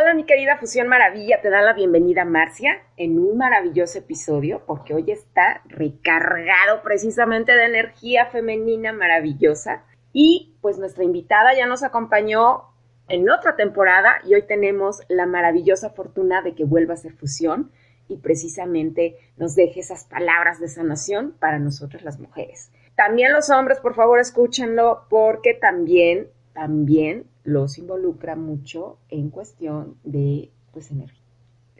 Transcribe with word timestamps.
Hola 0.00 0.14
mi 0.14 0.24
querida 0.24 0.56
Fusión 0.56 0.88
Maravilla, 0.88 1.42
te 1.42 1.50
da 1.50 1.60
la 1.60 1.74
bienvenida 1.74 2.24
Marcia 2.24 2.80
en 2.96 3.18
un 3.18 3.36
maravilloso 3.36 3.98
episodio 3.98 4.62
porque 4.64 4.94
hoy 4.94 5.10
está 5.10 5.60
recargado 5.66 6.82
precisamente 6.82 7.52
de 7.52 7.66
energía 7.66 8.24
femenina 8.24 8.94
maravillosa 8.94 9.84
y 10.14 10.54
pues 10.62 10.78
nuestra 10.78 11.04
invitada 11.04 11.54
ya 11.54 11.66
nos 11.66 11.82
acompañó 11.82 12.62
en 13.08 13.28
otra 13.28 13.56
temporada 13.56 14.22
y 14.24 14.32
hoy 14.32 14.46
tenemos 14.46 15.02
la 15.08 15.26
maravillosa 15.26 15.90
fortuna 15.90 16.40
de 16.40 16.54
que 16.54 16.64
vuelva 16.64 16.94
a 16.94 16.96
ser 16.96 17.12
Fusión 17.12 17.70
y 18.08 18.16
precisamente 18.16 19.18
nos 19.36 19.54
deje 19.54 19.80
esas 19.80 20.04
palabras 20.04 20.60
de 20.60 20.68
sanación 20.68 21.32
para 21.38 21.58
nosotras 21.58 22.02
las 22.04 22.18
mujeres. 22.18 22.72
También 22.96 23.34
los 23.34 23.50
hombres, 23.50 23.80
por 23.80 23.94
favor, 23.94 24.18
escúchenlo 24.18 25.04
porque 25.10 25.52
también, 25.52 26.28
también 26.54 27.26
los 27.44 27.78
involucra 27.78 28.36
mucho 28.36 28.98
en 29.08 29.30
cuestión 29.30 29.96
de 30.04 30.50
pues, 30.72 30.90
energía. 30.90 31.20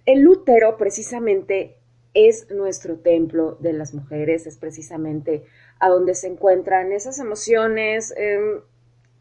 El 0.07 0.27
útero 0.27 0.77
precisamente 0.77 1.77
es 2.15 2.51
nuestro 2.51 2.99
templo 2.99 3.57
de 3.61 3.73
las 3.73 3.95
mujeres, 3.95 4.47
es 4.47 4.57
precisamente 4.57 5.45
a 5.79 5.89
donde 5.89 6.15
se 6.15 6.27
encuentran 6.27 6.93
esas 6.93 7.19
emociones, 7.19 8.13
em, 8.17 8.61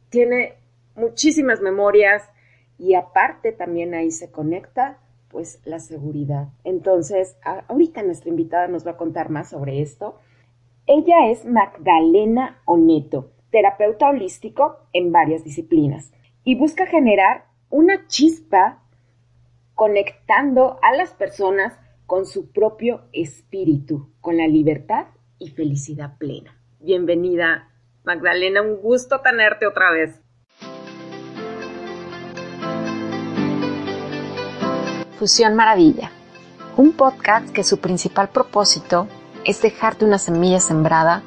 tiene 0.09 0.55
muchísimas 0.95 1.61
memorias 1.61 2.23
y 2.77 2.95
aparte 2.95 3.51
también 3.51 3.93
ahí 3.93 4.11
se 4.11 4.31
conecta 4.31 4.99
pues 5.29 5.59
la 5.63 5.79
seguridad. 5.79 6.47
Entonces, 6.63 7.35
ahorita 7.43 8.01
nuestra 8.01 8.29
invitada 8.29 8.67
nos 8.67 8.87
va 8.87 8.91
a 8.91 8.97
contar 8.97 9.29
más 9.29 9.49
sobre 9.51 9.81
esto. 9.81 10.17
Ella 10.87 11.29
es 11.29 11.45
Magdalena 11.45 12.59
Oneto, 12.65 13.29
terapeuta 13.51 14.09
holístico 14.09 14.77
en 14.91 15.11
varias 15.11 15.43
disciplinas 15.43 16.11
y 16.49 16.55
busca 16.55 16.87
generar 16.87 17.45
una 17.69 18.07
chispa 18.07 18.81
conectando 19.75 20.79
a 20.81 20.95
las 20.95 21.11
personas 21.11 21.77
con 22.07 22.25
su 22.25 22.51
propio 22.51 23.03
espíritu, 23.13 24.15
con 24.19 24.37
la 24.37 24.47
libertad 24.47 25.05
y 25.37 25.51
felicidad 25.51 26.17
plena. 26.17 26.59
Bienvenida, 26.79 27.69
Magdalena, 28.03 28.63
un 28.63 28.77
gusto 28.77 29.21
tenerte 29.21 29.67
otra 29.67 29.91
vez. 29.91 30.19
Fusión 35.19 35.53
Maravilla, 35.53 36.09
un 36.77 36.93
podcast 36.93 37.51
que 37.51 37.63
su 37.63 37.79
principal 37.79 38.29
propósito 38.29 39.07
es 39.45 39.61
dejarte 39.61 40.03
una 40.03 40.17
semilla 40.17 40.59
sembrada 40.59 41.21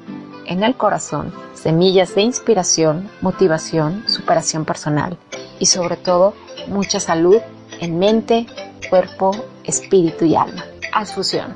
en 0.46 0.62
el 0.62 0.76
corazón 0.76 1.32
semillas 1.54 2.14
de 2.14 2.22
inspiración, 2.22 3.08
motivación, 3.20 4.04
superación 4.08 4.64
personal 4.64 5.16
y 5.58 5.66
sobre 5.66 5.96
todo 5.96 6.34
mucha 6.66 6.98
salud 6.98 7.40
en 7.80 7.98
mente, 7.98 8.46
cuerpo, 8.90 9.30
espíritu 9.64 10.24
y 10.24 10.34
alma. 10.34 10.64
Haz 10.92 11.14
fusión. 11.14 11.54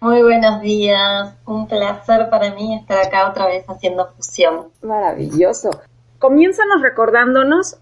Muy 0.00 0.22
buenos 0.22 0.60
días, 0.62 1.34
un 1.46 1.68
placer 1.68 2.30
para 2.30 2.54
mí 2.54 2.74
estar 2.74 2.98
acá 2.98 3.28
otra 3.28 3.46
vez 3.46 3.64
haciendo 3.68 4.08
fusión. 4.16 4.68
Maravilloso. 4.82 5.70
Comiénzanos 6.18 6.82
recordándonos 6.82 7.76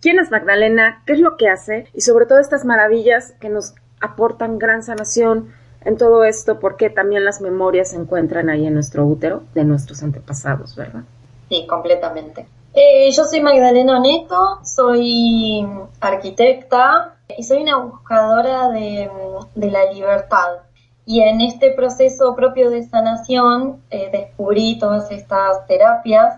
quién 0.00 0.18
es 0.18 0.30
Magdalena, 0.30 1.02
qué 1.06 1.14
es 1.14 1.20
lo 1.20 1.36
que 1.36 1.48
hace 1.48 1.86
y 1.94 2.00
sobre 2.00 2.26
todo 2.26 2.38
estas 2.38 2.64
maravillas 2.64 3.32
que 3.40 3.48
nos 3.48 3.74
aportan 4.00 4.58
gran 4.58 4.82
sanación 4.82 5.52
en 5.84 5.96
todo 5.96 6.24
esto 6.24 6.58
porque 6.58 6.90
también 6.90 7.24
las 7.24 7.40
memorias 7.40 7.90
se 7.90 7.96
encuentran 7.96 8.48
ahí 8.50 8.66
en 8.66 8.74
nuestro 8.74 9.04
útero 9.06 9.42
de 9.54 9.64
nuestros 9.64 10.02
antepasados, 10.02 10.76
¿verdad? 10.76 11.02
Sí, 11.48 11.66
completamente. 11.66 12.46
Eh, 12.72 13.10
yo 13.10 13.24
soy 13.24 13.40
Magdalena 13.40 13.98
Neto, 13.98 14.60
soy 14.62 15.66
arquitecta 16.00 17.16
y 17.36 17.42
soy 17.42 17.62
una 17.62 17.78
buscadora 17.78 18.68
de, 18.68 19.10
la 19.56 19.92
libertad. 19.92 20.58
Y 21.04 21.22
en 21.22 21.40
este 21.40 21.72
proceso 21.72 22.36
propio 22.36 22.70
de 22.70 22.84
sanación 22.84 23.82
eh, 23.90 24.10
descubrí 24.12 24.78
todas 24.78 25.10
estas 25.10 25.66
terapias 25.66 26.36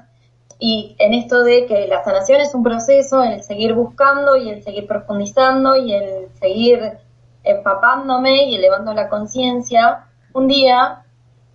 y 0.65 0.95
en 1.01 1.13
esto 1.13 1.43
de 1.43 1.67
que 1.67 1.89
la 1.89 2.05
sanación 2.05 2.41
es 2.41 2.55
un 2.55 2.63
proceso, 2.63 3.21
el 3.25 3.43
seguir 3.43 3.75
buscando 3.75 4.37
y 4.37 4.49
el 4.49 4.63
seguir 4.63 4.87
profundizando 4.87 5.75
y 5.75 5.93
el 5.93 6.29
seguir 6.39 6.99
empapándome 7.43 8.45
y 8.45 8.55
elevando 8.55 8.95
la 8.95 9.09
conciencia, 9.09 10.07
un 10.33 10.47
día 10.47 11.03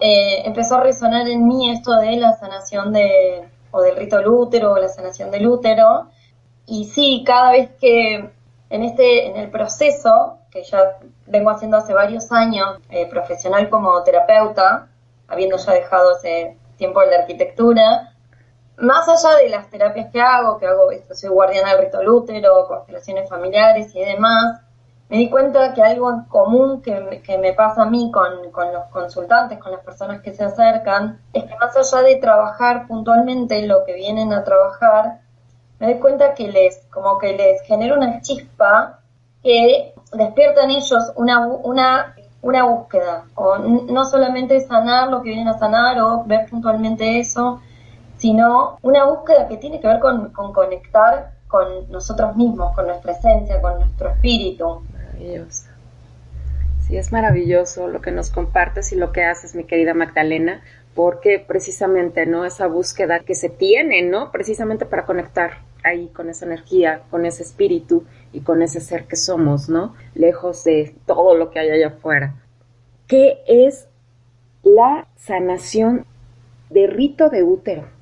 eh, 0.01 0.41
empezó 0.43 0.75
a 0.75 0.81
resonar 0.81 1.25
en 1.29 1.47
mí 1.47 1.71
esto 1.71 1.95
de 1.95 2.17
la 2.17 2.33
sanación 2.33 2.91
de, 2.91 3.47
o 3.71 3.81
del 3.81 3.95
rito 3.95 4.21
lútero 4.21 4.73
o 4.73 4.77
la 4.77 4.89
sanación 4.89 5.31
del 5.31 5.47
útero. 5.47 6.09
Y 6.65 6.83
sí, 6.83 7.23
cada 7.25 7.51
vez 7.51 7.69
que 7.79 8.29
en 8.69 8.83
este, 8.83 9.27
en 9.27 9.37
el 9.37 9.49
proceso, 9.49 10.39
que 10.51 10.63
ya 10.63 10.97
vengo 11.27 11.49
haciendo 11.49 11.77
hace 11.77 11.93
varios 11.93 12.29
años, 12.33 12.79
eh, 12.89 13.07
profesional 13.09 13.69
como 13.69 14.03
terapeuta, 14.03 14.89
habiendo 15.29 15.55
ya 15.55 15.71
dejado 15.71 16.11
hace 16.11 16.57
tiempo 16.75 17.01
la 17.03 17.19
arquitectura, 17.19 18.13
más 18.77 19.07
allá 19.09 19.37
de 19.37 19.49
las 19.49 19.69
terapias 19.69 20.11
que 20.11 20.21
hago, 20.21 20.57
que 20.59 20.67
hago, 20.67 20.89
soy 21.13 21.29
guardiana 21.29 21.71
del 21.73 21.85
rito 21.85 22.01
lútero, 22.03 22.67
constelaciones 22.67 23.29
familiares 23.29 23.93
y 23.95 23.99
demás, 23.99 24.61
me 25.09 25.17
di 25.17 25.29
cuenta 25.29 25.73
que 25.73 25.81
algo 25.81 26.11
en 26.11 26.23
común 26.23 26.81
que, 26.81 27.21
que 27.25 27.37
me 27.37 27.53
pasa 27.53 27.83
a 27.83 27.89
mí 27.89 28.11
con, 28.11 28.51
con, 28.51 28.73
los 28.73 28.85
consultantes, 28.91 29.57
con 29.57 29.71
las 29.71 29.81
personas 29.81 30.21
que 30.21 30.33
se 30.33 30.43
acercan, 30.43 31.21
es 31.33 31.45
que 31.45 31.55
más 31.55 31.75
allá 31.75 32.03
de 32.03 32.17
trabajar 32.17 32.87
puntualmente 32.87 33.65
lo 33.65 33.85
que 33.85 33.93
vienen 33.93 34.33
a 34.33 34.43
trabajar, 34.43 35.21
me 35.79 35.87
doy 35.87 35.99
cuenta 35.99 36.33
que 36.33 36.49
les, 36.49 36.85
como 36.91 37.17
que 37.19 37.33
les 37.33 37.61
genera 37.61 37.95
una 37.95 38.21
chispa 38.21 38.99
que 39.41 39.93
despierta 40.11 40.63
en 40.63 40.71
ellos 40.71 41.13
una, 41.15 41.47
una, 41.47 42.15
una 42.41 42.63
búsqueda, 42.63 43.25
o 43.35 43.57
no 43.57 44.05
solamente 44.05 44.59
sanar 44.59 45.09
lo 45.09 45.21
que 45.21 45.29
vienen 45.29 45.47
a 45.47 45.57
sanar 45.57 45.99
o 46.01 46.25
ver 46.25 46.49
puntualmente 46.49 47.19
eso, 47.19 47.61
sino 48.17 48.77
una 48.81 49.05
búsqueda 49.05 49.47
que 49.47 49.57
tiene 49.57 49.79
que 49.79 49.87
ver 49.87 49.99
con, 49.99 50.31
con 50.31 50.53
conectar 50.53 51.37
con 51.47 51.89
nosotros 51.89 52.35
mismos, 52.35 52.75
con 52.75 52.87
nuestra 52.87 53.13
esencia, 53.13 53.61
con 53.61 53.79
nuestro 53.79 54.09
espíritu. 54.09 54.81
Maravilloso. 54.91 55.69
Sí, 56.87 56.97
es 56.97 57.11
maravilloso 57.11 57.87
lo 57.87 58.01
que 58.01 58.11
nos 58.11 58.29
compartes 58.29 58.91
y 58.91 58.95
lo 58.95 59.11
que 59.11 59.23
haces, 59.23 59.55
mi 59.55 59.65
querida 59.65 59.93
Magdalena, 59.93 60.61
porque 60.95 61.43
precisamente, 61.45 62.25
¿no? 62.25 62.45
Esa 62.45 62.67
búsqueda 62.67 63.19
que 63.19 63.35
se 63.35 63.49
tiene, 63.49 64.03
¿no? 64.03 64.31
Precisamente 64.31 64.85
para 64.85 65.05
conectar 65.05 65.59
ahí 65.83 66.07
con 66.07 66.29
esa 66.29 66.45
energía, 66.45 67.01
con 67.09 67.25
ese 67.25 67.43
espíritu 67.43 68.05
y 68.33 68.41
con 68.41 68.61
ese 68.61 68.81
ser 68.81 69.05
que 69.05 69.15
somos, 69.15 69.69
¿no? 69.69 69.95
Lejos 70.15 70.63
de 70.63 70.95
todo 71.05 71.35
lo 71.35 71.49
que 71.51 71.59
hay 71.59 71.69
allá 71.69 71.87
afuera. 71.87 72.35
¿Qué 73.07 73.41
es 73.47 73.87
la 74.63 75.07
sanación 75.17 76.05
de 76.69 76.87
rito 76.87 77.29
de 77.29 77.43
útero? 77.43 77.96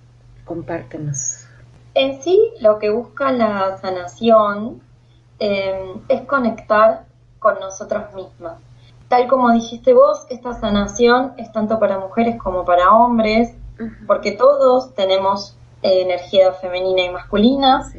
Compártenos. 0.45 1.47
En 1.94 2.22
sí, 2.22 2.51
lo 2.61 2.78
que 2.79 2.89
busca 2.89 3.31
la 3.31 3.78
sanación 3.78 4.81
eh, 5.39 5.95
es 6.07 6.22
conectar 6.22 7.06
con 7.39 7.59
nosotros 7.59 8.13
mismas. 8.13 8.59
Tal 9.07 9.28
como 9.28 9.51
dijiste 9.51 9.94
vos, 9.94 10.25
esta 10.29 10.53
sanación 10.53 11.33
es 11.38 11.51
tanto 11.51 11.79
para 11.79 12.00
mujeres 12.00 12.38
como 12.41 12.66
para 12.66 12.91
hombres, 12.91 13.56
porque 14.07 14.31
todos 14.31 14.94
tenemos 14.95 15.57
eh, 15.81 16.01
energía 16.01 16.53
femenina 16.53 17.03
y 17.03 17.09
masculina, 17.09 17.91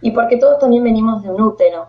y 0.00 0.10
porque 0.12 0.36
todos 0.36 0.58
también 0.58 0.84
venimos 0.84 1.22
de 1.22 1.30
un 1.30 1.40
útero. 1.40 1.88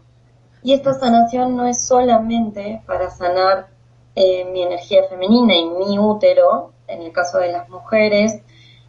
Y 0.64 0.74
esta 0.74 0.94
sanación 0.94 1.56
no 1.56 1.68
es 1.68 1.86
solamente 1.86 2.82
para 2.88 3.10
sanar 3.10 3.68
eh, 4.16 4.46
mi 4.52 4.64
energía 4.64 5.04
femenina 5.10 5.56
y 5.56 5.70
mi 5.70 6.00
útero, 6.00 6.72
en 6.88 7.04
el 7.04 7.12
caso 7.12 7.38
de 7.38 7.52
las 7.52 7.70
mujeres, 7.70 8.42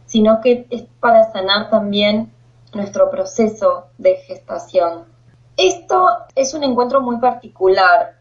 sino 0.09 0.41
que 0.41 0.65
es 0.71 0.83
para 0.99 1.31
sanar 1.31 1.69
también 1.69 2.33
nuestro 2.73 3.11
proceso 3.11 3.85
de 3.97 4.15
gestación. 4.15 5.05
Esto 5.55 6.09
es 6.35 6.53
un 6.55 6.63
encuentro 6.63 6.99
muy 6.99 7.17
particular, 7.17 8.15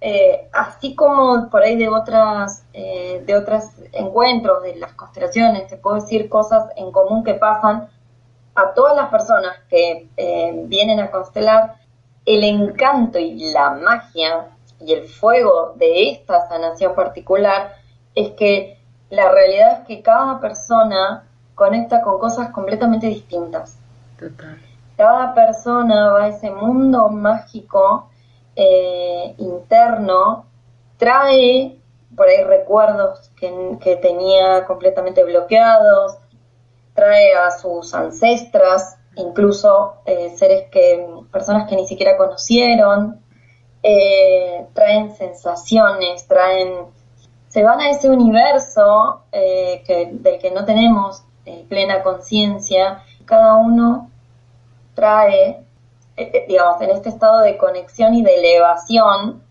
eh, 0.00 0.48
así 0.52 0.96
como 0.96 1.48
por 1.48 1.62
ahí 1.62 1.76
de 1.76 1.88
otras 1.88 2.64
eh, 2.72 3.22
de 3.24 3.36
otros 3.36 3.64
encuentros 3.92 4.62
de 4.64 4.76
las 4.76 4.94
constelaciones, 4.94 5.68
te 5.68 5.76
puedo 5.76 5.96
decir 5.96 6.28
cosas 6.28 6.64
en 6.76 6.90
común 6.90 7.22
que 7.22 7.34
pasan 7.34 7.88
a 8.56 8.74
todas 8.74 8.96
las 8.96 9.08
personas 9.08 9.54
que 9.68 10.08
eh, 10.16 10.62
vienen 10.66 10.98
a 10.98 11.10
constelar, 11.12 11.76
el 12.26 12.42
encanto 12.42 13.18
y 13.18 13.52
la 13.52 13.70
magia 13.70 14.48
y 14.80 14.92
el 14.92 15.08
fuego 15.08 15.74
de 15.76 16.10
esta 16.10 16.48
sanación 16.48 16.94
particular 16.96 17.76
es 18.14 18.30
que 18.30 18.78
la 19.10 19.30
realidad 19.30 19.80
es 19.80 19.86
que 19.86 20.02
cada 20.02 20.40
persona 20.40 21.27
conecta 21.58 22.00
con 22.00 22.18
cosas 22.18 22.48
completamente 22.50 23.08
distintas. 23.08 23.76
Total 24.18 24.58
cada 24.98 25.32
persona 25.32 26.10
va 26.10 26.24
a 26.24 26.28
ese 26.28 26.50
mundo 26.50 27.08
mágico 27.08 28.10
eh, 28.56 29.32
interno, 29.38 30.46
trae 30.96 31.78
por 32.16 32.26
ahí 32.26 32.42
recuerdos 32.42 33.30
que, 33.38 33.96
tenía 34.02 34.64
completamente 34.66 35.22
bloqueados, 35.22 36.18
trae 36.94 37.32
a 37.32 37.52
sus 37.52 37.94
ancestras, 37.94 38.98
incluso 39.14 39.98
eh, 40.04 40.34
seres 40.36 40.64
que, 40.68 41.06
personas 41.30 41.68
que 41.68 41.76
ni 41.76 41.86
siquiera 41.86 42.16
conocieron, 42.16 43.20
eh, 43.84 44.66
traen 44.72 45.14
sensaciones, 45.14 46.26
traen, 46.26 46.86
se 47.46 47.62
van 47.62 47.78
a 47.78 47.90
ese 47.90 48.10
universo 48.10 49.22
eh, 49.30 49.84
que, 49.86 50.10
del 50.10 50.40
que 50.40 50.50
no 50.50 50.64
tenemos 50.64 51.22
plena 51.68 52.02
conciencia, 52.02 53.02
cada 53.24 53.54
uno 53.56 54.10
trae, 54.94 55.64
digamos, 56.48 56.80
en 56.82 56.90
este 56.90 57.08
estado 57.10 57.40
de 57.40 57.56
conexión 57.56 58.14
y 58.14 58.22
de 58.22 58.34
elevación, 58.36 59.42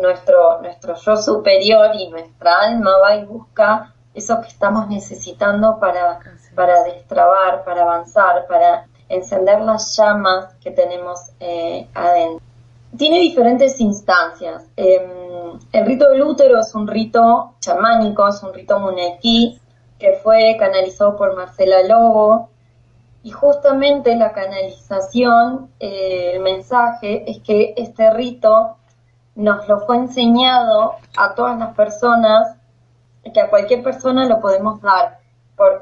nuestro, 0.00 0.60
nuestro 0.60 0.94
yo 0.94 1.16
superior 1.16 1.90
y 1.94 2.08
nuestra 2.08 2.60
alma 2.60 2.90
va 2.98 3.16
y 3.16 3.24
busca 3.24 3.94
eso 4.14 4.40
que 4.40 4.48
estamos 4.48 4.88
necesitando 4.88 5.78
para, 5.78 6.20
para 6.54 6.82
destrabar, 6.84 7.64
para 7.64 7.82
avanzar, 7.82 8.46
para 8.46 8.86
encender 9.08 9.60
las 9.60 9.96
llamas 9.96 10.54
que 10.60 10.70
tenemos 10.70 11.30
eh, 11.40 11.88
adentro. 11.94 12.44
Tiene 12.96 13.20
diferentes 13.20 13.80
instancias. 13.80 14.64
Em, 14.76 15.58
el 15.72 15.86
rito 15.86 16.08
del 16.08 16.22
útero 16.22 16.58
es 16.58 16.74
un 16.74 16.86
rito 16.86 17.54
chamánico, 17.60 18.26
es 18.26 18.42
un 18.42 18.52
rito 18.52 18.78
munequí 18.80 19.60
que 19.98 20.14
fue 20.22 20.56
canalizado 20.58 21.16
por 21.16 21.36
Marcela 21.36 21.82
Lobo. 21.82 22.50
Y 23.22 23.30
justamente 23.30 24.14
la 24.16 24.32
canalización, 24.32 25.70
eh, 25.80 26.32
el 26.34 26.40
mensaje 26.40 27.30
es 27.30 27.40
que 27.40 27.74
este 27.76 28.10
rito 28.12 28.76
nos 29.34 29.68
lo 29.68 29.80
fue 29.80 29.96
enseñado 29.96 30.94
a 31.16 31.34
todas 31.34 31.58
las 31.58 31.74
personas, 31.74 32.56
que 33.32 33.40
a 33.40 33.50
cualquier 33.50 33.82
persona 33.82 34.26
lo 34.26 34.40
podemos 34.40 34.80
dar. 34.80 35.18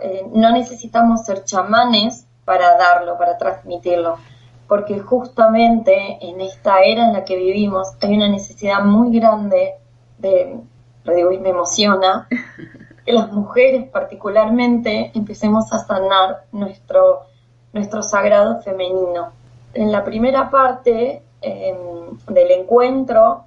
Eh, 0.01 0.27
no 0.33 0.53
necesitamos 0.53 1.25
ser 1.25 1.45
chamanes 1.45 2.27
para 2.45 2.77
darlo, 2.77 3.19
para 3.19 3.37
transmitirlo, 3.37 4.17
porque 4.69 5.01
justamente 5.01 6.19
en 6.21 6.41
esta 6.41 6.81
era 6.81 7.07
en 7.07 7.13
la 7.13 7.25
que 7.25 7.37
vivimos 7.37 7.95
hay 8.01 8.15
una 8.15 8.29
necesidad 8.29 8.83
muy 8.83 9.19
grande 9.19 9.75
de, 10.19 10.59
lo 11.05 11.15
digo 11.15 11.33
y 11.33 11.39
me 11.39 11.51
emociona, 11.51 12.29
que 13.07 13.13
las 13.13 13.31
mujeres 13.31 13.89
particularmente 13.89 15.13
empecemos 15.15 15.73
a 15.73 15.79
sanar 15.79 16.43
nuestro, 16.51 17.27
nuestro 17.73 18.03
sagrado 18.03 18.61
femenino. 18.63 19.31
En 19.75 19.93
la 19.93 20.05
primera 20.05 20.51
parte 20.51 21.23
em, 21.41 22.19
del 22.27 22.51
encuentro 22.51 23.45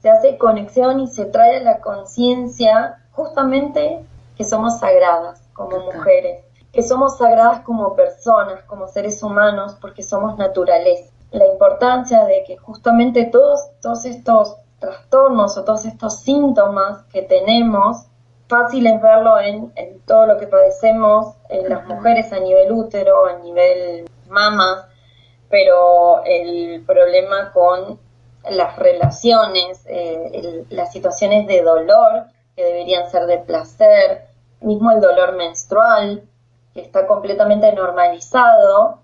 se 0.00 0.08
hace 0.08 0.38
conexión 0.38 0.98
y 0.98 1.08
se 1.08 1.26
trae 1.26 1.58
a 1.58 1.62
la 1.62 1.80
conciencia 1.80 3.04
justamente 3.12 4.02
que 4.34 4.44
somos 4.44 4.78
sagradas 4.78 5.42
como 5.52 5.78
mujeres, 5.80 6.42
que 6.72 6.82
somos 6.82 7.18
sagradas 7.18 7.60
como 7.60 7.94
personas, 7.94 8.64
como 8.64 8.88
seres 8.88 9.22
humanos, 9.22 9.76
porque 9.78 10.02
somos 10.02 10.38
naturaleza. 10.38 11.12
La 11.32 11.46
importancia 11.46 12.24
de 12.24 12.44
que 12.46 12.56
justamente 12.56 13.26
todos, 13.26 13.60
todos 13.82 14.06
estos 14.06 14.56
trastornos 14.78 15.58
o 15.58 15.64
todos 15.64 15.84
estos 15.84 16.20
síntomas 16.20 17.02
que 17.12 17.22
tenemos, 17.22 18.06
fácil 18.52 18.86
es 18.86 19.00
verlo 19.00 19.40
en, 19.40 19.72
todo 20.06 20.26
lo 20.26 20.36
que 20.36 20.46
padecemos 20.46 21.36
en 21.48 21.70
las 21.70 21.86
mujeres 21.86 22.30
a 22.34 22.38
nivel 22.38 22.70
útero, 22.70 23.24
a 23.26 23.38
nivel 23.38 24.10
mamas, 24.28 24.84
pero 25.48 26.22
el 26.26 26.84
problema 26.86 27.50
con 27.52 27.98
las 28.50 28.76
relaciones, 28.76 29.82
eh, 29.86 30.66
las 30.68 30.92
situaciones 30.92 31.46
de 31.46 31.62
dolor 31.62 32.26
que 32.54 32.62
deberían 32.62 33.10
ser 33.10 33.24
de 33.24 33.38
placer, 33.38 34.26
mismo 34.60 34.90
el 34.90 35.00
dolor 35.00 35.34
menstrual, 35.34 36.24
que 36.74 36.82
está 36.82 37.06
completamente 37.06 37.72
normalizado. 37.72 38.98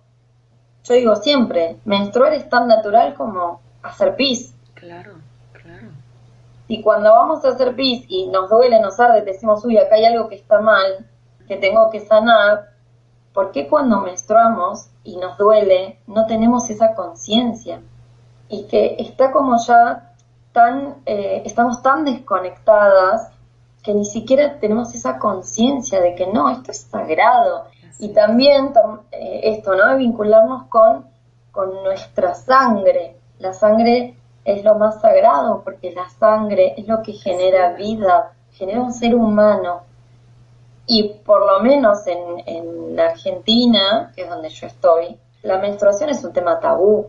Yo 0.84 0.94
digo 0.94 1.16
siempre, 1.16 1.76
menstruar 1.86 2.34
es 2.34 2.50
tan 2.50 2.68
natural 2.68 3.14
como 3.14 3.62
hacer 3.82 4.14
pis. 4.14 4.54
Claro. 4.74 5.27
Y 6.68 6.82
cuando 6.82 7.10
vamos 7.10 7.44
a 7.44 7.48
hacer 7.48 7.74
pis 7.74 8.04
y 8.08 8.26
nos 8.28 8.50
duele, 8.50 8.78
nos 8.80 9.00
arde, 9.00 9.22
decimos, 9.22 9.64
uy, 9.64 9.78
acá 9.78 9.94
hay 9.94 10.04
algo 10.04 10.28
que 10.28 10.34
está 10.34 10.60
mal, 10.60 11.06
que 11.48 11.56
tengo 11.56 11.90
que 11.90 12.00
sanar, 12.00 12.68
¿por 13.32 13.52
qué 13.52 13.66
cuando 13.68 14.02
menstruamos 14.02 14.90
y 15.02 15.16
nos 15.16 15.38
duele 15.38 15.98
no 16.06 16.26
tenemos 16.26 16.68
esa 16.68 16.94
conciencia? 16.94 17.80
Y 18.50 18.64
que 18.64 18.96
está 18.98 19.32
como 19.32 19.56
ya 19.66 20.12
tan, 20.52 20.96
eh, 21.06 21.42
estamos 21.46 21.82
tan 21.82 22.04
desconectadas 22.04 23.30
que 23.82 23.94
ni 23.94 24.04
siquiera 24.04 24.58
tenemos 24.60 24.94
esa 24.94 25.18
conciencia 25.18 26.00
de 26.00 26.14
que 26.14 26.26
no, 26.26 26.50
esto 26.50 26.70
es 26.70 26.82
sagrado. 26.82 27.66
Y 27.98 28.10
también 28.10 28.72
eh, 29.12 29.40
esto, 29.44 29.74
¿no? 29.74 29.86
De 29.86 29.96
vincularnos 29.96 30.64
con, 30.64 31.06
con 31.50 31.82
nuestra 31.82 32.34
sangre. 32.34 33.16
La 33.38 33.54
sangre 33.54 34.17
es 34.52 34.64
lo 34.64 34.74
más 34.74 35.00
sagrado 35.00 35.62
porque 35.62 35.92
la 35.92 36.08
sangre 36.08 36.74
es 36.76 36.88
lo 36.88 37.02
que 37.02 37.12
genera 37.12 37.74
vida, 37.74 38.32
genera 38.52 38.80
un 38.80 38.92
ser 38.92 39.14
humano. 39.14 39.82
Y 40.86 41.14
por 41.24 41.46
lo 41.46 41.60
menos 41.60 42.06
en, 42.06 42.42
en 42.46 42.98
Argentina, 42.98 44.12
que 44.14 44.22
es 44.22 44.28
donde 44.28 44.48
yo 44.48 44.66
estoy, 44.66 45.18
la 45.42 45.58
menstruación 45.58 46.10
es 46.10 46.24
un 46.24 46.32
tema 46.32 46.58
tabú. 46.60 47.08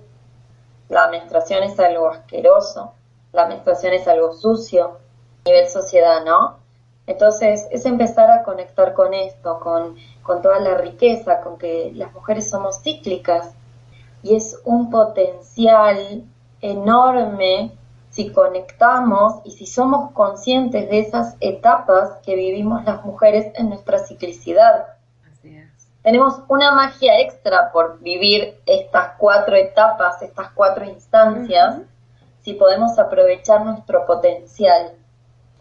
La 0.90 1.08
menstruación 1.08 1.64
es 1.64 1.80
algo 1.80 2.10
asqueroso, 2.10 2.94
la 3.32 3.46
menstruación 3.46 3.94
es 3.94 4.08
algo 4.08 4.34
sucio 4.34 4.98
a 5.46 5.50
nivel 5.50 5.70
sociedad, 5.70 6.26
¿no? 6.26 6.58
Entonces 7.06 7.68
es 7.72 7.86
empezar 7.86 8.30
a 8.32 8.44
conectar 8.44 8.94
con 8.94 9.14
esto, 9.14 9.60
con, 9.60 9.96
con 10.24 10.42
toda 10.42 10.60
la 10.60 10.76
riqueza, 10.76 11.42
con 11.42 11.58
que 11.58 11.92
las 11.96 12.14
mujeres 12.14 12.50
somos 12.50 12.82
cíclicas 12.82 13.52
y 14.24 14.36
es 14.36 14.60
un 14.66 14.90
potencial 14.90 16.24
enorme 16.62 17.72
si 18.10 18.32
conectamos 18.32 19.42
y 19.46 19.52
si 19.52 19.66
somos 19.66 20.12
conscientes 20.12 20.90
de 20.90 21.00
esas 21.00 21.38
etapas 21.40 22.18
que 22.26 22.36
vivimos 22.36 22.84
las 22.86 23.06
mujeres 23.06 23.52
en 23.56 23.70
nuestra 23.70 24.00
ciclicidad. 24.00 24.88
Tenemos 26.02 26.42
una 26.48 26.74
magia 26.74 27.20
extra 27.20 27.72
por 27.72 28.00
vivir 28.00 28.62
estas 28.66 29.12
cuatro 29.18 29.56
etapas, 29.56 30.22
estas 30.22 30.50
cuatro 30.52 30.86
instancias, 30.86 31.82
si 32.42 32.54
podemos 32.54 32.98
aprovechar 32.98 33.66
nuestro 33.66 34.06
potencial. 34.06 34.94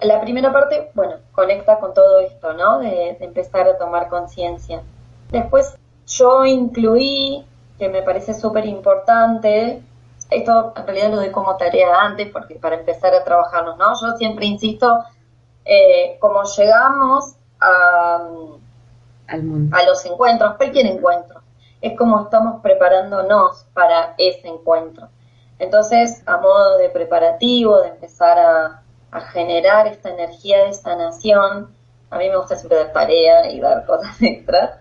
La 0.01 0.21
primera 0.21 0.53
parte, 0.53 0.91
bueno, 0.95 1.17
conecta 1.33 1.81
con 1.81 1.93
todo 1.93 2.21
esto, 2.21 2.53
¿no? 2.53 2.79
De, 2.79 3.17
empezar 3.21 3.67
a 3.67 3.79
tomar 3.79 4.09
conciencia. 4.09 4.83
Después 5.31 5.77
yo 6.07 6.45
incluí, 6.45 7.45
que 7.77 7.89
me 7.89 8.03
parece 8.03 8.33
súper 8.33 8.65
importante, 8.65 9.83
esto 10.31 10.73
en 10.77 10.87
realidad 10.87 11.11
lo 11.11 11.17
doy 11.17 11.31
como 11.31 11.57
tarea 11.57 12.01
antes, 12.01 12.31
porque 12.31 12.57
para 12.57 12.77
empezar 12.77 13.15
a 13.15 13.25
trabajarnos, 13.25 13.77
¿no? 13.79 13.93
Yo 14.01 14.17
siempre 14.17 14.47
insisto, 14.47 15.05
eh, 15.65 16.17
como 16.21 16.43
llegamos 16.45 17.37
a, 17.61 18.29
a 19.27 19.83
los 19.85 20.05
encuentros, 20.05 20.57
cualquier 20.57 20.87
encuentro, 20.87 21.41
es 21.81 21.97
como 21.97 22.23
estamos 22.23 22.61
preparándonos 22.63 23.67
para 23.73 24.15
ese 24.19 24.49
encuentro. 24.49 25.09
Entonces, 25.59 26.23
a 26.27 26.37
modo 26.37 26.79
de 26.79 26.89
preparativo, 26.91 27.81
de 27.81 27.89
empezar 27.89 28.39
a, 28.39 28.83
a 29.11 29.21
generar 29.21 29.87
esta 29.87 30.11
energía 30.11 30.65
de 30.65 30.73
sanación. 30.75 31.75
A 32.11 32.19
mí 32.19 32.29
me 32.29 32.37
gusta 32.37 32.57
siempre 32.57 32.79
dar 32.79 32.93
tarea 32.93 33.51
y 33.51 33.61
dar 33.61 33.87
cosas 33.87 34.17
extras. 34.21 34.81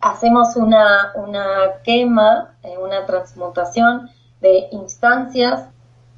Hacemos 0.00 0.56
una, 0.56 1.12
una 1.14 1.80
quema, 1.82 2.56
eh, 2.62 2.76
una 2.78 3.06
transmutación 3.06 4.10
de 4.40 4.68
instancias, 4.72 5.68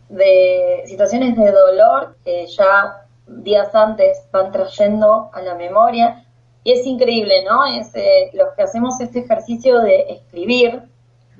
de 0.08 0.82
situaciones 0.86 1.36
de 1.36 1.50
dolor 1.50 2.16
que 2.24 2.46
ya 2.46 3.06
días 3.26 3.74
antes 3.74 4.22
van 4.32 4.52
trayendo 4.52 5.30
a 5.32 5.42
la 5.42 5.54
memoria. 5.54 6.24
Y 6.64 6.72
es 6.72 6.86
increíble, 6.86 7.44
¿no? 7.44 7.64
Es, 7.66 7.94
eh, 7.94 8.30
los 8.34 8.54
que 8.54 8.62
hacemos 8.62 9.00
este 9.00 9.20
ejercicio 9.20 9.80
de 9.80 10.06
escribir, 10.10 10.82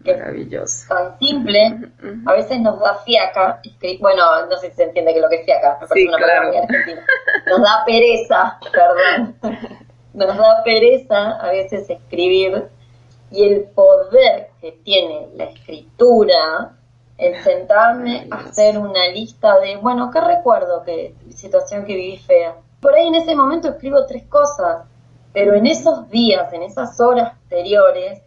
Maravilloso. 0.04 0.86
Tan 0.88 1.18
simple, 1.18 1.90
a 2.26 2.32
veces 2.32 2.60
nos 2.60 2.78
da 2.80 2.94
fiaca, 3.04 3.60
bueno, 4.00 4.46
no 4.46 4.56
sé 4.56 4.70
si 4.70 4.76
se 4.76 4.84
entiende 4.84 5.12
que 5.12 5.20
lo 5.20 5.28
que 5.28 5.36
es 5.36 5.44
fiaca, 5.44 5.78
sí, 5.92 6.06
claro. 6.06 6.52
Nos 7.46 7.62
da 7.62 7.84
pereza, 7.84 8.58
perdón. 8.72 9.36
Nos 10.14 10.36
da 10.36 10.62
pereza 10.64 11.32
a 11.32 11.50
veces 11.50 11.88
escribir 11.90 12.68
y 13.30 13.44
el 13.44 13.64
poder 13.74 14.47
que 14.60 14.72
tiene 14.72 15.28
la 15.34 15.44
escritura, 15.44 16.76
el 17.16 17.42
sentarme 17.42 18.28
a 18.30 18.36
hacer 18.36 18.78
una 18.78 19.08
lista 19.08 19.58
de, 19.58 19.76
bueno, 19.76 20.10
¿qué 20.10 20.20
recuerdo? 20.20 20.82
¿Qué 20.84 21.14
situación 21.34 21.84
que 21.84 21.94
viví 21.94 22.18
fea? 22.18 22.56
Por 22.80 22.94
ahí 22.94 23.08
en 23.08 23.16
ese 23.16 23.34
momento 23.34 23.68
escribo 23.68 24.06
tres 24.06 24.24
cosas, 24.28 24.84
pero 25.32 25.54
en 25.54 25.66
esos 25.66 26.08
días, 26.10 26.52
en 26.52 26.62
esas 26.62 27.00
horas 27.00 27.32
anteriores, 27.42 28.22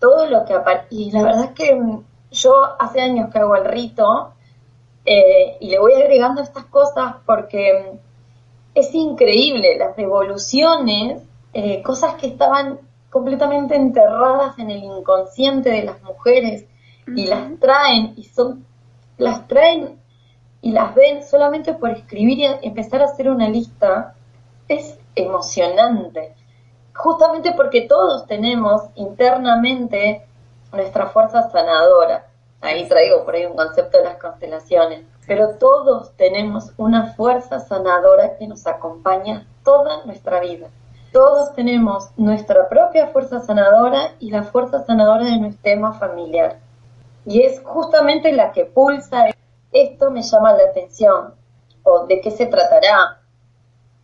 todo 0.00 0.26
lo 0.26 0.44
que 0.44 0.54
aparece. 0.54 0.86
Y 0.90 1.10
la 1.10 1.22
verdad 1.22 1.44
es 1.44 1.50
que 1.50 1.74
mm, 1.74 2.04
yo 2.30 2.54
hace 2.78 3.00
años 3.00 3.30
que 3.30 3.38
hago 3.38 3.54
el 3.56 3.64
rito 3.66 4.32
eh, 5.04 5.56
y 5.60 5.70
le 5.70 5.78
voy 5.78 5.92
agregando 5.94 6.42
estas 6.42 6.64
cosas 6.64 7.16
porque 7.26 7.92
mm, 7.92 7.98
es 8.74 8.94
increíble 8.94 9.76
las 9.78 9.94
devoluciones, 9.96 11.22
eh, 11.52 11.82
cosas 11.82 12.14
que 12.14 12.26
estaban 12.26 12.78
completamente 13.16 13.74
enterradas 13.74 14.58
en 14.58 14.70
el 14.70 14.84
inconsciente 14.84 15.70
de 15.70 15.84
las 15.84 16.02
mujeres 16.02 16.66
y 17.06 17.24
las 17.24 17.58
traen 17.58 18.12
y 18.14 18.24
son 18.24 18.66
las 19.16 19.48
traen 19.48 19.98
y 20.60 20.72
las 20.72 20.94
ven 20.94 21.22
solamente 21.22 21.72
por 21.72 21.92
escribir 21.92 22.40
y 22.40 22.44
empezar 22.66 23.00
a 23.00 23.06
hacer 23.06 23.30
una 23.30 23.48
lista 23.48 24.14
es 24.68 24.98
emocionante. 25.14 26.34
Justamente 26.94 27.52
porque 27.52 27.82
todos 27.88 28.26
tenemos 28.26 28.82
internamente 28.96 30.26
nuestra 30.74 31.06
fuerza 31.06 31.48
sanadora. 31.50 32.26
Ahí 32.60 32.86
traigo 32.86 33.24
por 33.24 33.34
ahí 33.34 33.46
un 33.46 33.56
concepto 33.56 33.96
de 33.96 34.04
las 34.04 34.16
constelaciones. 34.18 35.06
Pero 35.26 35.54
todos 35.58 36.12
tenemos 36.18 36.70
una 36.76 37.14
fuerza 37.14 37.60
sanadora 37.60 38.36
que 38.36 38.46
nos 38.46 38.66
acompaña 38.66 39.46
toda 39.64 40.04
nuestra 40.04 40.38
vida 40.40 40.68
todos 41.16 41.54
tenemos 41.54 42.10
nuestra 42.18 42.68
propia 42.68 43.06
fuerza 43.06 43.40
sanadora 43.40 44.12
y 44.20 44.30
la 44.30 44.42
fuerza 44.42 44.84
sanadora 44.84 45.24
de 45.24 45.38
nuestro 45.38 45.62
tema 45.62 45.94
familiar. 45.94 46.58
Y 47.24 47.40
es 47.40 47.62
justamente 47.64 48.32
la 48.32 48.52
que 48.52 48.66
pulsa. 48.66 49.28
Esto 49.72 50.10
me 50.10 50.20
llama 50.20 50.52
la 50.52 50.64
atención. 50.64 51.32
¿O 51.84 52.04
de 52.04 52.20
qué 52.20 52.30
se 52.30 52.44
tratará? 52.44 53.22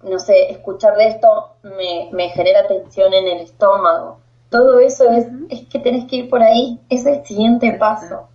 No 0.02 0.18
sé, 0.18 0.52
escuchar 0.52 0.96
de 0.96 1.08
esto 1.08 1.56
me, 1.62 2.30
genera 2.30 2.66
tensión 2.66 3.12
en 3.12 3.28
el 3.28 3.40
estómago. 3.40 4.20
Todo 4.48 4.80
eso 4.80 5.10
es, 5.10 5.26
es 5.50 5.68
que 5.68 5.80
tenés 5.80 6.06
que 6.06 6.16
ir 6.16 6.30
por 6.30 6.42
ahí. 6.42 6.80
Es 6.88 7.04
el 7.04 7.22
siguiente 7.26 7.72
paso. 7.74 8.28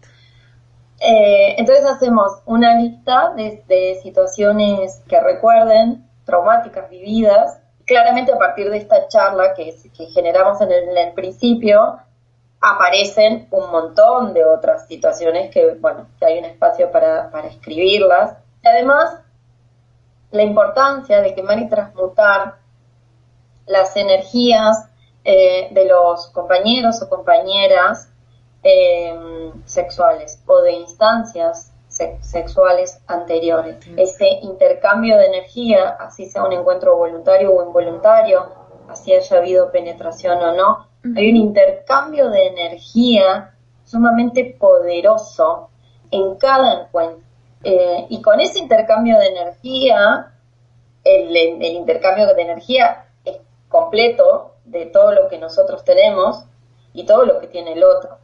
Eh, 1.00 1.56
entonces 1.58 1.84
hacemos 1.84 2.44
una 2.46 2.80
lista 2.80 3.34
de, 3.36 3.64
de 3.68 4.00
situaciones 4.04 5.02
que 5.08 5.20
recuerden, 5.20 6.08
traumáticas 6.26 6.92
vividas, 6.92 7.60
claramente 7.88 8.34
a 8.34 8.38
partir 8.38 8.70
de 8.70 8.78
esta 8.78 9.08
charla 9.08 9.54
que, 9.56 9.74
generamos 10.14 10.60
en 10.62 10.72
el, 10.72 11.14
principio, 11.14 11.98
aparecen 12.60 13.48
un 13.50 13.72
montón 13.72 14.34
de 14.34 14.44
otras 14.44 14.88
situaciones 14.88 15.50
que, 15.52 15.76
bueno, 15.76 16.06
que 16.20 16.26
hay 16.26 16.38
un 16.40 16.46
espacio 16.46 16.92
para, 16.92 17.30
escribirlas. 17.48 18.38
Y 18.62 18.68
además, 18.68 19.18
la 20.32 20.44
importancia 20.44 21.22
de 21.22 21.34
quemar 21.34 21.60
y 21.60 21.70
transmutar 21.70 22.56
las 23.66 23.96
energías 23.96 24.90
eh, 25.24 25.70
de 25.72 25.86
los 25.86 26.28
compañeros 26.28 27.02
o 27.02 27.10
compañeras 27.10 28.10
eh, 28.64 29.52
sexuales 29.66 30.42
o 30.46 30.62
de 30.62 30.74
instancias 30.74 31.67
sexuales 32.22 33.00
anteriores. 33.08 33.78
Ese 33.96 34.28
intercambio 34.42 35.18
de 35.18 35.28
energía, 35.28 35.90
así 36.00 36.26
sea 36.28 36.44
un 36.44 36.54
encuentro 36.54 36.96
voluntario 36.96 37.54
o 37.54 37.66
involuntario, 37.66 38.46
así 38.90 39.14
haya 39.14 39.38
habido 39.38 39.72
penetración 39.72 40.38
o 40.38 40.54
no, 40.54 40.88
hay 41.16 41.30
un 41.30 41.38
intercambio 41.38 42.30
de 42.30 42.48
energía 42.48 43.54
sumamente 43.86 44.56
poderoso 44.60 45.70
en 46.12 46.36
cada 46.36 46.82
encuentro. 46.82 47.24
Eh, 47.64 48.06
y 48.10 48.22
con 48.22 48.40
ese 48.40 48.60
intercambio 48.60 49.18
de 49.18 49.28
energía, 49.28 50.34
el, 51.04 51.36
intercambio 51.64 52.28
de 52.28 52.42
energía 52.42 53.06
es 53.26 53.38
completo 53.70 54.56
de 54.66 54.86
todo 54.88 55.14
lo 55.14 55.28
que 55.30 55.38
nosotros 55.38 55.84
tenemos 55.84 56.44
y 56.94 57.06
todo 57.06 57.26
lo 57.26 57.40
que 57.40 57.48
tiene 57.48 57.74
el 57.74 57.84
otro. 57.84 58.18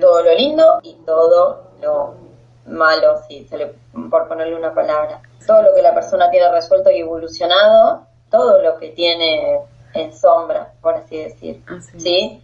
Todo 0.00 0.22
lo 0.22 0.34
lindo 0.34 0.80
y 0.82 0.94
todo 1.06 1.70
lo 1.80 2.27
malo, 2.68 3.18
si 3.28 3.44
se 3.44 3.56
le, 3.56 3.74
por 4.10 4.28
ponerle 4.28 4.56
una 4.56 4.74
palabra. 4.74 5.20
Todo 5.46 5.62
lo 5.62 5.74
que 5.74 5.82
la 5.82 5.94
persona 5.94 6.30
tiene 6.30 6.50
resuelto 6.50 6.90
y 6.90 7.00
evolucionado, 7.00 8.06
todo 8.30 8.62
lo 8.62 8.78
que 8.78 8.90
tiene 8.90 9.60
en 9.94 10.12
sombra, 10.12 10.72
por 10.80 10.94
así 10.94 11.18
decir. 11.18 11.62
¿Sí? 11.96 12.42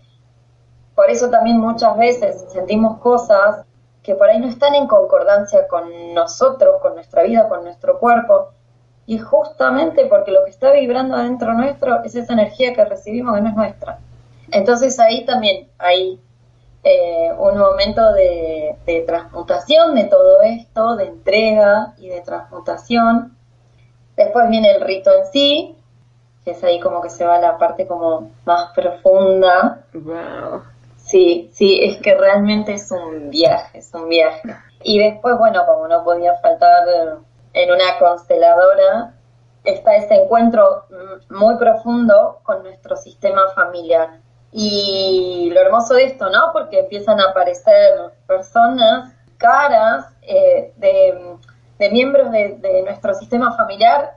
Por 0.94 1.10
eso 1.10 1.28
también 1.30 1.58
muchas 1.58 1.96
veces 1.96 2.44
sentimos 2.52 2.98
cosas 2.98 3.64
que 4.02 4.14
por 4.14 4.28
ahí 4.28 4.38
no 4.38 4.48
están 4.48 4.74
en 4.74 4.86
concordancia 4.86 5.66
con 5.66 6.14
nosotros, 6.14 6.80
con 6.82 6.94
nuestra 6.94 7.22
vida, 7.22 7.48
con 7.48 7.64
nuestro 7.64 7.98
cuerpo. 7.98 8.50
Y 9.06 9.18
justamente 9.18 10.06
porque 10.06 10.30
lo 10.30 10.44
que 10.44 10.50
está 10.50 10.72
vibrando 10.72 11.16
adentro 11.16 11.52
nuestro 11.54 12.02
es 12.04 12.14
esa 12.14 12.32
energía 12.32 12.74
que 12.74 12.84
recibimos 12.84 13.34
que 13.34 13.40
no 13.42 13.48
es 13.48 13.56
nuestra. 13.56 13.98
Entonces 14.50 14.98
ahí 15.00 15.24
también 15.24 15.68
hay 15.78 16.20
eh, 16.84 17.32
un 17.38 17.56
momento 17.56 18.12
de, 18.12 18.76
transmutación 19.06 19.94
de 19.94 20.04
todo 20.04 20.42
esto, 20.42 20.96
de 20.96 21.06
entrega 21.06 21.94
y 21.96 22.10
de 22.10 22.20
transmutación. 22.20 23.36
Después 24.16 24.50
viene 24.50 24.72
el 24.72 24.82
rito 24.82 25.10
en 25.10 25.26
sí, 25.26 25.78
que 26.44 26.50
es 26.50 26.62
ahí 26.62 26.78
como 26.80 27.00
que 27.00 27.08
se 27.08 27.24
va 27.24 27.38
la 27.40 27.56
parte 27.56 27.86
como 27.86 28.30
más 28.44 28.70
profunda. 28.74 29.86
Wow. 29.94 30.62
Sí, 30.96 31.50
sí, 31.54 31.80
es 31.82 31.98
que 32.02 32.14
realmente 32.14 32.74
es 32.74 32.90
un 32.90 33.30
viaje, 33.30 33.78
es 33.78 33.92
un 33.94 34.08
viaje. 34.08 34.54
Y 34.82 34.98
después, 34.98 35.38
bueno, 35.38 35.64
como 35.66 35.88
no 35.88 36.04
podía 36.04 36.36
faltar 36.36 36.86
en 37.54 37.70
una 37.70 37.98
consteladora, 37.98 39.14
está 39.64 39.96
ese 39.96 40.16
encuentro 40.16 40.84
muy 41.30 41.56
profundo 41.56 42.40
con 42.42 42.62
nuestro 42.62 42.96
sistema 42.96 43.48
familiar 43.54 44.20
y 44.56 45.50
lo 45.52 45.60
hermoso 45.62 45.94
de 45.94 46.04
esto, 46.04 46.30
¿no? 46.30 46.52
Porque 46.52 46.78
empiezan 46.78 47.18
a 47.18 47.30
aparecer 47.30 48.12
personas, 48.24 49.12
caras 49.36 50.06
eh, 50.22 50.72
de, 50.76 51.90
miembros 51.90 52.30
de, 52.30 52.82
nuestro 52.84 53.14
sistema 53.14 53.56
familiar 53.56 54.12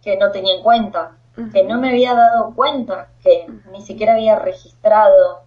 que 0.00 0.16
no 0.16 0.30
tenía 0.30 0.54
en 0.54 0.62
cuenta, 0.62 1.16
que 1.52 1.64
no 1.64 1.80
me 1.80 1.88
había 1.88 2.14
dado 2.14 2.54
cuenta, 2.54 3.08
que 3.24 3.48
ni 3.72 3.82
siquiera 3.82 4.12
había 4.12 4.38
registrado. 4.38 5.42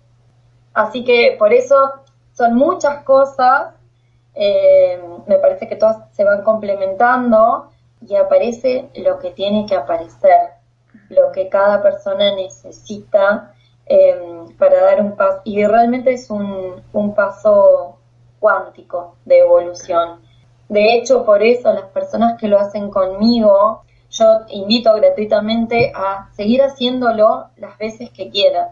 Así 0.73 1.05
que 1.05 1.37
por 1.39 1.53
eso 1.53 1.93
son 2.33 2.55
muchas 2.55 3.03
cosas, 3.05 3.73
eh, 4.33 5.01
me 5.27 5.37
parece 5.37 5.69
que 5.69 5.77
todas 5.77 6.13
se 6.13 6.25
van 6.25 6.43
complementando 6.43 7.69
y 8.05 8.17
aparece 8.17 8.89
lo 8.95 9.17
que 9.17 9.31
tiene 9.31 9.65
que 9.65 9.75
aparecer, 9.75 10.55
lo 11.07 11.31
que 11.31 11.47
cada 11.47 11.81
persona 11.81 12.35
necesita 12.35 13.53
Em, 13.87 14.57
para 14.57 14.81
dar 14.81 14.99
un 14.99 15.15
paso, 15.15 15.41
y 15.43 15.63
realmente 15.63 16.13
es 16.13 16.31
un, 16.31 16.81
un 16.91 17.13
paso 17.13 17.99
cuántico 18.39 19.17
de 19.25 19.39
evolución. 19.39 20.21
De 20.69 20.95
hecho, 20.95 21.23
por 21.23 21.43
eso 21.43 21.71
las 21.71 21.85
personas 21.89 22.39
que 22.39 22.47
lo 22.47 22.59
hacen 22.59 22.89
conmigo, 22.89 23.83
yo 24.09 24.25
invito 24.47 24.91
gratuitamente 24.95 25.91
a 25.95 26.29
seguir 26.33 26.63
haciéndolo 26.63 27.49
las 27.57 27.77
veces 27.77 28.09
que 28.09 28.31
quieran. 28.31 28.69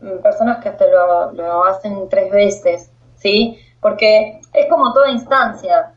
Mm, 0.00 0.22
personas 0.22 0.62
que 0.62 0.70
hasta 0.70 0.86
lo, 0.86 1.32
lo 1.32 1.64
hacen 1.64 2.08
tres 2.08 2.30
veces, 2.30 2.90
¿sí? 3.16 3.58
Porque 3.80 4.40
es 4.54 4.66
como 4.70 4.94
toda 4.94 5.10
instancia. 5.10 5.92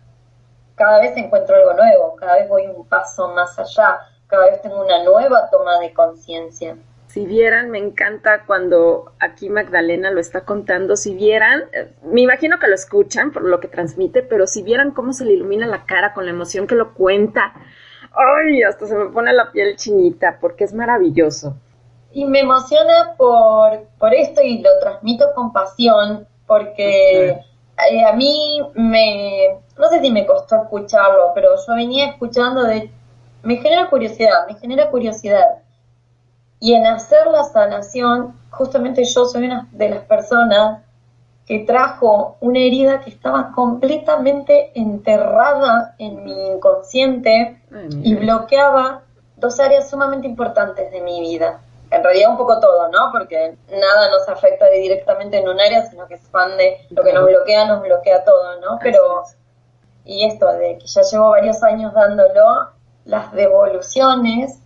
Cada 0.76 1.00
vez 1.00 1.16
encuentro 1.16 1.56
algo 1.56 1.74
nuevo, 1.74 2.16
cada 2.18 2.36
vez 2.36 2.50
voy 2.50 2.68
un 2.68 2.86
paso 2.86 3.30
más 3.30 3.58
allá, 3.58 4.00
cada 4.28 4.48
vez 4.48 4.62
tengo 4.62 4.82
una 4.82 5.04
nueva 5.04 5.50
toma 5.50 5.80
de 5.80 5.94
conciencia 5.94 6.76
si 7.18 7.26
vieran, 7.26 7.72
me 7.72 7.80
encanta 7.80 8.44
cuando 8.46 9.14
aquí 9.20 9.50
Magdalena 9.50 10.12
lo 10.12 10.20
está 10.20 10.42
contando, 10.42 10.96
si 10.96 11.16
vieran, 11.16 11.64
eh, 11.74 11.92
me 12.04 12.22
imagino 12.22 12.60
que 12.60 12.68
lo 12.68 12.76
escuchan 12.76 13.32
por 13.32 13.42
lo 13.42 13.60
que 13.60 13.68
transmite, 13.68 14.22
pero 14.22 14.46
si 14.46 14.62
vieran 14.62 14.92
cómo 14.92 15.14
se 15.14 15.26
le 15.26 15.34
ilumina 15.34 15.66
la 15.66 15.84
cara 15.86 16.14
con 16.14 16.26
la 16.26 16.32
emoción 16.32 16.68
que 16.68 16.76
lo 16.76 16.94
cuenta, 16.94 17.56
ay, 18.14 18.62
hasta 18.62 18.86
se 18.86 18.96
me 18.96 19.08
pone 19.08 19.34
la 19.34 19.52
piel 19.52 19.78
chinita, 19.78 20.38
porque 20.40 20.66
es 20.66 20.76
maravilloso. 20.76 21.56
Y 22.12 22.26
me 22.26 22.42
emociona 22.42 23.16
por, 23.18 23.88
por 23.98 24.14
esto 24.14 24.44
y 24.44 24.60
lo 24.60 24.70
transmito 24.80 25.26
con 25.34 25.52
pasión, 25.52 26.28
porque 26.46 27.30
eh, 27.30 28.06
a 28.08 28.14
mí 28.14 28.62
me, 28.76 29.58
no 29.76 29.90
sé 29.90 30.02
si 30.02 30.12
me 30.12 30.28
costó 30.28 30.56
escucharlo, 30.58 31.32
pero 31.34 31.50
yo 31.56 31.74
venía 31.74 32.10
escuchando 32.10 32.64
de, 32.64 32.92
me 33.42 33.58
genera 33.58 33.90
curiosidad, 33.90 34.48
me 34.48 34.54
genera 34.60 34.92
curiosidad 34.92 35.64
y 36.60 36.74
en 36.74 36.86
hacer 36.88 37.28
la 37.28 37.44
sanación, 37.44 38.36
justamente 38.50 39.04
yo 39.04 39.26
soy 39.26 39.46
una 39.46 39.68
de 39.72 39.90
las 39.90 40.04
personas 40.04 40.82
que 41.46 41.60
trajo 41.60 42.38
una 42.42 42.60
herida 42.60 43.00
que 43.02 43.10
estaba 43.10 43.52
completamente 43.54 44.72
enterrada 44.76 45.96
en 45.98 46.24
mi 46.24 46.48
inconsciente 46.48 47.62
y 48.04 48.16
bloqueaba 48.16 49.04
dos 49.38 49.60
áreas 49.60 49.90
sumamente 49.90 50.28
importantes 50.28 50.92
de 50.92 51.00
mi 51.02 51.22
vida. 51.22 51.62
En 51.90 52.04
realidad 52.04 52.32
un 52.32 52.38
poco 52.38 52.60
todo, 52.60 52.90
¿no? 52.90 53.12
Porque 53.14 53.56
nada 53.72 54.12
nos 54.12 54.28
afecta 54.28 54.70
directamente 54.70 55.38
en 55.38 55.48
un 55.48 55.58
área, 55.58 55.86
sino 55.86 56.06
que 56.06 56.16
expande 56.16 56.86
lo 56.90 57.02
que 57.02 57.14
nos 57.14 57.26
bloquea, 57.26 57.66
nos 57.66 57.82
bloquea 57.82 58.26
todo, 58.26 58.60
¿no? 58.60 58.78
Pero, 58.82 59.24
y 60.04 60.26
esto 60.26 60.48
de 60.48 60.80
que 60.80 60.86
ya 60.86 61.02
llevo 61.04 61.30
varios 61.30 61.64
años 61.64 61.94
dándolo, 61.94 62.72
las 63.06 63.32
devoluciones 63.32 64.60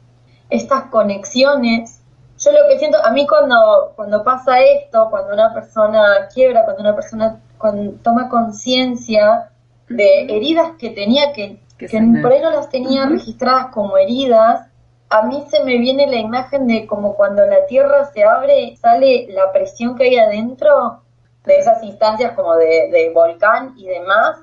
estas 0.52 0.84
conexiones. 0.92 2.02
Yo 2.38 2.52
lo 2.52 2.68
que 2.70 2.78
siento, 2.78 3.04
a 3.04 3.12
mí 3.12 3.26
cuando, 3.26 3.94
cuando 3.96 4.24
pasa 4.24 4.60
esto, 4.62 5.08
cuando 5.10 5.34
una 5.34 5.54
persona 5.54 6.28
quiebra, 6.32 6.64
cuando 6.66 6.82
una 6.82 6.96
persona 6.96 7.40
toma 8.04 8.30
conciencia 8.30 9.50
de 9.88 10.24
heridas 10.24 10.74
que 10.78 10.90
tenía 10.90 11.34
que, 11.34 11.60
que, 11.78 11.88
por 12.22 12.32
ahí 12.32 12.42
no 12.42 12.52
las 12.52 12.70
tenía 12.70 13.06
registradas 13.06 13.68
como 13.68 13.98
heridas, 13.98 14.68
a 15.10 15.24
mí 15.24 15.44
se 15.50 15.64
me 15.64 15.78
viene 15.78 16.08
la 16.08 16.18
imagen 16.18 16.68
de 16.68 16.88
como 16.88 17.16
cuando 17.16 17.46
la 17.46 17.66
tierra 17.66 18.06
se 18.14 18.24
abre, 18.24 18.76
sale 18.78 19.28
la 19.30 19.52
presión 19.52 19.96
que 19.96 20.06
hay 20.06 20.18
adentro 20.18 21.02
de 21.46 21.58
esas 21.58 21.84
instancias 21.84 22.34
como 22.34 22.56
de, 22.56 23.12
volcán 23.14 23.74
y 23.78 23.88
demás. 23.88 24.38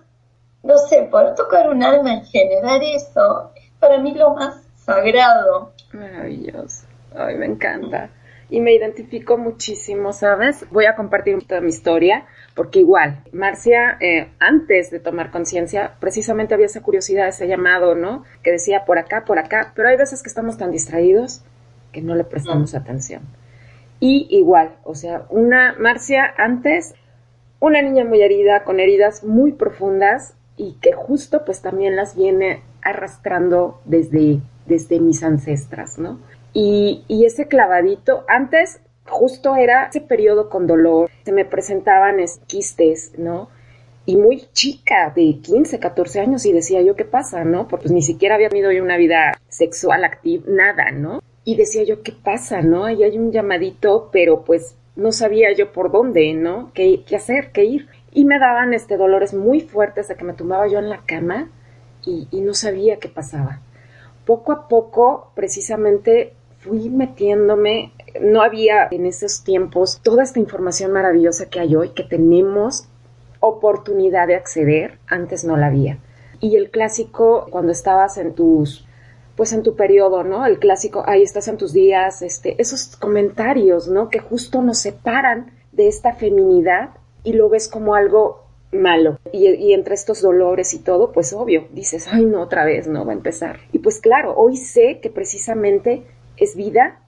No 0.62 0.76
sé, 0.76 1.02
poder 1.04 1.34
tocar 1.34 1.68
un 1.68 1.82
alma 1.82 2.14
y 2.14 2.26
generar 2.26 2.82
eso 2.82 3.52
es 3.54 3.68
para 3.78 3.98
mí 3.98 4.12
lo 4.12 4.34
más 4.34 4.67
sagrado. 4.94 5.72
Maravilloso. 5.92 6.86
Ay, 7.14 7.36
me 7.36 7.46
encanta. 7.46 8.10
Y 8.50 8.60
me 8.60 8.72
identifico 8.72 9.36
muchísimo, 9.36 10.12
¿sabes? 10.12 10.64
Voy 10.70 10.86
a 10.86 10.96
compartir 10.96 11.34
un 11.34 11.40
poquito 11.40 11.56
de 11.56 11.60
mi 11.60 11.68
historia, 11.68 12.24
porque 12.54 12.78
igual, 12.78 13.22
Marcia, 13.30 13.98
eh, 14.00 14.28
antes 14.38 14.90
de 14.90 15.00
tomar 15.00 15.30
conciencia, 15.30 15.96
precisamente 16.00 16.54
había 16.54 16.66
esa 16.66 16.82
curiosidad, 16.82 17.28
ese 17.28 17.46
llamado, 17.46 17.94
¿no? 17.94 18.24
Que 18.42 18.50
decía 18.50 18.86
por 18.86 18.98
acá, 18.98 19.24
por 19.26 19.38
acá, 19.38 19.72
pero 19.76 19.90
hay 19.90 19.98
veces 19.98 20.22
que 20.22 20.30
estamos 20.30 20.56
tan 20.56 20.70
distraídos 20.70 21.42
que 21.92 22.00
no 22.00 22.14
le 22.14 22.24
prestamos 22.24 22.74
atención. 22.74 23.22
Y 24.00 24.28
igual, 24.30 24.76
o 24.84 24.94
sea, 24.94 25.24
una 25.28 25.74
Marcia 25.78 26.32
antes, 26.38 26.94
una 27.60 27.82
niña 27.82 28.04
muy 28.04 28.22
herida, 28.22 28.64
con 28.64 28.80
heridas 28.80 29.24
muy 29.24 29.52
profundas 29.52 30.34
y 30.56 30.74
que 30.80 30.92
justo 30.92 31.44
pues 31.44 31.60
también 31.60 31.96
las 31.96 32.16
viene 32.16 32.62
arrastrando 32.82 33.80
desde, 33.84 34.40
desde 34.68 35.00
mis 35.00 35.22
ancestras, 35.22 35.98
¿no? 35.98 36.18
Y, 36.52 37.04
ese 37.24 37.46
clavadito, 37.46 38.24
antes 38.28 38.80
justo 39.06 39.56
era 39.56 39.86
ese 39.86 40.00
periodo 40.00 40.50
con 40.50 40.66
dolor, 40.66 41.10
se 41.24 41.32
me 41.32 41.44
presentaban 41.44 42.16
quistes, 42.46 43.12
¿no? 43.18 43.48
Y 44.06 44.16
muy 44.16 44.48
chica, 44.52 45.12
de 45.14 45.38
15, 45.42 45.78
14 45.78 46.20
años, 46.20 46.46
y 46.46 46.52
decía 46.52 46.82
yo, 46.82 46.96
¿qué 46.96 47.04
pasa, 47.04 47.44
no? 47.44 47.68
Porque 47.68 47.84
pues, 47.84 47.92
ni 47.92 48.02
siquiera 48.02 48.34
había 48.34 48.48
tenido 48.48 48.72
yo 48.72 48.82
una 48.82 48.96
vida 48.96 49.38
sexual 49.48 50.04
activa, 50.04 50.44
nada, 50.48 50.90
¿no? 50.90 51.22
Y 51.44 51.56
decía 51.56 51.84
yo, 51.84 52.02
¿qué 52.02 52.12
pasa, 52.12 52.60
no? 52.62 52.84
Ahí 52.84 53.02
hay 53.02 53.18
un 53.18 53.32
llamadito, 53.32 54.08
pero 54.12 54.44
pues 54.44 54.74
no 54.96 55.12
sabía 55.12 55.52
yo 55.52 55.72
por 55.72 55.90
dónde, 55.90 56.32
¿no? 56.34 56.72
¿Qué, 56.74 57.04
hacer? 57.14 57.52
¿Qué 57.52 57.64
ir? 57.64 57.88
Y 58.12 58.24
me 58.24 58.38
daban 58.38 58.74
este 58.74 58.96
dolores 58.96 59.32
muy 59.32 59.60
fuertes 59.60 60.08
de 60.08 60.16
que 60.16 60.24
me 60.24 60.32
tumbaba 60.32 60.66
yo 60.66 60.78
en 60.78 60.88
la 60.88 61.02
cama 61.06 61.50
y 62.04 62.40
no 62.40 62.54
sabía 62.54 62.98
qué 62.98 63.08
pasaba. 63.08 63.60
Poco 64.28 64.52
a 64.52 64.68
poco, 64.68 65.32
precisamente, 65.34 66.34
fui 66.58 66.90
metiéndome, 66.90 67.94
no 68.20 68.42
había 68.42 68.86
en 68.90 69.06
esos 69.06 69.42
tiempos 69.42 70.00
toda 70.02 70.22
esta 70.22 70.38
información 70.38 70.92
maravillosa 70.92 71.48
que 71.48 71.60
hay 71.60 71.74
hoy, 71.74 71.94
que 71.94 72.02
tenemos 72.02 72.88
oportunidad 73.40 74.26
de 74.26 74.34
acceder, 74.34 74.98
antes 75.06 75.44
no 75.44 75.56
la 75.56 75.68
había. 75.68 75.96
Y 76.40 76.56
el 76.56 76.70
clásico, 76.70 77.46
cuando 77.48 77.72
estabas 77.72 78.18
en 78.18 78.34
tus, 78.34 78.86
pues 79.34 79.54
en 79.54 79.62
tu 79.62 79.76
periodo, 79.76 80.24
¿no? 80.24 80.44
El 80.44 80.58
clásico, 80.58 81.04
ahí 81.06 81.22
estás 81.22 81.48
en 81.48 81.56
tus 81.56 81.72
días, 81.72 82.20
este, 82.20 82.60
esos 82.60 82.96
comentarios, 82.96 83.88
¿no? 83.88 84.10
Que 84.10 84.18
justo 84.18 84.60
nos 84.60 84.76
separan 84.76 85.52
de 85.72 85.88
esta 85.88 86.12
feminidad 86.12 86.90
y 87.24 87.32
lo 87.32 87.48
ves 87.48 87.66
como 87.66 87.94
algo 87.94 88.44
malo. 88.72 89.18
Y, 89.32 89.72
entre 89.72 89.94
estos 89.94 90.22
dolores 90.22 90.74
y 90.74 90.80
todo, 90.80 91.12
pues 91.12 91.32
obvio, 91.32 91.68
dices, 91.72 92.08
ay, 92.10 92.24
no, 92.24 92.40
otra 92.42 92.64
vez, 92.64 92.86
¿no? 92.86 93.04
Va 93.04 93.12
a 93.12 93.16
empezar. 93.16 93.58
Y 93.72 93.78
pues 93.78 94.00
claro, 94.00 94.34
hoy 94.36 94.56
sé 94.56 95.00
que 95.00 95.10
precisamente 95.10 96.02
es 96.36 96.56
vida. 96.56 97.00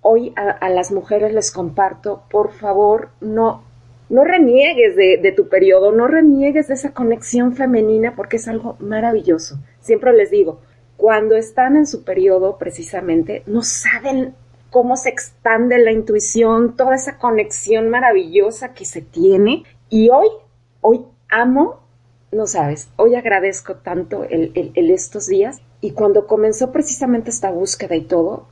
Hoy 0.00 0.32
a, 0.36 0.68
las 0.68 0.90
mujeres 0.90 1.32
les 1.32 1.52
comparto, 1.52 2.24
por 2.30 2.52
favor, 2.52 3.10
no, 3.20 3.62
no 4.08 4.24
reniegues 4.24 4.96
de, 4.96 5.18
de, 5.18 5.32
tu 5.32 5.48
periodo, 5.48 5.92
no 5.92 6.08
reniegues 6.08 6.68
de 6.68 6.74
esa 6.74 6.92
conexión 6.92 7.54
femenina 7.54 8.16
porque 8.16 8.36
es 8.36 8.48
algo 8.48 8.76
maravilloso. 8.80 9.58
Siempre 9.80 10.12
les 10.12 10.30
digo, 10.30 10.60
cuando 10.96 11.36
están 11.36 11.76
en 11.76 11.86
su 11.86 12.04
periodo 12.04 12.58
precisamente, 12.58 13.42
no 13.46 13.62
saben 13.62 14.34
cómo 14.72 14.96
se 14.96 15.10
expande 15.10 15.78
la 15.78 15.92
intuición, 15.92 16.76
toda 16.76 16.96
esa 16.96 17.18
conexión 17.18 17.90
maravillosa 17.90 18.72
que 18.72 18.84
se 18.84 19.02
tiene. 19.02 19.64
Y 19.90 20.08
hoy, 20.10 20.28
hoy 20.82 21.06
amo, 21.30 21.80
no 22.30 22.46
sabes, 22.46 22.90
hoy 22.96 23.14
agradezco 23.14 23.76
tanto 23.76 24.24
el, 24.24 24.52
estos 24.74 25.26
días. 25.26 25.62
Y 25.80 25.92
cuando 25.92 26.26
comenzó 26.26 26.70
precisamente 26.70 27.30
esta 27.30 27.50
búsqueda 27.50 27.96
y 27.96 28.02
todo, 28.02 28.46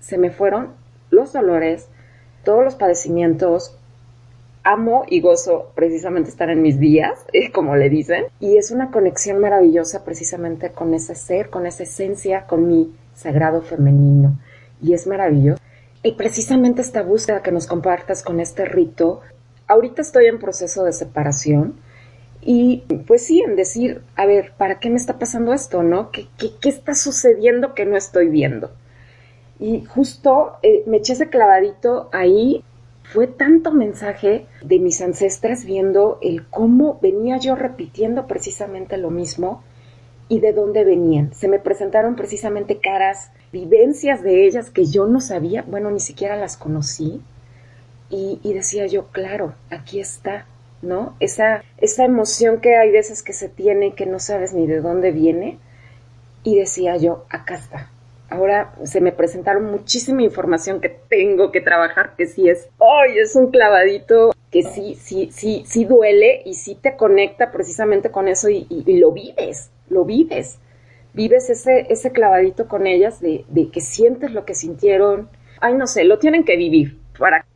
se 0.00 0.16
me 0.16 0.30
fueron 0.30 0.70
los 1.10 1.32
dolores, 1.34 1.88
todos 2.44 2.64
los 2.64 2.74
padecimientos. 2.74 3.76
Amo 4.64 5.04
y 5.08 5.20
gozo 5.20 5.72
precisamente 5.74 6.30
estar 6.30 6.50
en 6.50 6.62
mis 6.62 6.78
días, 6.80 7.24
como 7.54 7.76
le 7.76 7.90
dicen, 7.90 8.24
y 8.40 8.56
es 8.56 8.70
una 8.70 8.90
conexión 8.90 9.38
maravillosa 9.38 10.04
precisamente 10.04 10.72
con 10.72 10.94
ese 10.94 11.14
ser, 11.14 11.50
con 11.50 11.66
esa 11.66 11.84
esencia, 11.84 12.46
con 12.46 12.66
mi 12.66 12.94
sagrado 13.14 13.62
femenino. 13.62 14.38
Y 14.82 14.94
es 14.94 15.06
maravilloso. 15.06 15.60
Y 16.02 16.12
precisamente 16.12 16.82
esta 16.82 17.02
búsqueda 17.02 17.42
que 17.42 17.52
nos 17.52 17.66
compartas 17.66 18.22
con 18.22 18.40
este 18.40 18.64
rito, 18.64 19.20
ahorita 19.68 20.02
estoy 20.02 20.26
en 20.26 20.38
proceso 20.38 20.84
de 20.84 20.92
separación, 20.92 21.76
y 22.40 22.84
pues 23.06 23.24
sí, 23.24 23.42
en 23.42 23.56
decir, 23.56 24.02
a 24.16 24.24
ver, 24.24 24.52
¿para 24.56 24.78
qué 24.80 24.90
me 24.90 24.96
está 24.96 25.18
pasando 25.18 25.52
esto? 25.52 25.82
¿No? 25.82 26.10
¿Qué, 26.10 26.28
qué, 26.38 26.50
qué 26.60 26.68
está 26.68 26.94
sucediendo 26.94 27.74
que 27.74 27.84
no 27.84 27.96
estoy 27.96 28.28
viendo? 28.28 28.70
Y 29.58 29.84
justo 29.84 30.52
eh, 30.62 30.84
me 30.86 30.98
eché 30.98 31.14
ese 31.14 31.28
clavadito 31.28 32.08
ahí. 32.12 32.64
Fue 33.02 33.26
tanto 33.26 33.72
mensaje 33.72 34.46
de 34.62 34.78
mis 34.78 35.00
ancestras 35.00 35.64
viendo 35.64 36.18
el 36.20 36.46
cómo 36.46 36.98
venía 37.00 37.38
yo 37.38 37.54
repitiendo 37.54 38.26
precisamente 38.26 38.98
lo 38.98 39.10
mismo 39.10 39.62
y 40.28 40.40
de 40.40 40.52
dónde 40.52 40.84
venían. 40.84 41.32
Se 41.32 41.48
me 41.48 41.58
presentaron 41.58 42.16
precisamente 42.16 42.80
caras, 42.80 43.30
vivencias 43.50 44.22
de 44.22 44.46
ellas 44.46 44.70
que 44.70 44.84
yo 44.84 45.06
no 45.06 45.20
sabía, 45.20 45.64
bueno, 45.66 45.90
ni 45.90 46.00
siquiera 46.00 46.36
las 46.36 46.58
conocí. 46.58 47.22
Y, 48.10 48.40
y 48.42 48.54
decía 48.54 48.86
yo, 48.86 49.08
claro, 49.08 49.54
aquí 49.70 50.00
está, 50.00 50.46
¿no? 50.82 51.16
Esa, 51.20 51.62
esa 51.78 52.04
emoción 52.04 52.60
que 52.60 52.76
hay 52.76 52.90
veces 52.90 53.22
que 53.22 53.32
se 53.32 53.48
tiene 53.48 53.94
que 53.94 54.06
no 54.06 54.18
sabes 54.18 54.54
ni 54.54 54.66
de 54.66 54.80
dónde 54.80 55.10
viene. 55.10 55.58
Y 56.44 56.56
decía 56.56 56.96
yo, 56.96 57.26
acá 57.28 57.56
está, 57.56 57.90
ahora 58.30 58.74
se 58.84 59.00
me 59.00 59.12
presentaron 59.12 59.64
muchísima 59.70 60.22
información 60.22 60.80
que 60.80 60.88
tengo 60.88 61.50
que 61.50 61.60
trabajar, 61.60 62.14
que 62.16 62.26
sí 62.26 62.48
es, 62.48 62.68
¡ay! 62.78 63.18
es 63.18 63.34
un 63.36 63.50
clavadito 63.50 64.32
que 64.50 64.62
sí, 64.62 64.96
sí, 65.00 65.30
sí, 65.32 65.64
sí 65.66 65.84
duele 65.84 66.42
y 66.44 66.54
sí 66.54 66.74
te 66.74 66.96
conecta 66.96 67.50
precisamente 67.50 68.10
con 68.10 68.28
eso 68.28 68.48
y, 68.48 68.66
lo 68.98 69.12
vives, 69.12 69.70
lo 69.88 70.04
vives. 70.04 70.58
Vives 71.14 71.50
ese, 71.50 71.86
ese 71.90 72.12
clavadito 72.12 72.68
con 72.68 72.86
ellas 72.86 73.20
de, 73.20 73.44
de, 73.48 73.70
que 73.70 73.80
sientes 73.80 74.30
lo 74.30 74.44
que 74.44 74.54
sintieron. 74.54 75.28
Ay, 75.60 75.74
no 75.74 75.86
sé, 75.86 76.04
lo 76.04 76.18
tienen 76.18 76.44
que 76.44 76.56
vivir. 76.56 76.98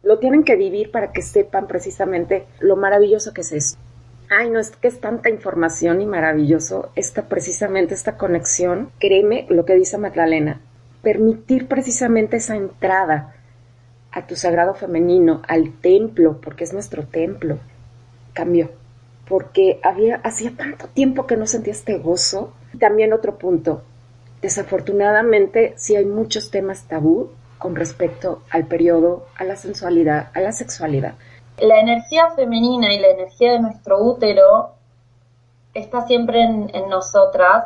Lo 0.03 0.18
tienen 0.18 0.44
que 0.44 0.57
vivir 0.57 0.90
para 0.90 1.12
que 1.12 1.22
sepan 1.22 1.66
precisamente 1.66 2.46
lo 2.61 2.77
maravilloso 2.77 3.33
que 3.33 3.42
es 3.42 3.53
eso. 3.53 3.77
Ay, 4.29 4.51
no, 4.51 4.59
es 4.59 4.70
que 4.70 4.88
es 4.88 5.01
tanta 5.01 5.29
información 5.29 6.01
y 6.01 6.07
maravilloso 6.07 6.90
esta 6.96 7.29
precisamente 7.29 7.94
esta 7.94 8.16
conexión. 8.16 8.90
Créeme 8.98 9.46
lo 9.51 9.64
que 9.64 9.75
dice 9.75 9.98
Magdalena, 9.98 10.61
permitir 11.03 11.68
precisamente 11.68 12.38
esa 12.38 12.57
entrada 12.57 13.35
a 14.11 14.27
tu 14.27 14.37
sagrado 14.37 14.75
femenino, 14.75 15.42
al 15.46 15.72
templo, 15.81 16.40
porque 16.40 16.64
es 16.64 16.72
nuestro 16.72 17.05
templo, 17.05 17.59
cambió. 18.33 18.70
Porque 19.29 19.81
había, 19.83 20.16
hacía 20.16 20.53
tanto 20.57 20.88
tiempo 20.88 21.27
que 21.27 21.37
no 21.37 21.46
sentía 21.46 21.72
este 21.72 21.98
gozo. 21.98 22.53
También 22.79 23.12
otro 23.12 23.38
punto, 23.38 23.83
desafortunadamente 24.40 25.75
sí 25.77 25.94
hay 25.94 26.07
muchos 26.07 26.51
temas 26.51 26.88
tabú 26.88 27.31
con 27.62 27.77
respecto 27.77 28.42
al 28.51 28.66
periodo, 28.66 29.27
a 29.38 29.44
la 29.44 29.57
sensualidad, 29.57 30.31
a 30.35 30.40
la 30.40 30.53
sexualidad 30.53 31.14
la 31.62 31.79
energía 31.79 32.31
femenina 32.31 32.92
y 32.92 32.98
la 32.98 33.09
energía 33.09 33.53
de 33.53 33.61
nuestro 33.61 34.03
útero 34.03 34.72
está 35.75 36.07
siempre 36.07 36.42
en, 36.42 36.88
nosotras, 36.88 37.64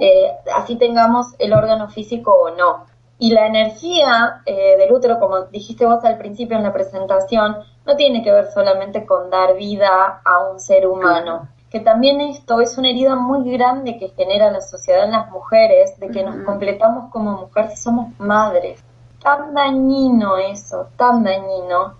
eh, 0.00 0.32
así 0.54 0.76
tengamos 0.76 1.34
el 1.38 1.52
órgano 1.52 1.88
físico 1.88 2.32
o 2.32 2.50
no. 2.50 2.84
Y 3.18 3.32
la 3.32 3.46
energía 3.46 4.42
eh, 4.44 4.76
del 4.76 4.92
útero, 4.92 5.18
como 5.18 5.44
dijiste 5.44 5.86
vos 5.86 6.04
al 6.04 6.18
principio 6.18 6.56
en 6.56 6.64
la 6.64 6.72
presentación, 6.72 7.56
no 7.86 7.96
tiene 7.96 8.22
que 8.22 8.30
ver 8.30 8.50
solamente 8.52 9.06
con 9.06 9.30
dar 9.30 9.56
vida 9.56 10.20
a 10.22 10.48
un 10.50 10.60
ser 10.60 10.86
humano. 10.86 11.48
Que 11.70 11.80
también 11.80 12.20
esto 12.20 12.60
es 12.60 12.76
una 12.76 12.90
herida 12.90 13.16
muy 13.16 13.50
grande 13.50 13.98
que 13.98 14.08
genera 14.10 14.50
la 14.50 14.60
sociedad 14.60 15.04
en 15.04 15.12
las 15.12 15.30
mujeres, 15.30 15.98
de 15.98 16.08
que 16.10 16.22
nos 16.22 16.44
completamos 16.44 17.10
como 17.10 17.32
mujeres 17.32 17.72
y 17.72 17.76
somos 17.76 18.08
madres. 18.18 18.84
Tan 19.26 19.54
dañino 19.54 20.36
eso, 20.38 20.90
tan 20.96 21.24
dañino 21.24 21.96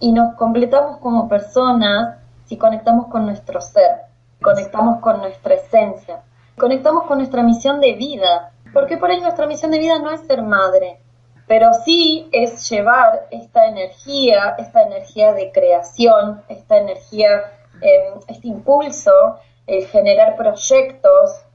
y 0.00 0.12
nos 0.12 0.34
completamos 0.34 0.98
como 0.98 1.26
personas 1.26 2.18
si 2.44 2.58
conectamos 2.58 3.06
con 3.06 3.24
nuestro 3.24 3.62
ser, 3.62 4.02
conectamos 4.42 5.00
con 5.00 5.16
nuestra 5.16 5.54
esencia, 5.54 6.24
conectamos 6.58 7.04
con 7.04 7.16
nuestra 7.16 7.42
misión 7.42 7.80
de 7.80 7.94
vida, 7.94 8.52
porque 8.74 8.98
por 8.98 9.10
ahí 9.10 9.18
nuestra 9.18 9.46
misión 9.46 9.70
de 9.70 9.78
vida 9.78 9.98
no 9.98 10.10
es 10.10 10.20
ser 10.26 10.42
madre, 10.42 11.00
pero 11.46 11.72
sí 11.72 12.28
es 12.32 12.68
llevar 12.68 13.28
esta 13.30 13.64
energía, 13.64 14.54
esta 14.58 14.82
energía 14.82 15.32
de 15.32 15.50
creación, 15.50 16.42
esta 16.50 16.76
energía, 16.76 17.44
em, 17.80 18.20
este 18.28 18.46
impulso, 18.46 19.38
el 19.66 19.86
generar 19.86 20.36
proyectos, 20.36 21.46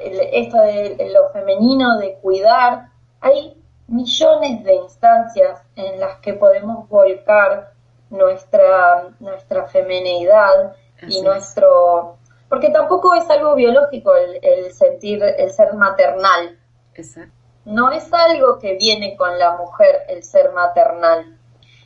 esto 0.00 0.58
de 0.62 1.12
lo 1.14 1.30
femenino 1.30 1.96
de 1.98 2.14
cuidar, 2.14 2.88
hay 3.20 3.57
millones 3.88 4.64
de 4.64 4.74
instancias 4.76 5.60
en 5.76 5.98
las 5.98 6.18
que 6.20 6.34
podemos 6.34 6.88
volcar 6.88 7.72
nuestra, 8.10 9.08
nuestra 9.18 9.66
femeneidad 9.66 10.74
y 11.02 11.20
nuestro... 11.22 12.16
Porque 12.48 12.70
tampoco 12.70 13.14
es 13.14 13.28
algo 13.28 13.54
biológico 13.54 14.12
el, 14.14 14.72
sentir, 14.72 15.22
el 15.22 15.50
ser 15.50 15.74
maternal. 15.74 16.58
Exacto. 16.94 17.32
No 17.66 17.90
es 17.90 18.10
algo 18.12 18.58
que 18.58 18.76
viene 18.76 19.16
con 19.16 19.38
la 19.38 19.56
mujer 19.56 20.04
el 20.08 20.22
ser 20.22 20.52
maternal. 20.52 21.36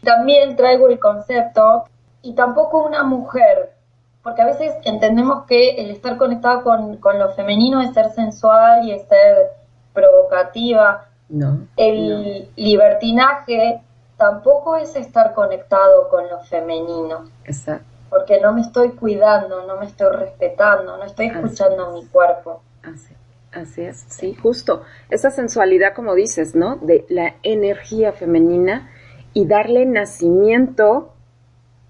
También 0.05 0.55
traigo 0.55 0.89
el 0.89 1.01
concepto, 1.01 1.87
y 2.23 2.35
tampoco 2.35 2.85
una 2.85 3.03
mujer, 3.03 3.75
porque 4.23 4.43
a 4.43 4.47
veces 4.47 4.73
entendemos 4.85 5.45
que 5.47 5.71
el 5.83 5.91
estar 5.91 6.17
conectado 6.17 6.63
con, 6.63 6.97
con 6.99 7.19
lo 7.19 7.33
femenino 7.35 7.81
es 7.81 7.93
ser 7.93 8.11
sensual 8.11 8.87
y 8.87 8.93
es 8.93 9.07
ser 9.09 9.51
provocativa. 9.93 11.09
No. 11.33 11.67
El 11.79 12.51
libertinaje 12.57 13.81
tampoco 14.19 14.77
es 14.77 14.95
estar 14.97 15.33
conectado 15.33 16.11
con 16.11 16.29
lo 16.29 16.41
femenino. 16.41 17.25
Exacto. 17.45 17.87
Porque 18.11 18.39
no 18.39 18.53
me 18.53 18.61
estoy 18.61 18.91
cuidando, 18.91 19.67
no 19.67 19.79
me 19.79 19.87
estoy 19.87 20.15
respetando, 20.15 20.99
no 20.99 21.05
estoy 21.05 21.29
escuchando 21.29 21.93
mi 21.93 22.05
cuerpo. 22.07 22.61
Así, 22.83 23.15
así 23.51 23.81
es, 23.81 24.05
sí, 24.09 24.35
justo. 24.35 24.83
Esa 25.09 25.31
sensualidad, 25.31 25.95
como 25.95 26.15
dices, 26.15 26.55
¿no? 26.55 26.77
De 26.77 27.07
la 27.09 27.37
energía 27.43 28.13
femenina 28.13 28.91
y 29.33 29.47
darle 29.47 29.87
nacimiento 29.87 31.15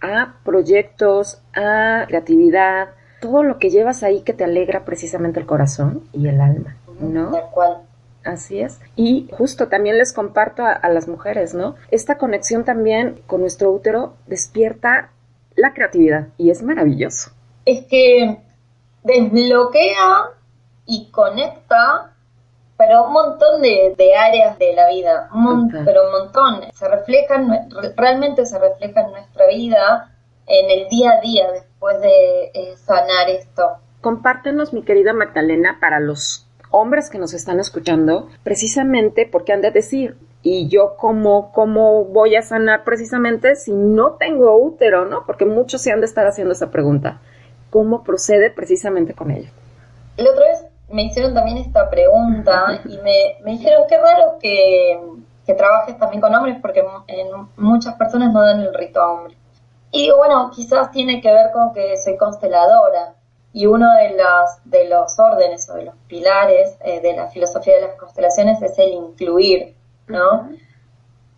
a 0.00 0.36
proyectos, 0.44 1.42
a 1.52 2.04
creatividad, 2.06 2.90
todo 3.20 3.42
lo 3.42 3.58
que 3.58 3.70
llevas 3.70 4.04
ahí 4.04 4.22
que 4.22 4.34
te 4.34 4.44
alegra 4.44 4.84
precisamente 4.84 5.40
el 5.40 5.46
corazón 5.46 6.04
y 6.12 6.28
el 6.28 6.40
alma, 6.40 6.76
¿no? 7.00 7.32
Tal 7.32 7.50
cual. 7.50 7.78
Así 8.24 8.60
es. 8.60 8.80
Y 8.96 9.28
justo 9.32 9.68
también 9.68 9.98
les 9.98 10.12
comparto 10.12 10.64
a, 10.64 10.88
las 10.88 11.08
mujeres, 11.08 11.54
¿no? 11.54 11.74
Esta 11.90 12.18
conexión 12.18 12.64
también 12.64 13.22
con 13.26 13.40
nuestro 13.40 13.70
útero 13.70 14.14
despierta 14.26 15.10
la 15.56 15.74
creatividad 15.74 16.28
y 16.38 16.50
es 16.50 16.62
maravilloso. 16.62 17.30
Es 17.64 17.84
que 17.86 18.38
desbloquea 19.02 20.30
y 20.86 21.10
conecta, 21.10 22.12
pero 22.76 23.06
un 23.06 23.12
montón 23.12 23.62
de, 23.62 24.14
áreas 24.16 24.58
de 24.58 24.72
la 24.74 24.88
vida, 24.88 25.28
pero 25.84 26.06
un 26.06 26.12
montón. 26.12 26.72
Se 26.72 26.88
reflejan, 26.88 27.68
realmente 27.96 28.46
se 28.46 28.58
refleja 28.58 29.02
en 29.02 29.10
nuestra 29.12 29.46
vida, 29.46 30.12
en 30.46 30.70
el 30.70 30.88
día 30.88 31.12
a 31.12 31.20
día, 31.20 31.50
después 31.52 32.00
de 32.00 32.44
eh, 32.54 32.76
sanar 32.76 33.28
esto. 33.30 33.78
Compártenos, 34.00 34.72
mi 34.72 34.82
querida 34.82 35.12
Magdalena, 35.12 35.78
para 35.80 36.00
los 36.00 36.48
hombres 36.72 37.08
que 37.08 37.18
nos 37.18 37.34
están 37.34 37.60
escuchando, 37.60 38.28
precisamente 38.42 39.28
porque 39.30 39.52
han 39.52 39.60
de 39.60 39.70
decir, 39.70 40.16
y 40.42 40.68
yo 40.68 40.96
cómo, 40.96 41.52
cómo 41.52 42.04
voy 42.04 42.34
a 42.34 42.42
sanar 42.42 42.82
precisamente 42.82 43.54
si 43.54 43.72
no 43.72 44.12
tengo 44.12 44.56
útero, 44.56 45.04
¿no? 45.04 45.24
Porque 45.24 45.44
muchos 45.44 45.80
se 45.82 45.92
han 45.92 46.00
de 46.00 46.06
estar 46.06 46.26
haciendo 46.26 46.52
esa 46.52 46.70
pregunta. 46.70 47.20
¿Cómo 47.70 48.02
procede 48.02 48.50
precisamente 48.50 49.14
con 49.14 49.30
ello? 49.30 49.50
La 50.16 50.30
otra 50.30 50.46
vez 50.48 50.66
me 50.90 51.04
hicieron 51.04 51.32
también 51.32 51.58
esta 51.58 51.88
pregunta 51.88 52.80
y 52.84 52.98
me, 52.98 53.36
me 53.44 53.52
dijeron 53.52 53.84
qué 53.88 53.96
raro 53.98 54.38
que, 54.40 55.00
que, 55.46 55.54
trabajes 55.54 55.96
también 55.98 56.20
con 56.20 56.34
hombres 56.34 56.58
porque 56.60 56.84
muchas 57.56 57.94
personas 57.94 58.32
no 58.32 58.42
dan 58.42 58.60
el 58.60 58.74
rito 58.74 59.00
a 59.00 59.12
hombres. 59.12 59.38
Y 59.90 60.10
bueno, 60.10 60.50
quizás 60.54 60.90
tiene 60.90 61.20
que 61.20 61.32
ver 61.32 61.52
con 61.52 61.72
que 61.72 61.96
soy 61.98 62.16
consteladora 62.16 63.14
y 63.52 63.66
uno 63.66 63.94
de 63.96 64.10
los, 64.10 64.50
de 64.64 64.88
los 64.88 65.18
órdenes 65.18 65.68
o 65.68 65.74
de 65.74 65.84
los 65.84 65.94
pilares 66.08 66.76
eh, 66.80 67.00
de 67.00 67.14
la 67.14 67.28
filosofía 67.28 67.74
de 67.74 67.82
las 67.82 67.96
constelaciones 67.96 68.62
es 68.62 68.78
el 68.78 68.92
incluir, 68.92 69.74
¿no? 70.06 70.50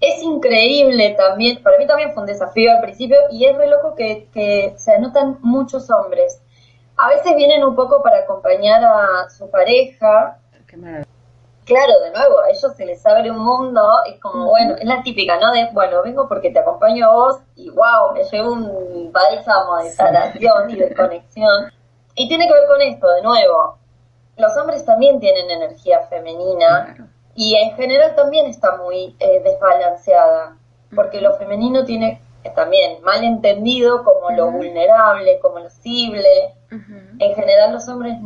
Es 0.01 0.23
increíble 0.23 1.15
también, 1.19 1.63
para 1.63 1.79
mí 1.79 1.87
también 1.87 2.13
fue 2.13 2.23
un 2.23 2.27
desafío 2.27 2.73
al 2.73 2.81
principio 2.83 3.17
y 3.31 3.47
es 3.47 3.57
muy 3.57 3.69
loco 3.69 3.95
que, 3.95 4.29
que 4.33 4.75
se 4.77 4.93
anotan 4.93 5.39
muchos 5.43 5.91
hombres. 5.91 6.41
A 6.97 7.09
veces 7.09 7.35
vienen 7.35 7.65
un 7.65 7.75
poco 7.75 8.03
para 8.03 8.19
acompañar 8.19 8.85
a 8.85 9.29
su 9.31 9.51
pareja. 9.51 10.39
Claro, 11.65 11.93
de 12.01 12.11
nuevo, 12.11 12.41
a 12.41 12.51
ellos 12.51 12.77
se 12.77 12.85
les 12.85 13.05
abre 13.07 13.31
un 13.31 13.39
mundo, 13.39 13.83
es 14.07 14.21
como, 14.21 14.51
bueno, 14.51 14.75
es 14.77 14.85
la 14.85 15.03
típica, 15.03 15.39
¿no? 15.39 15.51
De, 15.51 15.71
bueno, 15.73 16.03
vengo 16.03 16.29
porque 16.29 16.51
te 16.51 16.59
acompaño 16.59 17.09
a 17.09 17.13
vos 17.13 17.39
y 17.57 17.71
wow, 17.71 18.13
me 18.13 18.23
llevo 18.25 18.53
un 18.53 19.11
bálsamo 19.11 19.79
de 19.79 19.91
sanación 19.91 20.71
y 20.71 20.77
de 20.77 20.95
conexión. 20.95 21.73
Y 22.15 22.29
tiene 22.29 22.47
que 22.47 22.53
ver 22.53 22.67
con 22.69 22.81
esto, 22.81 23.09
de 23.09 23.23
nuevo. 23.23 23.79
Los 24.37 24.57
hombres 24.57 24.85
también 24.85 25.21
tienen 25.21 25.51
energía 25.51 26.01
femenina 26.09 27.11
y 27.35 27.55
en 27.57 27.75
general 27.77 28.15
también 28.15 28.47
está 28.47 28.77
muy 28.77 29.17
eh, 29.19 29.41
desbalanceada, 29.43 30.57
porque 30.95 31.21
lo 31.21 31.37
femenino 31.37 31.85
tiene 31.85 32.21
también 32.55 33.03
mal 33.03 33.25
entendido 33.25 34.05
como 34.05 34.31
lo 34.31 34.51
vulnerable, 34.51 35.39
como 35.41 35.61
lo 35.61 35.71
cible. 35.71 36.55
En 36.71 37.35
general 37.35 37.73
los 37.73 37.89
hombres, 37.89 38.17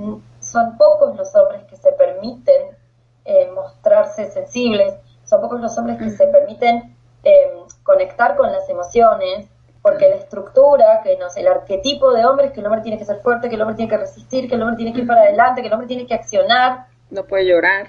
son 0.40 0.77
pocos 0.79 1.14
los 1.16 1.35
hombres 1.37 1.64
que 1.64 1.77
se 1.77 1.92
permiten 1.92 2.77
eh, 3.24 3.51
mostrarse 3.55 4.31
sensibles, 4.31 4.94
son 5.24 5.42
pocos 5.42 5.61
los 5.61 5.77
hombres 5.77 5.98
que 5.98 6.11
se 6.11 6.27
permiten 6.29 6.96
eh, 7.24 7.53
conectar 7.83 8.37
con 8.37 8.51
las 8.51 8.68
emociones, 8.70 9.48
porque 9.88 10.09
la 10.09 10.16
estructura, 10.16 11.01
que 11.03 11.16
no 11.16 11.31
sé, 11.31 11.40
el 11.40 11.48
arquetipo 11.48 12.12
de 12.12 12.24
hombre 12.27 12.46
es 12.46 12.53
que 12.53 12.61
el 12.61 12.66
hombre 12.66 12.83
tiene 12.83 12.98
que 12.98 13.05
ser 13.05 13.20
fuerte, 13.20 13.48
que 13.48 13.55
el 13.55 13.62
hombre 13.62 13.77
tiene 13.77 13.90
que 13.90 13.96
resistir, 13.96 14.48
que 14.48 14.55
el 14.55 14.62
hombre 14.62 14.77
tiene 14.77 14.92
que 14.92 15.01
ir 15.01 15.07
para 15.07 15.22
adelante, 15.22 15.62
que 15.62 15.68
el 15.68 15.72
hombre 15.72 15.88
tiene 15.88 16.07
que 16.07 16.14
accionar. 16.14 16.87
No 17.11 17.24
puede 17.24 17.46
llorar. 17.46 17.87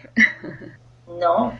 no. 1.08 1.54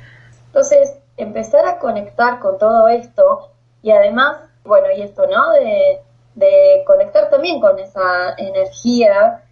Entonces, 0.48 0.98
empezar 1.18 1.66
a 1.66 1.78
conectar 1.78 2.40
con 2.40 2.58
todo 2.58 2.88
esto 2.88 3.50
y 3.82 3.92
además, 3.92 4.38
bueno, 4.64 4.88
y 4.96 5.02
esto, 5.02 5.28
¿no? 5.28 5.52
De, 5.52 6.00
de 6.36 6.84
conectar 6.86 7.30
también 7.30 7.60
con 7.60 7.78
esa 7.78 8.34
energía, 8.38 9.44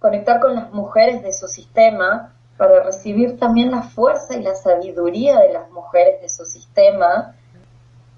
conectar 0.00 0.40
con 0.40 0.56
las 0.56 0.72
mujeres 0.72 1.22
de 1.22 1.32
su 1.32 1.46
sistema 1.46 2.34
para 2.56 2.82
recibir 2.82 3.38
también 3.38 3.70
la 3.70 3.82
fuerza 3.82 4.34
y 4.34 4.42
la 4.42 4.54
sabiduría 4.54 5.38
de 5.38 5.52
las 5.52 5.70
mujeres 5.70 6.20
de 6.20 6.28
su 6.28 6.44
sistema 6.44 7.36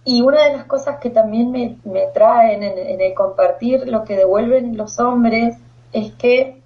y 0.06 0.22
una 0.22 0.44
de 0.44 0.52
las 0.52 0.66
cosas 0.66 1.00
que 1.00 1.10
también 1.10 1.50
me, 1.50 1.76
traen 2.14 2.62
en, 2.62 3.00
el 3.00 3.12
compartir 3.12 3.88
lo 3.88 4.04
que 4.04 4.16
devuelven 4.16 4.76
los 4.76 5.00
hombres 5.00 5.56
es 5.92 6.12
que 6.12 6.62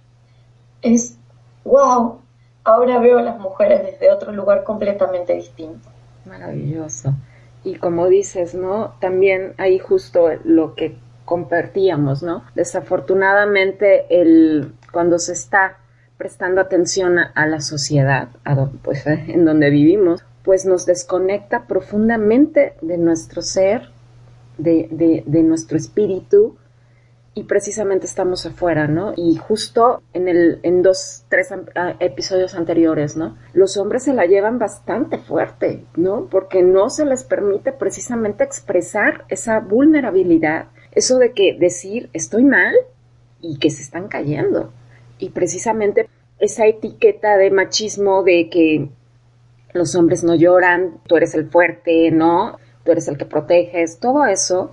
es, 0.83 1.17
wow, 1.65 2.21
ahora 2.65 2.99
veo 2.99 3.19
a 3.19 3.23
las 3.23 3.39
mujeres 3.39 3.83
desde 3.83 4.13
otro 4.13 4.33
lugar 4.33 4.63
completamente 4.63 5.33
distinto. 5.33 5.89
Maravilloso. 6.27 7.15
Y 7.65 7.77
como 7.77 8.09
dices, 8.09 8.55
¿no? 8.55 8.93
También 9.01 9.55
ahí 9.57 9.79
justo 9.79 10.29
lo 10.45 10.75
que 10.75 10.99
compartíamos, 11.25 12.23
¿no? 12.23 12.45
Desafortunadamente, 12.55 14.05
el, 14.21 14.75
cuando 14.93 15.19
se 15.19 15.33
está 15.33 15.79
prestando 16.19 16.61
atención 16.61 17.19
a, 17.19 17.47
la 17.47 17.63
sociedad, 17.63 18.29
a, 18.45 18.67
pues, 18.83 19.07
en 19.07 19.47
donde 19.47 19.71
vivimos, 19.71 20.25
pues 20.45 20.65
nos 20.65 20.87
desconecta 20.87 21.67
profundamente 21.67 22.75
de 22.81 22.99
nuestro 22.99 23.43
ser, 23.43 23.91
de, 24.59 25.23
nuestro 25.45 25.77
espíritu, 25.77 26.57
y 27.33 27.45
precisamente 27.45 28.07
estamos 28.07 28.45
afuera, 28.45 28.89
¿no? 28.89 29.13
Y 29.17 29.37
justo 29.37 30.03
en 30.13 30.27
el, 30.27 30.59
en 30.63 30.83
dos, 30.83 31.25
tres 31.29 31.53
ah, 31.77 31.95
episodios 32.01 32.55
anteriores, 32.55 33.17
¿no? 33.17 33.39
Los 33.53 33.77
hombres 33.77 34.03
se 34.03 34.15
la 34.15 34.27
llevan 34.27 34.59
bastante 34.59 35.17
fuerte, 35.17 35.85
¿no? 35.97 36.27
Porque 36.29 36.63
no 36.63 36.91
se 36.91 37.05
les 37.07 37.23
permite 37.23 37.73
precisamente 37.73 38.43
expresar 38.43 39.25
esa 39.29 39.61
vulnerabilidad, 39.61 40.67
eso 40.93 41.19
de 41.19 41.33
que 41.33 41.55
decir 41.55 42.11
estoy 42.13 42.45
mal 42.45 42.75
y 43.41 43.59
que 43.59 43.71
se 43.71 43.83
están 43.83 44.09
cayendo. 44.09 44.73
Y 45.19 45.31
precisamente 45.31 46.09
esa 46.41 46.67
etiqueta 46.67 47.37
de 47.37 47.51
machismo 47.51 48.25
de 48.25 48.49
que 48.51 48.89
los 49.73 49.95
hombres 49.95 50.25
no 50.25 50.35
lloran, 50.35 51.01
tú 51.07 51.17
eres 51.17 51.35
el 51.35 51.49
fuerte, 51.49 52.11
¿no? 52.11 52.59
Tú 52.85 52.93
eres 52.93 53.09
el 53.09 53.19
que 53.19 53.27
proteges, 53.27 53.99
todo 53.99 54.25
eso 54.25 54.73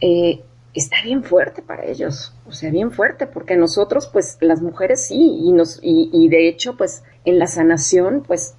eh, 0.00 0.42
está 0.74 0.96
bien 1.02 1.24
fuerte 1.24 1.62
para 1.62 1.84
ellos, 1.84 2.34
o 2.46 2.52
sea, 2.52 2.70
bien 2.70 2.92
fuerte, 2.92 3.26
porque 3.26 3.56
nosotros, 3.56 4.08
pues, 4.12 4.36
las 4.40 4.60
mujeres 4.60 5.06
sí, 5.06 5.38
y, 5.42 5.52
nos, 5.52 5.80
y, 5.82 6.28
de 6.28 6.48
hecho, 6.48 6.76
pues, 6.76 7.02
en 7.24 7.38
la 7.38 7.46
sanación, 7.46 8.22
pues, 8.26 8.54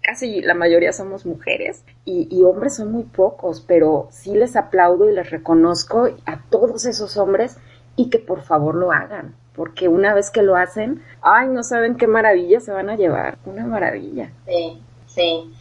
casi 0.00 0.42
la 0.42 0.54
mayoría 0.54 0.92
somos 0.92 1.26
mujeres 1.26 1.82
y, 2.04 2.28
y, 2.30 2.44
hombres 2.44 2.76
son 2.76 2.92
muy 2.92 3.04
pocos, 3.04 3.64
pero 3.66 4.06
sí 4.10 4.34
les 4.34 4.54
aplaudo 4.54 5.10
y 5.10 5.14
les 5.14 5.30
reconozco 5.30 6.08
a 6.26 6.40
todos 6.50 6.84
esos 6.84 7.16
hombres 7.16 7.56
y 7.96 8.10
que 8.10 8.18
por 8.18 8.42
favor 8.42 8.74
lo 8.74 8.92
hagan, 8.92 9.34
porque 9.56 9.88
una 9.88 10.14
vez 10.14 10.30
que 10.30 10.42
lo 10.42 10.56
hacen, 10.56 11.02
ay, 11.22 11.48
no 11.48 11.62
saben 11.62 11.96
qué 11.96 12.06
maravilla 12.06 12.60
se 12.60 12.70
van 12.70 12.90
a 12.90 12.96
llevar, 12.96 13.38
una 13.44 13.66
maravilla. 13.66 14.30
Sí, 14.46 14.82
sí. 15.14 15.52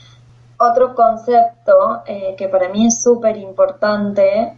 Otro 0.58 0.96
concepto 0.96 2.04
eh, 2.06 2.36
que 2.38 2.48
para 2.48 2.70
mí 2.70 2.88
es 2.88 3.02
súper 3.02 3.38
importante, 3.38 4.56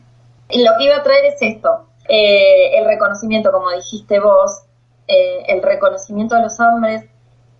lo 0.49 0.77
que 0.77 0.84
iba 0.84 0.97
a 0.97 1.03
traer 1.03 1.25
es 1.25 1.41
esto, 1.41 1.88
eh, 2.08 2.77
el 2.77 2.86
reconocimiento, 2.86 3.51
como 3.51 3.71
dijiste 3.71 4.19
vos, 4.19 4.63
eh, 5.08 5.43
el 5.47 5.63
reconocimiento 5.63 6.36
a 6.36 6.41
los 6.41 6.60
hombres, 6.60 7.05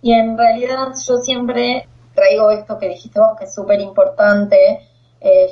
y 0.02 0.12
en 0.12 0.36
realidad 0.36 0.92
yo 1.04 1.16
siempre 1.16 1.88
traigo 2.14 2.50
esto 2.50 2.78
que 2.78 2.88
dijiste 2.88 3.18
vos, 3.18 3.36
que 3.38 3.44
es 3.44 3.54
súper 3.54 3.80
importante. 3.80 4.88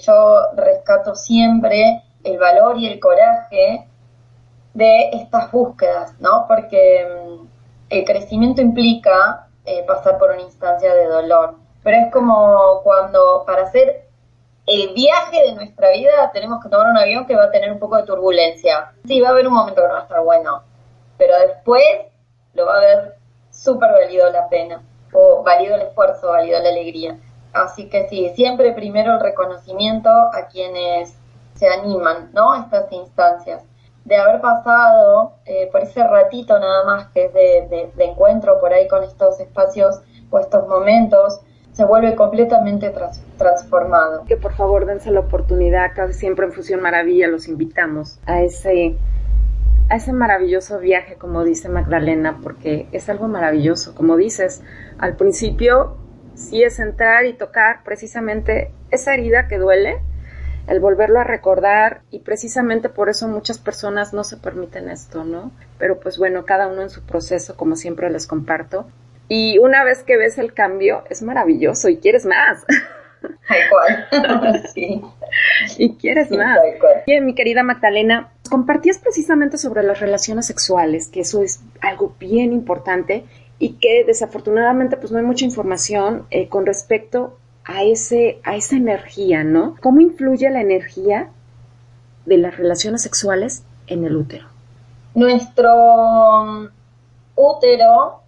Yo 0.02 0.52
rescato 0.54 1.16
siempre 1.16 2.04
el 2.22 2.38
valor 2.38 2.78
y 2.78 2.86
el 2.86 3.00
coraje 3.00 3.88
de 4.72 5.08
estas 5.14 5.50
búsquedas, 5.50 6.14
¿no? 6.20 6.44
Porque 6.46 7.08
mm, 7.08 7.46
el 7.90 8.04
crecimiento 8.04 8.62
implica 8.62 9.48
pasar 9.86 10.16
por 10.18 10.30
una 10.30 10.42
instancia 10.42 10.94
de 10.94 11.06
dolor, 11.06 11.56
pero 11.84 11.98
es 11.98 12.12
como 12.12 12.80
cuando 12.82 13.44
para 13.46 13.62
hacer 13.62 14.08
el 14.66 14.94
viaje 14.94 15.42
de 15.42 15.54
nuestra 15.54 15.90
vida 15.90 16.30
tenemos 16.32 16.60
que 16.62 16.70
tomar 16.70 16.88
un 16.88 16.96
avión 16.96 17.26
que 17.26 17.36
va 17.36 17.44
a 17.44 17.50
tener 17.50 17.70
un 17.70 17.78
poco 17.78 17.96
de 17.96 18.04
turbulencia. 18.04 18.92
Sí, 19.06 19.20
va 19.20 19.28
a 19.28 19.32
haber 19.32 19.46
un 19.46 19.54
momento 19.54 19.82
que 19.82 19.88
no 19.88 19.94
va 19.94 20.00
a 20.00 20.04
estar 20.04 20.24
bueno, 20.24 20.62
pero 21.18 21.38
después 21.38 21.84
lo 22.54 22.66
va 22.66 22.74
a 22.74 22.78
haber 22.78 23.14
súper 23.50 23.92
valido 23.92 24.30
la 24.30 24.48
pena, 24.48 24.82
o 25.12 25.42
valido 25.42 25.76
el 25.76 25.82
esfuerzo, 25.82 26.30
valido 26.30 26.60
la 26.60 26.70
alegría. 26.70 27.18
Así 27.52 27.88
que 27.88 28.08
sí, 28.08 28.32
siempre 28.34 28.72
primero 28.72 29.14
el 29.14 29.20
reconocimiento 29.20 30.10
a 30.10 30.48
quienes 30.50 31.16
se 31.54 31.68
animan, 31.68 32.30
¿no? 32.32 32.52
A 32.52 32.60
estas 32.60 32.90
instancias. 32.90 33.62
De 34.04 34.16
haber 34.16 34.40
pasado 34.40 35.34
eh, 35.46 35.68
por 35.70 35.82
ese 35.82 36.06
ratito 36.06 36.58
nada 36.58 36.84
más 36.84 37.06
que 37.08 37.26
es 37.26 37.32
de, 37.32 37.92
encuentro 37.98 38.58
por 38.60 38.72
ahí 38.72 38.88
con 38.88 39.02
estos 39.02 39.40
espacios 39.40 40.00
o 40.30 40.38
estos 40.38 40.66
momentos, 40.68 41.40
se 41.74 41.84
vuelve 41.84 42.14
completamente 42.14 42.92
transformado. 43.36 44.24
Que 44.26 44.36
por 44.36 44.54
favor 44.54 44.86
dense 44.86 45.10
la 45.10 45.20
oportunidad, 45.20 45.90
casi 45.94 46.14
siempre 46.14 46.46
en 46.46 46.52
Fusión 46.52 46.80
Maravilla 46.80 47.28
los 47.28 47.48
invitamos 47.48 48.18
a 48.26 48.40
ese 48.42 48.96
a 49.90 49.96
ese 49.96 50.14
maravilloso 50.14 50.78
viaje, 50.78 51.16
como 51.16 51.44
dice 51.44 51.68
Magdalena, 51.68 52.38
porque 52.42 52.86
es 52.92 53.10
algo 53.10 53.28
maravilloso. 53.28 53.94
Como 53.94 54.16
dices, 54.16 54.62
al 54.98 55.16
principio 55.16 55.98
sí 56.34 56.62
es 56.62 56.78
entrar 56.78 57.26
y 57.26 57.34
tocar 57.34 57.82
precisamente 57.84 58.72
esa 58.90 59.12
herida 59.12 59.46
que 59.46 59.58
duele, 59.58 59.98
el 60.66 60.80
volverlo 60.80 61.20
a 61.20 61.24
recordar 61.24 62.00
y 62.10 62.20
precisamente 62.20 62.88
por 62.88 63.10
eso 63.10 63.28
muchas 63.28 63.58
personas 63.58 64.14
no 64.14 64.24
se 64.24 64.38
permiten 64.38 64.88
esto, 64.88 65.22
¿no? 65.22 65.50
Pero 65.78 66.00
pues 66.00 66.16
bueno, 66.16 66.46
cada 66.46 66.68
uno 66.68 66.80
en 66.80 66.88
su 66.88 67.02
proceso, 67.02 67.54
como 67.56 67.76
siempre 67.76 68.08
les 68.08 68.26
comparto. 68.26 68.86
Y 69.36 69.58
una 69.58 69.82
vez 69.82 70.04
que 70.04 70.16
ves 70.16 70.38
el 70.38 70.54
cambio, 70.54 71.02
es 71.10 71.20
maravilloso 71.20 71.88
y 71.88 71.96
quieres 71.96 72.24
más. 72.24 72.64
Tal 73.20 73.58
cual. 73.68 74.62
sí. 74.74 75.02
Y 75.76 75.96
quieres 75.96 76.30
más. 76.30 76.60
Bien, 77.04 77.26
mi 77.26 77.34
querida 77.34 77.64
Magdalena, 77.64 78.30
compartías 78.48 78.98
precisamente 78.98 79.58
sobre 79.58 79.82
las 79.82 79.98
relaciones 79.98 80.46
sexuales, 80.46 81.08
que 81.08 81.22
eso 81.22 81.42
es 81.42 81.60
algo 81.80 82.14
bien 82.20 82.52
importante 82.52 83.24
y 83.58 83.70
que 83.80 84.04
desafortunadamente 84.06 84.96
pues 84.96 85.10
no 85.10 85.18
hay 85.18 85.24
mucha 85.24 85.44
información 85.44 86.28
eh, 86.30 86.48
con 86.48 86.64
respecto 86.64 87.36
a, 87.64 87.82
ese, 87.82 88.38
a 88.44 88.54
esa 88.54 88.76
energía, 88.76 89.42
¿no? 89.42 89.74
¿Cómo 89.82 90.00
influye 90.00 90.48
la 90.48 90.60
energía 90.60 91.30
de 92.24 92.38
las 92.38 92.56
relaciones 92.56 93.02
sexuales 93.02 93.64
en 93.88 94.04
el 94.04 94.14
útero? 94.14 94.46
Nuestro 95.16 96.44
mm, 96.44 96.68
útero 97.34 98.20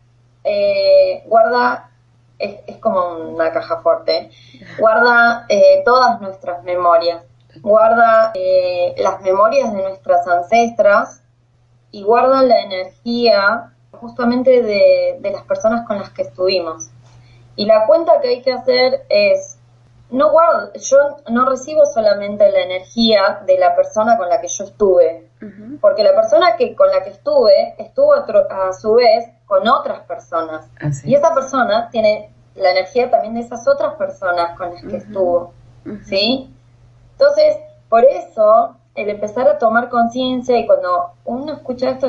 eh, 0.46 1.24
guarda 1.26 1.90
es, 2.38 2.76
como 2.78 3.18
una 3.30 3.52
caja 3.52 3.78
fuerte, 3.78 4.30
guarda 4.78 5.46
eh, 5.48 5.82
todas 5.84 6.20
nuestras 6.20 6.62
memorias, 6.64 7.22
guarda 7.60 8.32
eh, 8.34 8.94
las 8.98 9.20
memorias 9.22 9.72
de 9.72 9.82
nuestras 9.82 10.26
ancestras 10.26 11.22
y 11.90 12.02
guarda 12.02 12.42
la 12.42 12.60
energía 12.60 13.72
justamente 13.92 14.62
de, 14.62 15.18
de 15.20 15.30
las 15.30 15.42
personas 15.42 15.86
con 15.86 15.98
las 15.98 16.10
que 16.10 16.22
estuvimos. 16.22 16.90
Y 17.56 17.64
la 17.64 17.86
cuenta 17.86 18.20
que 18.20 18.28
hay 18.28 18.42
que 18.42 18.52
hacer 18.52 19.06
es, 19.08 19.55
no 20.10 20.30
guardo, 20.30 20.72
yo 20.74 20.98
no 21.30 21.48
recibo 21.48 21.84
solamente 21.84 22.50
la 22.50 22.60
energía 22.60 23.42
de 23.44 23.58
la 23.58 23.74
persona 23.74 24.16
con 24.16 24.28
la 24.28 24.40
que 24.40 24.48
yo 24.48 24.64
estuve, 24.64 25.28
porque 25.80 26.04
la 26.04 26.14
persona 26.14 26.56
que 26.56 26.74
con 26.74 26.88
la 26.90 27.02
que 27.02 27.10
estuve 27.10 27.74
estuvo 27.78 28.14
a, 28.14 28.72
su 28.72 28.94
vez 28.94 29.26
con 29.46 29.66
otras 29.68 30.00
personas. 30.02 30.68
Y 31.04 31.14
esa 31.14 31.34
persona 31.34 31.88
tiene 31.90 32.30
la 32.54 32.70
energía 32.70 33.10
también 33.10 33.34
de 33.34 33.40
esas 33.40 33.66
otras 33.66 33.94
personas 33.94 34.56
con 34.56 34.72
las 34.72 34.82
que 34.84 34.96
estuvo. 34.96 35.52
¿Sí? 36.04 36.54
Entonces, 37.12 37.58
por 37.88 38.04
eso, 38.04 38.76
el 38.94 39.10
empezar 39.10 39.48
a 39.48 39.58
tomar 39.58 39.88
conciencia 39.88 40.56
y 40.56 40.66
cuando 40.66 41.12
uno 41.24 41.52
escucha 41.52 41.90
esto, 41.90 42.08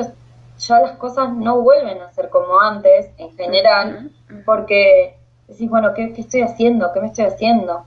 ya 0.58 0.80
las 0.80 0.92
cosas 0.98 1.32
no 1.32 1.60
vuelven 1.62 2.00
a 2.00 2.12
ser 2.12 2.28
como 2.30 2.60
antes, 2.60 3.10
en 3.18 3.36
general, 3.36 4.10
porque 4.44 5.17
decís, 5.48 5.68
bueno, 5.68 5.94
¿qué, 5.94 6.14
estoy 6.16 6.42
haciendo? 6.42 6.92
¿Qué 6.92 7.00
me 7.00 7.08
estoy 7.08 7.24
haciendo? 7.24 7.84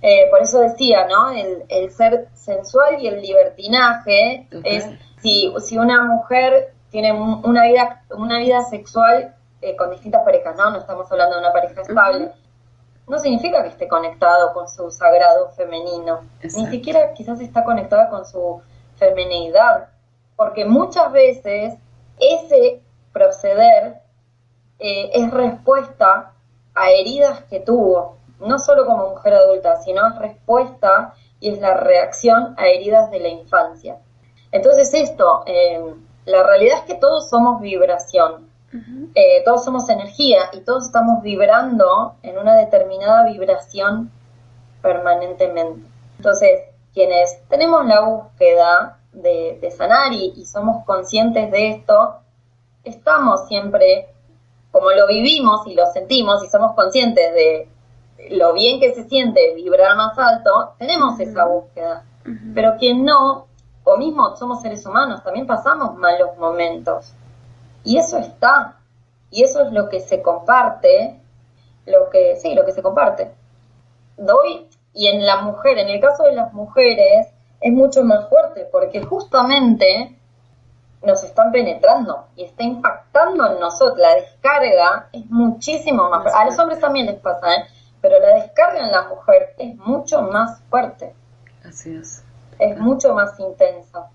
Eh, 0.00 0.28
por 0.30 0.40
eso 0.40 0.60
decía, 0.60 1.06
¿no? 1.06 1.30
El, 1.30 1.64
el, 1.68 1.90
ser 1.90 2.28
sensual 2.34 3.00
y 3.00 3.08
el 3.08 3.20
libertinaje 3.20 4.48
es 4.64 4.88
si, 5.20 5.52
si 5.60 5.76
una 5.76 6.04
mujer 6.04 6.72
tiene 6.90 7.12
una 7.12 7.66
vida, 7.66 8.02
una 8.10 8.38
vida 8.38 8.62
sexual 8.62 9.34
eh, 9.60 9.76
con 9.76 9.90
distintas 9.90 10.22
parejas, 10.24 10.56
¿no? 10.56 10.70
No 10.70 10.78
estamos 10.78 11.10
hablando 11.12 11.36
de 11.36 11.42
una 11.42 11.52
pareja 11.52 11.82
estable. 11.82 12.32
No 13.06 13.18
significa 13.18 13.62
que 13.62 13.68
esté 13.68 13.88
conectado 13.88 14.54
con 14.54 14.68
su 14.68 14.90
sagrado 14.90 15.50
femenino. 15.50 16.20
Ni 16.42 16.66
siquiera 16.66 17.12
quizás 17.12 17.40
está 17.40 17.64
conectada 17.64 18.08
con 18.08 18.24
su 18.24 18.62
femenidad. 18.96 19.88
Porque 20.36 20.64
muchas 20.64 21.12
veces 21.12 21.74
ese 22.18 22.80
proceder 23.12 24.00
eh, 24.78 25.10
es 25.12 25.30
respuesta 25.30 26.32
a 26.80 26.90
heridas 26.90 27.44
que 27.44 27.60
tuvo, 27.60 28.16
no 28.40 28.58
solo 28.58 28.86
como 28.86 29.10
mujer 29.10 29.34
adulta, 29.34 29.80
sino 29.82 30.08
es 30.08 30.18
respuesta 30.18 31.14
y 31.38 31.50
es 31.50 31.60
la 31.60 31.74
reacción 31.74 32.54
a 32.58 32.66
heridas 32.68 33.10
de 33.10 33.20
la 33.20 33.28
infancia. 33.28 33.98
Entonces 34.52 34.92
esto, 34.94 35.42
eh, 35.46 35.94
la 36.26 36.42
realidad 36.42 36.78
es 36.78 36.84
que 36.84 36.94
todos 36.94 37.28
somos 37.28 37.60
vibración, 37.60 38.48
eh, 39.14 39.42
todos 39.44 39.64
somos 39.64 39.88
energía 39.88 40.38
y 40.52 40.60
todos 40.60 40.86
estamos 40.86 41.22
vibrando 41.22 42.14
en 42.22 42.38
una 42.38 42.54
determinada 42.56 43.24
vibración 43.24 44.12
permanentemente. 44.80 45.86
Entonces, 46.16 46.60
quienes 46.92 47.42
tenemos 47.48 47.84
la 47.86 48.00
búsqueda 48.02 48.98
de, 49.12 49.72
sanar 49.76 50.12
y, 50.12 50.44
somos 50.44 50.84
conscientes 50.84 51.50
de 51.50 51.70
esto, 51.70 52.20
estamos 52.84 53.48
siempre, 53.48 54.09
como 54.70 54.90
lo 54.90 55.06
vivimos 55.06 55.66
y 55.66 55.74
lo 55.74 55.86
sentimos 55.86 56.44
y 56.44 56.48
somos 56.48 56.74
conscientes 56.74 57.34
de 57.34 57.68
lo 58.30 58.52
bien 58.52 58.80
que 58.80 58.94
se 58.94 59.08
siente 59.08 59.54
vibrar 59.54 59.96
más 59.96 60.18
alto, 60.18 60.74
tenemos 60.78 61.18
esa 61.20 61.46
búsqueda. 61.46 62.04
Pero 62.54 62.76
quien 62.78 63.04
no, 63.04 63.46
o 63.84 63.96
mismo 63.96 64.36
somos 64.36 64.60
seres 64.60 64.84
humanos, 64.86 65.22
también 65.24 65.46
pasamos 65.46 65.96
malos 65.96 66.36
momentos. 66.38 67.12
Y 67.82 67.96
eso 67.96 68.18
está. 68.18 68.76
Y 69.30 69.42
eso 69.42 69.62
es 69.62 69.72
lo 69.72 69.88
que 69.88 70.00
se 70.00 70.22
comparte, 70.22 71.20
lo 71.86 72.10
que, 72.10 72.36
sí, 72.36 72.54
lo 72.54 72.64
que 72.64 72.72
se 72.72 72.82
comparte. 72.82 73.32
Doy, 74.16 74.68
y 74.92 75.06
en 75.06 75.24
la 75.24 75.40
mujer, 75.40 75.78
en 75.78 75.88
el 75.88 76.00
caso 76.00 76.24
de 76.24 76.34
las 76.34 76.52
mujeres, 76.52 77.28
es 77.60 77.72
mucho 77.72 78.02
más 78.02 78.28
fuerte, 78.28 78.68
porque 78.70 79.02
justamente 79.02 80.19
nos 81.02 81.24
están 81.24 81.50
penetrando 81.50 82.26
y 82.36 82.44
está 82.44 82.62
impactando 82.62 83.52
en 83.52 83.60
nosotros. 83.60 83.98
La 83.98 84.14
descarga 84.14 85.08
es 85.12 85.26
muchísimo 85.30 86.08
más 86.10 86.22
fuerte. 86.22 86.38
A 86.38 86.44
los 86.44 86.58
hombres 86.58 86.80
también 86.80 87.06
les 87.06 87.18
pasa, 87.20 87.54
¿eh? 87.54 87.64
pero 88.00 88.18
la 88.18 88.34
descarga 88.34 88.80
en 88.80 88.90
la 88.90 89.08
mujer 89.08 89.54
es 89.58 89.76
mucho 89.76 90.22
más 90.22 90.60
fuerte. 90.68 91.14
Así 91.64 91.94
es. 91.94 92.24
Es 92.58 92.78
mucho 92.78 93.14
más 93.14 93.38
intensa. 93.40 94.10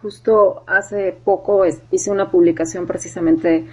Justo 0.00 0.62
hace 0.66 1.12
poco 1.12 1.64
hice 1.66 2.10
una 2.10 2.30
publicación 2.30 2.86
precisamente 2.86 3.66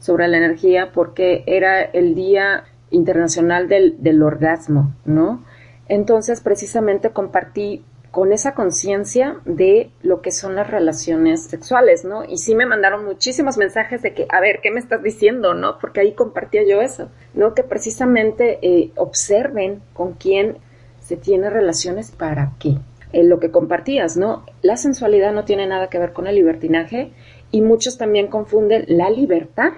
sobre 0.00 0.26
la 0.28 0.38
energía 0.38 0.90
porque 0.92 1.44
era 1.46 1.82
el 1.82 2.14
Día 2.14 2.64
Internacional 2.90 3.68
del, 3.68 4.02
del 4.02 4.22
Orgasmo, 4.22 4.94
¿no? 5.04 5.44
Entonces, 5.88 6.40
precisamente 6.40 7.10
compartí 7.10 7.84
con 8.10 8.32
esa 8.32 8.54
conciencia 8.54 9.38
de 9.44 9.90
lo 10.02 10.22
que 10.22 10.32
son 10.32 10.56
las 10.56 10.70
relaciones 10.70 11.44
sexuales, 11.44 12.04
¿no? 12.04 12.24
Y 12.24 12.38
sí 12.38 12.54
me 12.54 12.66
mandaron 12.66 13.04
muchísimos 13.04 13.58
mensajes 13.58 14.02
de 14.02 14.14
que, 14.14 14.26
a 14.30 14.40
ver, 14.40 14.60
¿qué 14.62 14.70
me 14.70 14.80
estás 14.80 15.02
diciendo, 15.02 15.54
no? 15.54 15.78
Porque 15.78 16.00
ahí 16.00 16.12
compartía 16.12 16.62
yo 16.66 16.80
eso, 16.80 17.10
¿no? 17.34 17.54
Que 17.54 17.62
precisamente 17.62 18.58
eh, 18.62 18.92
observen 18.96 19.82
con 19.92 20.14
quién 20.14 20.58
se 21.00 21.16
tiene 21.16 21.50
relaciones 21.50 22.10
para 22.10 22.52
qué, 22.58 22.78
en 23.12 23.28
lo 23.28 23.40
que 23.40 23.50
compartías, 23.50 24.16
¿no? 24.16 24.44
La 24.62 24.76
sensualidad 24.76 25.32
no 25.32 25.44
tiene 25.44 25.66
nada 25.66 25.88
que 25.88 25.98
ver 25.98 26.12
con 26.12 26.26
el 26.26 26.34
libertinaje 26.34 27.12
y 27.50 27.60
muchos 27.60 27.98
también 27.98 28.28
confunden 28.28 28.84
la 28.88 29.10
libertad 29.10 29.72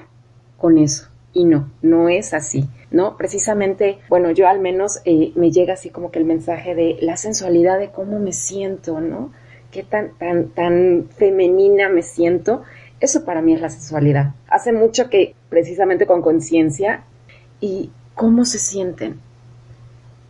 con 0.57 0.79
eso. 0.79 1.10
Y 1.33 1.45
no, 1.45 1.71
no 1.81 2.09
es 2.09 2.35
así, 2.35 2.69
¿no? 2.91 3.17
Precisamente, 3.17 3.99
bueno, 4.09 4.33
yo 4.33 4.49
al 4.49 4.61
menos 4.61 5.01
eh, 5.05 5.33
me 5.37 5.53
llega 5.53 5.75
así 5.75 5.91
como 5.91 6.11
que 6.11 6.19
el 6.19 6.25
mensaje 6.25 6.75
de 6.75 6.97
la 7.01 7.17
sensualidad 7.17 7.79
de 7.79 7.91
cómo 7.91 8.19
me 8.19 8.33
siento, 8.33 9.01
¿no? 9.01 9.33
Qué 9.71 9.85
tan, 9.85 10.19
tan, 10.19 10.49
tan 10.49 11.09
femenina 11.17 11.89
me 11.89 12.03
siento. 12.03 12.63
Eso 12.99 13.25
para 13.25 13.43
mí 13.43 13.55
es 13.55 13.61
la 13.61 13.71
sensualidad. 13.71 14.35
Hace 14.49 14.73
mucho 14.73 15.09
que, 15.09 15.35
precisamente 15.49 16.07
con 16.07 16.21
conciencia, 16.21 17.05
y 17.61 17.93
¿cómo 18.15 18.45
se 18.45 18.59
sienten? 18.59 19.21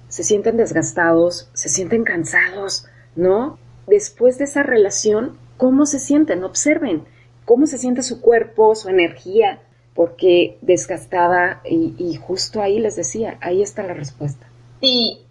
Se 0.09 0.23
sienten 0.23 0.57
desgastados, 0.57 1.49
se 1.55 1.71
sienten 1.71 2.05
cansados, 2.05 2.87
¿no? 3.17 3.59
Después 3.87 4.37
de 4.39 4.45
esa 4.45 4.63
relación, 4.63 5.39
¿cómo 5.57 5.87
se 5.87 5.99
sienten? 5.99 6.45
Observen 6.45 7.05
cómo 7.45 7.67
se 7.67 7.79
siente 7.79 8.03
su 8.03 8.21
cuerpo, 8.21 8.75
su 8.75 8.89
energía, 8.89 9.61
porque 10.01 10.57
desgastada 10.63 11.61
y, 11.63 12.17
justo 12.17 12.63
ahí 12.63 12.79
les 12.79 12.97
decía, 12.97 13.37
ahí 13.43 13.61
está 13.61 13.83
la 13.83 13.93
respuesta. 13.93 14.47
Sí, 14.81 15.27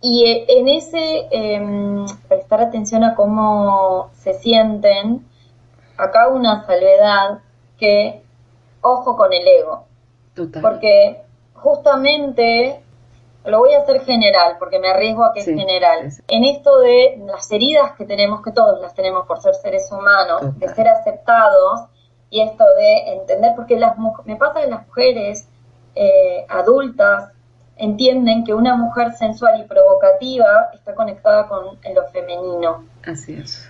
y 0.00 0.24
e, 0.24 0.60
en 0.60 0.68
ese 0.68 1.26
em, 1.32 2.06
prestar 2.28 2.60
atención 2.60 3.02
a 3.02 3.16
cómo 3.16 4.12
se 4.14 4.34
sienten, 4.34 5.26
acá 5.96 6.28
una 6.28 6.64
salvedad 6.64 7.40
que, 7.76 8.22
ojo 8.80 9.16
con 9.16 9.32
el 9.32 9.42
ego. 9.44 9.86
Total. 10.36 10.62
Porque 10.62 11.22
justamente, 11.54 12.80
lo 13.44 13.58
voy 13.58 13.74
a 13.74 13.80
hacer 13.80 14.02
general, 14.02 14.54
porque 14.60 14.78
me 14.78 14.90
arriesgo 14.90 15.24
a 15.24 15.32
que 15.32 15.40
es 15.40 15.46
general. 15.46 16.12
En 16.28 16.44
esto 16.44 16.78
de 16.78 17.20
las 17.26 17.50
heridas 17.50 17.96
que 17.98 18.04
tenemos, 18.04 18.40
que 18.42 18.52
todos 18.52 18.80
las 18.80 18.94
tenemos 18.94 19.26
por 19.26 19.42
ser 19.42 19.56
seres 19.56 19.90
humanos, 19.90 20.56
de 20.60 20.68
ser 20.68 20.86
aceptados, 20.86 21.88
y 22.32 22.40
esto 22.40 22.64
de 22.64 23.12
entender, 23.12 23.52
porque 23.54 23.78
las, 23.78 23.94
me 24.24 24.36
pasa 24.36 24.62
que 24.62 24.66
las 24.66 24.86
mujeres 24.86 25.46
eh, 25.94 26.46
adultas 26.48 27.30
entienden 27.76 28.42
que 28.42 28.54
una 28.54 28.74
mujer 28.74 29.12
sensual 29.12 29.60
y 29.60 29.64
provocativa 29.64 30.70
está 30.72 30.94
conectada 30.94 31.46
con 31.46 31.78
lo 31.94 32.08
femenino. 32.08 32.86
Así 33.06 33.34
es. 33.34 33.68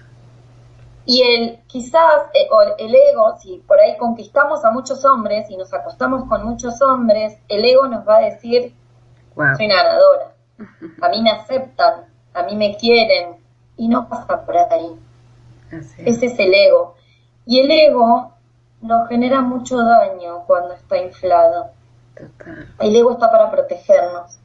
Y 1.07 1.23
el 1.23 1.59
quizás, 1.67 2.31
eh, 2.35 2.47
o 2.53 2.63
el 2.79 2.95
ego, 2.95 3.37
si 3.41 3.59
por 3.67 3.81
ahí 3.81 3.97
conquistamos 3.97 4.65
a 4.65 4.71
muchos 4.71 5.05
hombres 5.05 5.51
y 5.51 5.57
nos 5.57 5.75
acostamos 5.75 6.29
con 6.29 6.45
muchos 6.45 6.81
hombres, 6.83 7.37
el 7.49 7.65
ego 7.65 7.89
nos 7.89 8.07
va 8.07 8.19
a 8.19 8.21
decir, 8.21 8.77
soy 9.57 9.67
ganadora, 9.67 10.35
a 11.01 11.09
mí 11.09 11.21
me 11.21 11.33
aceptan, 11.33 12.05
a 12.33 12.45
mí 12.45 12.55
me 12.55 12.77
quieren, 12.77 13.39
y 13.77 13.89
no 13.89 14.09
pasa 14.09 14.47
por 14.47 14.57
ahí. 14.57 14.97
Ese 15.99 16.27
es 16.27 16.39
el 16.39 16.55
ego. 16.55 16.95
Y 17.45 17.59
el 17.59 17.71
ego 17.73 18.32
nos 18.83 19.09
genera 19.09 19.41
mucho 19.41 19.79
daño 19.79 20.45
cuando 20.47 20.75
está 20.75 20.99
inflado. 20.99 21.71
El 22.81 22.95
ego 22.95 23.13
está 23.13 23.31
para 23.31 23.51
protegernos, 23.51 24.39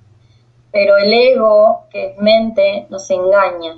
pero 0.72 0.98
el 0.98 1.14
ego, 1.14 1.86
que 1.90 2.12
es 2.12 2.18
mente, 2.18 2.88
nos 2.90 3.10
engaña, 3.12 3.76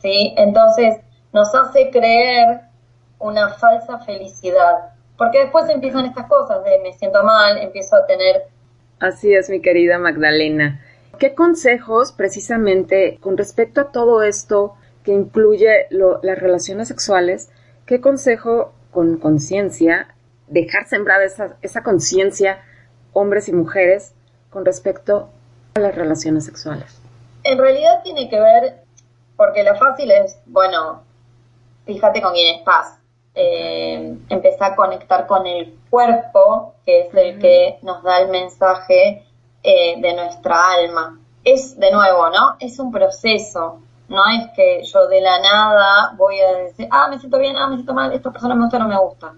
¿sí? 0.00 0.34
Entonces 0.36 0.98
nos 1.32 1.54
hace 1.54 1.90
creer 1.90 2.62
una 3.18 3.50
falsa 3.50 3.98
felicidad, 4.00 4.92
porque 5.16 5.40
después 5.40 5.68
empiezan 5.68 6.06
estas 6.06 6.26
cosas 6.26 6.64
de 6.64 6.80
me 6.80 6.92
siento 6.92 7.22
mal, 7.22 7.58
empiezo 7.58 7.96
a 7.96 8.06
tener... 8.06 8.44
Así 9.00 9.32
es, 9.32 9.48
mi 9.48 9.60
querida 9.60 9.98
Magdalena. 9.98 10.80
¿Qué 11.18 11.34
consejos 11.34 12.12
precisamente 12.12 13.18
con 13.20 13.36
respecto 13.36 13.80
a 13.80 13.92
todo 13.92 14.22
esto 14.22 14.74
que 15.04 15.12
incluye 15.12 15.86
las 15.90 16.38
relaciones 16.38 16.88
sexuales, 16.88 17.50
qué 17.86 18.00
consejo 18.00 18.72
con 18.98 19.16
conciencia, 19.18 20.08
dejar 20.48 20.88
sembrada 20.88 21.22
esa, 21.22 21.56
esa 21.62 21.84
conciencia, 21.84 22.60
hombres 23.12 23.48
y 23.48 23.52
mujeres, 23.52 24.12
con 24.50 24.64
respecto 24.64 25.28
a 25.76 25.78
las 25.78 25.94
relaciones 25.94 26.44
sexuales? 26.44 27.00
En 27.44 27.58
realidad 27.58 28.02
tiene 28.02 28.28
que 28.28 28.40
ver, 28.40 28.82
porque 29.36 29.62
lo 29.62 29.76
fácil 29.76 30.10
es, 30.10 30.36
bueno, 30.46 31.04
fíjate 31.86 32.20
con 32.20 32.32
quién 32.32 32.56
estás. 32.56 32.98
Eh, 33.36 34.16
empezar 34.30 34.72
a 34.72 34.74
conectar 34.74 35.28
con 35.28 35.46
el 35.46 35.78
cuerpo, 35.90 36.74
que 36.84 37.02
es 37.02 37.14
el 37.14 37.38
que 37.38 37.78
nos 37.82 38.02
da 38.02 38.18
el 38.22 38.30
mensaje 38.30 39.24
eh, 39.62 39.94
de 40.00 40.12
nuestra 40.12 40.72
alma. 40.72 41.20
Es, 41.44 41.78
de 41.78 41.92
nuevo, 41.92 42.30
¿no? 42.30 42.56
Es 42.58 42.80
un 42.80 42.90
proceso. 42.90 43.80
No 44.08 44.26
es 44.26 44.50
que 44.56 44.82
yo 44.84 45.06
de 45.06 45.20
la 45.20 45.38
nada 45.40 46.14
voy 46.16 46.40
a 46.40 46.52
decir, 46.58 46.88
ah, 46.90 47.08
me 47.10 47.18
siento 47.18 47.38
bien, 47.38 47.56
ah, 47.56 47.68
me 47.68 47.76
siento 47.76 47.92
mal, 47.92 48.12
esta 48.12 48.30
persona 48.30 48.54
me 48.54 48.62
gusta, 48.62 48.78
no 48.78 48.88
me 48.88 48.98
gusta. 48.98 49.34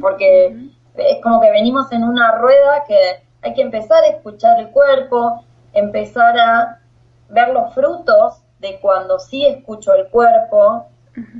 Porque 0.00 0.70
es 0.94 1.22
como 1.22 1.40
que 1.40 1.50
venimos 1.50 1.90
en 1.90 2.04
una 2.04 2.32
rueda 2.38 2.84
que 2.86 2.96
hay 3.42 3.54
que 3.54 3.62
empezar 3.62 4.04
a 4.04 4.08
escuchar 4.08 4.60
el 4.60 4.70
cuerpo, 4.70 5.44
empezar 5.72 6.38
a 6.38 6.80
ver 7.28 7.48
los 7.48 7.74
frutos 7.74 8.42
de 8.60 8.78
cuando 8.80 9.18
sí 9.18 9.44
escucho 9.44 9.92
el 9.94 10.08
cuerpo 10.08 10.86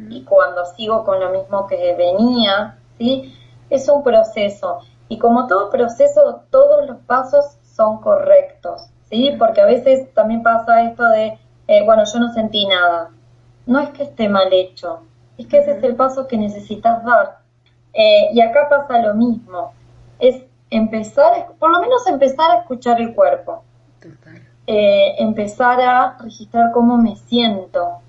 y 0.08 0.24
cuando 0.24 0.64
sigo 0.64 1.04
con 1.04 1.20
lo 1.20 1.30
mismo 1.30 1.66
que 1.66 1.94
venía, 1.94 2.78
¿sí? 2.98 3.34
Es 3.70 3.88
un 3.88 4.02
proceso. 4.02 4.80
Y 5.08 5.18
como 5.18 5.46
todo 5.46 5.70
proceso, 5.70 6.42
todos 6.50 6.86
los 6.86 6.98
pasos 6.98 7.58
son 7.62 8.00
correctos, 8.00 8.88
¿sí? 9.08 9.34
Porque 9.38 9.60
a 9.60 9.66
veces 9.66 10.12
también 10.14 10.42
pasa 10.42 10.82
esto 10.82 11.06
de 11.08 11.38
eh, 11.68 11.84
bueno, 11.84 12.04
yo 12.04 12.20
no 12.20 12.32
sentí 12.32 12.66
nada. 12.66 13.10
No 13.66 13.80
es 13.80 13.90
que 13.90 14.04
esté 14.04 14.28
mal 14.28 14.52
hecho, 14.52 15.02
es 15.36 15.46
que 15.46 15.58
ese 15.58 15.72
es 15.72 15.82
el 15.82 15.96
paso 15.96 16.26
que 16.26 16.36
necesitas 16.36 17.04
dar. 17.04 17.38
Eh, 17.92 18.28
y 18.32 18.40
acá 18.40 18.68
pasa 18.68 19.00
lo 19.00 19.14
mismo, 19.14 19.72
es 20.18 20.42
empezar, 20.70 21.48
por 21.58 21.70
lo 21.70 21.80
menos 21.80 22.06
empezar 22.06 22.50
a 22.50 22.60
escuchar 22.60 23.00
el 23.00 23.14
cuerpo. 23.14 23.64
Eh, 24.68 25.16
empezar 25.18 25.80
a 25.80 26.16
registrar 26.20 26.70
cómo 26.72 26.96
me 26.96 27.16
siento 27.16 28.00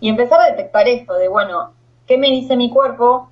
y 0.00 0.08
empezar 0.08 0.40
a 0.40 0.50
detectar 0.50 0.88
esto 0.88 1.14
de, 1.14 1.28
bueno, 1.28 1.72
¿qué 2.06 2.18
me 2.18 2.28
dice 2.28 2.56
mi 2.56 2.70
cuerpo? 2.70 3.28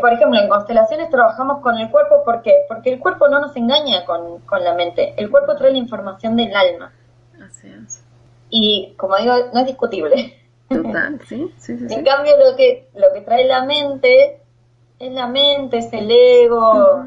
por 0.00 0.12
ejemplo, 0.12 0.40
en 0.40 0.48
constelaciones 0.48 1.08
trabajamos 1.08 1.60
con 1.60 1.78
el 1.78 1.88
cuerpo, 1.88 2.24
¿por 2.24 2.42
qué? 2.42 2.64
Porque 2.66 2.92
el 2.92 2.98
cuerpo 2.98 3.28
no 3.28 3.38
nos 3.38 3.54
engaña 3.54 4.04
con, 4.04 4.40
con 4.40 4.64
la 4.64 4.74
mente, 4.74 5.14
el 5.16 5.30
cuerpo 5.30 5.54
trae 5.54 5.70
la 5.70 5.78
información 5.78 6.34
del 6.34 6.52
alma. 6.56 6.92
Así 7.40 7.68
es 7.68 8.03
y 8.50 8.94
como 8.96 9.16
digo, 9.16 9.34
no 9.52 9.60
es 9.60 9.66
discutible. 9.66 10.40
Total, 10.68 11.20
sí, 11.28 11.52
sí, 11.58 11.78
sí. 11.78 11.94
En 11.94 12.04
cambio, 12.04 12.32
lo 12.38 12.56
que, 12.56 12.88
lo 12.94 13.12
que 13.12 13.20
trae 13.20 13.44
la 13.44 13.64
mente 13.64 14.40
es 14.98 15.12
la 15.12 15.26
mente, 15.26 15.78
es 15.78 15.92
el 15.92 16.10
ego, 16.10 17.04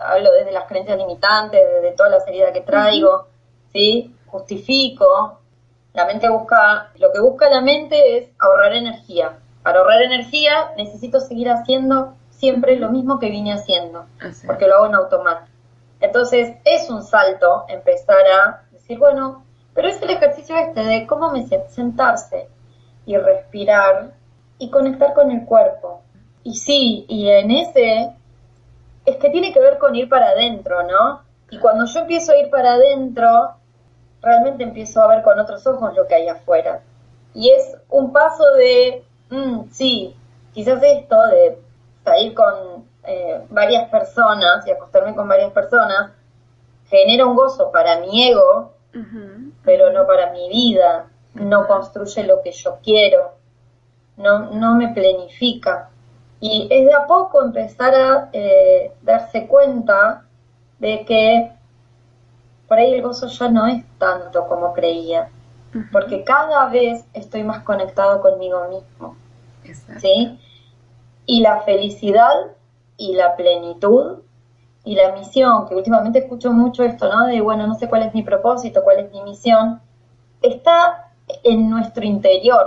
hablo 0.00 0.32
desde 0.32 0.52
las 0.52 0.64
creencias 0.64 0.98
limitantes, 0.98 1.60
desde 1.60 1.96
toda 1.96 2.10
la 2.10 2.20
seriedad 2.20 2.52
que 2.52 2.62
traigo, 2.62 3.26
¿sí? 3.72 4.14
Justifico. 4.26 5.38
La 5.92 6.06
mente 6.06 6.28
busca, 6.28 6.92
lo 6.98 7.12
que 7.12 7.20
busca 7.20 7.50
la 7.50 7.60
mente 7.60 8.18
es 8.18 8.28
ahorrar 8.38 8.72
energía. 8.74 9.38
Para 9.62 9.80
ahorrar 9.80 10.02
energía 10.02 10.72
necesito 10.76 11.20
seguir 11.20 11.50
haciendo 11.50 12.14
siempre 12.30 12.76
lo 12.76 12.90
mismo 12.90 13.18
que 13.18 13.28
vine 13.28 13.52
haciendo, 13.52 14.06
porque 14.46 14.66
lo 14.66 14.76
hago 14.76 14.86
en 14.86 14.94
automático. 14.94 15.50
Entonces 16.00 16.56
es 16.64 16.88
un 16.88 17.02
salto 17.02 17.64
empezar 17.68 18.24
a 18.26 18.62
decir, 18.72 18.98
bueno, 18.98 19.44
pero 19.74 19.88
es 19.88 20.00
el 20.02 20.10
ejercicio 20.10 20.56
este 20.56 20.82
de 20.82 21.06
cómo 21.06 21.30
me 21.30 21.46
sentarse 21.68 22.48
y 23.06 23.16
respirar 23.16 24.12
y 24.58 24.70
conectar 24.70 25.14
con 25.14 25.30
el 25.30 25.44
cuerpo. 25.44 26.02
Y 26.42 26.54
sí, 26.54 27.06
y 27.08 27.28
en 27.28 27.50
ese 27.50 28.14
es 29.04 29.16
que 29.16 29.30
tiene 29.30 29.52
que 29.52 29.60
ver 29.60 29.78
con 29.78 29.94
ir 29.94 30.08
para 30.08 30.30
adentro, 30.30 30.82
¿no? 30.82 31.22
Y 31.50 31.58
cuando 31.58 31.84
yo 31.84 32.00
empiezo 32.00 32.32
a 32.32 32.36
ir 32.36 32.50
para 32.50 32.74
adentro, 32.74 33.56
realmente 34.22 34.62
empiezo 34.62 35.02
a 35.02 35.08
ver 35.08 35.22
con 35.22 35.38
otros 35.38 35.66
ojos 35.66 35.94
lo 35.94 36.06
que 36.06 36.14
hay 36.14 36.28
afuera. 36.28 36.82
Y 37.34 37.50
es 37.50 37.76
un 37.88 38.12
paso 38.12 38.44
de, 38.54 39.04
mm, 39.30 39.70
sí, 39.70 40.16
quizás 40.52 40.82
esto 40.82 41.26
de 41.26 41.58
salir 42.04 42.34
con 42.34 42.84
eh, 43.04 43.40
varias 43.50 43.88
personas 43.88 44.66
y 44.66 44.70
acostarme 44.70 45.14
con 45.14 45.26
varias 45.26 45.52
personas 45.52 46.12
genera 46.90 47.24
un 47.24 47.36
gozo 47.36 47.70
para 47.70 48.00
mi 48.00 48.28
ego, 48.28 48.72
pero 49.64 49.92
no 49.92 50.06
para 50.06 50.32
mi 50.32 50.48
vida, 50.48 51.06
no 51.34 51.66
construye 51.66 52.24
lo 52.24 52.42
que 52.42 52.52
yo 52.52 52.78
quiero, 52.82 53.32
no, 54.16 54.50
no 54.50 54.74
me 54.74 54.88
planifica. 54.88 55.90
Y 56.40 56.66
es 56.70 56.86
de 56.86 56.94
a 56.94 57.06
poco 57.06 57.42
empezar 57.42 57.94
a 57.94 58.30
eh, 58.32 58.92
darse 59.02 59.46
cuenta 59.46 60.24
de 60.78 61.04
que 61.04 61.52
por 62.66 62.78
ahí 62.78 62.94
el 62.94 63.02
gozo 63.02 63.26
ya 63.26 63.48
no 63.48 63.66
es 63.66 63.84
tanto 63.98 64.46
como 64.46 64.72
creía, 64.72 65.28
porque 65.92 66.24
cada 66.24 66.68
vez 66.68 67.04
estoy 67.12 67.42
más 67.42 67.62
conectado 67.64 68.20
conmigo 68.20 68.68
mismo. 68.68 69.16
¿sí? 69.98 70.38
Y 71.26 71.42
la 71.42 71.60
felicidad 71.62 72.32
y 72.96 73.14
la 73.14 73.36
plenitud 73.36 74.20
y 74.84 74.94
la 74.94 75.12
misión, 75.12 75.68
que 75.68 75.74
últimamente 75.74 76.20
escucho 76.20 76.52
mucho 76.52 76.82
esto, 76.84 77.08
¿no? 77.08 77.26
De, 77.26 77.40
bueno, 77.40 77.66
no 77.66 77.74
sé 77.74 77.88
cuál 77.88 78.02
es 78.02 78.14
mi 78.14 78.22
propósito, 78.22 78.82
cuál 78.82 79.00
es 79.00 79.12
mi 79.12 79.22
misión, 79.22 79.80
está 80.40 81.12
en 81.44 81.68
nuestro 81.68 82.04
interior, 82.04 82.66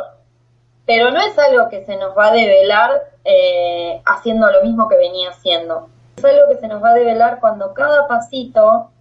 pero 0.86 1.12
no 1.12 1.20
es 1.20 1.38
algo 1.40 1.70
que 1.70 1.86
se 1.86 1.98
nos 1.98 2.16
va 2.18 2.28
a 2.28 2.34
develar 2.34 2.92
eh, 3.24 4.02
haciendo 4.06 4.50
lo 4.52 4.62
mismo 4.64 4.88
que 4.88 4.98
venía 4.98 5.30
haciendo. 5.30 5.90
Es 6.18 6.26
algo 6.26 6.48
que 6.50 6.58
se 6.58 6.68
nos 6.68 6.84
va 6.84 6.90
a 6.90 6.96
develar 6.96 7.40
cuando 7.40 7.74
cada 7.74 8.08
pasito, 8.08 8.92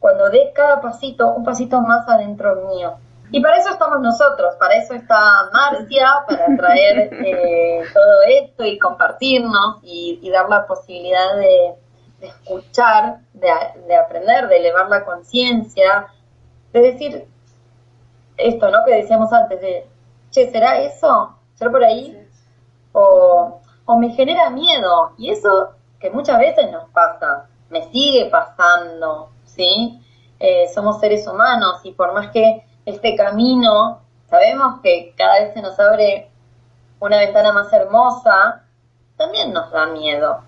cuando 0.00 0.28
dé 0.30 0.52
cada 0.54 0.80
pasito 0.80 1.28
un 1.28 1.44
pasito 1.44 1.80
más 1.80 2.08
adentro 2.08 2.68
mío. 2.74 2.94
Y 3.32 3.40
para 3.40 3.58
eso 3.58 3.70
estamos 3.70 4.00
nosotros, 4.00 4.56
para 4.58 4.74
eso 4.74 4.92
está 4.94 5.48
Marcia, 5.52 6.24
para 6.26 6.56
traer 6.56 7.10
eh, 7.24 7.82
todo 7.92 8.22
esto 8.26 8.64
y 8.64 8.76
compartirnos 8.76 9.78
y 9.82 10.28
dar 10.30 10.48
la 10.48 10.66
posibilidad 10.66 11.36
de, 11.36 11.74
escuchar, 12.26 13.20
de, 13.32 13.48
de, 13.86 13.96
aprender, 13.96 14.48
de 14.48 14.56
elevar 14.56 14.88
la 14.88 15.04
conciencia, 15.04 16.08
de 16.72 16.80
decir 16.80 17.28
esto, 18.36 18.70
¿no? 18.70 18.84
Que 18.84 18.96
decíamos 18.96 19.32
antes, 19.32 19.60
de, 19.60 19.86
che, 20.30 20.50
¿será 20.50 20.78
eso? 20.78 21.36
¿Será 21.54 21.70
por 21.70 21.84
ahí? 21.84 22.26
O, 22.92 23.60
o 23.84 23.96
me 23.96 24.10
genera 24.10 24.50
miedo. 24.50 25.12
Y 25.18 25.30
eso 25.30 25.74
que 25.98 26.10
muchas 26.10 26.38
veces 26.38 26.70
nos 26.70 26.88
pasa, 26.90 27.48
me 27.68 27.82
sigue 27.90 28.26
pasando, 28.30 29.30
¿sí? 29.44 30.00
Eh, 30.38 30.68
somos 30.74 30.98
seres 31.00 31.26
humanos 31.26 31.80
y 31.84 31.92
por 31.92 32.14
más 32.14 32.30
que 32.30 32.64
este 32.86 33.14
camino, 33.14 34.00
sabemos 34.28 34.80
que 34.82 35.14
cada 35.16 35.40
vez 35.40 35.52
se 35.52 35.60
nos 35.60 35.78
abre 35.78 36.30
una 36.98 37.18
ventana 37.18 37.52
más 37.52 37.70
hermosa, 37.72 38.64
también 39.16 39.52
nos 39.52 39.70
da 39.70 39.86
miedo. 39.86 40.42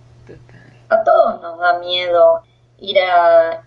A 0.92 1.04
todos 1.04 1.40
nos 1.40 1.58
da 1.58 1.78
miedo 1.78 2.42
ir 2.78 2.98
a... 3.00 3.62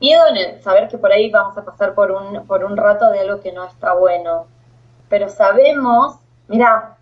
Miedo 0.00 0.26
en 0.28 0.36
el 0.36 0.62
saber 0.62 0.88
que 0.88 0.98
por 0.98 1.12
ahí 1.12 1.30
vamos 1.30 1.56
a 1.56 1.64
pasar 1.64 1.94
por 1.94 2.10
un, 2.10 2.46
por 2.46 2.64
un 2.64 2.76
rato 2.76 3.10
de 3.10 3.20
algo 3.20 3.40
que 3.40 3.52
no 3.52 3.64
está 3.64 3.92
bueno. 3.92 4.46
Pero 5.08 5.28
sabemos, 5.28 6.16
mira, 6.48 6.96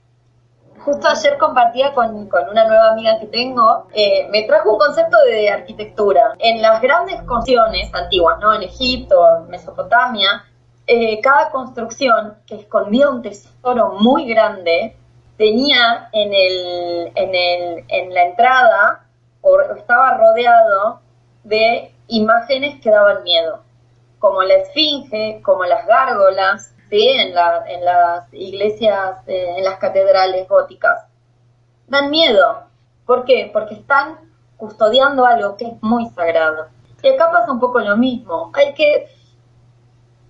justo 0.84 1.08
ayer 1.08 1.38
compartía 1.38 1.94
con, 1.94 2.28
una 2.50 2.66
nueva 2.66 2.90
amiga 2.90 3.18
que 3.20 3.26
tengo, 3.26 3.86
eh, 3.94 4.28
me 4.30 4.42
trajo 4.42 4.72
un 4.72 4.78
concepto 4.78 5.16
de 5.24 5.48
arquitectura. 5.48 6.34
En 6.40 6.60
las 6.60 6.82
grandes 6.82 7.22
construcciones 7.22 7.94
antiguas, 7.94 8.38
¿no? 8.40 8.52
En 8.52 8.62
Egipto, 8.62 9.46
Mesopotamia, 9.48 10.44
eh, 10.86 11.20
cada 11.20 11.50
construcción 11.50 12.36
que 12.46 12.56
escondía 12.56 13.08
un 13.08 13.22
tesoro 13.22 13.96
muy 14.00 14.26
grande 14.28 14.96
tenía 15.36 16.08
en, 16.12 16.34
el, 16.34 17.12
en, 17.14 17.34
el, 17.34 17.84
en 17.88 18.12
la 18.12 18.24
entrada 18.24 19.06
o 19.42 19.60
estaba 19.76 20.16
rodeado 20.16 21.00
de 21.44 21.94
imágenes 22.08 22.80
que 22.80 22.90
daban 22.90 23.22
miedo, 23.22 23.60
como 24.18 24.42
la 24.42 24.54
esfinge, 24.54 25.40
como 25.42 25.64
las 25.64 25.86
gárgolas, 25.86 26.74
¿sí? 26.90 27.08
en, 27.08 27.34
la, 27.34 27.64
en 27.66 27.84
las 27.84 28.32
iglesias, 28.32 29.26
eh, 29.26 29.54
en 29.56 29.64
las 29.64 29.78
catedrales 29.78 30.48
góticas. 30.48 31.06
Dan 31.86 32.10
miedo. 32.10 32.64
¿Por 33.06 33.24
qué? 33.24 33.50
Porque 33.52 33.74
están 33.74 34.18
custodiando 34.56 35.24
algo 35.24 35.56
que 35.56 35.66
es 35.66 35.82
muy 35.82 36.08
sagrado. 36.10 36.68
Y 37.02 37.08
acá 37.08 37.30
pasa 37.32 37.50
un 37.50 37.58
poco 37.58 37.80
lo 37.80 37.96
mismo. 37.96 38.50
Hay 38.54 38.74
que 38.74 39.08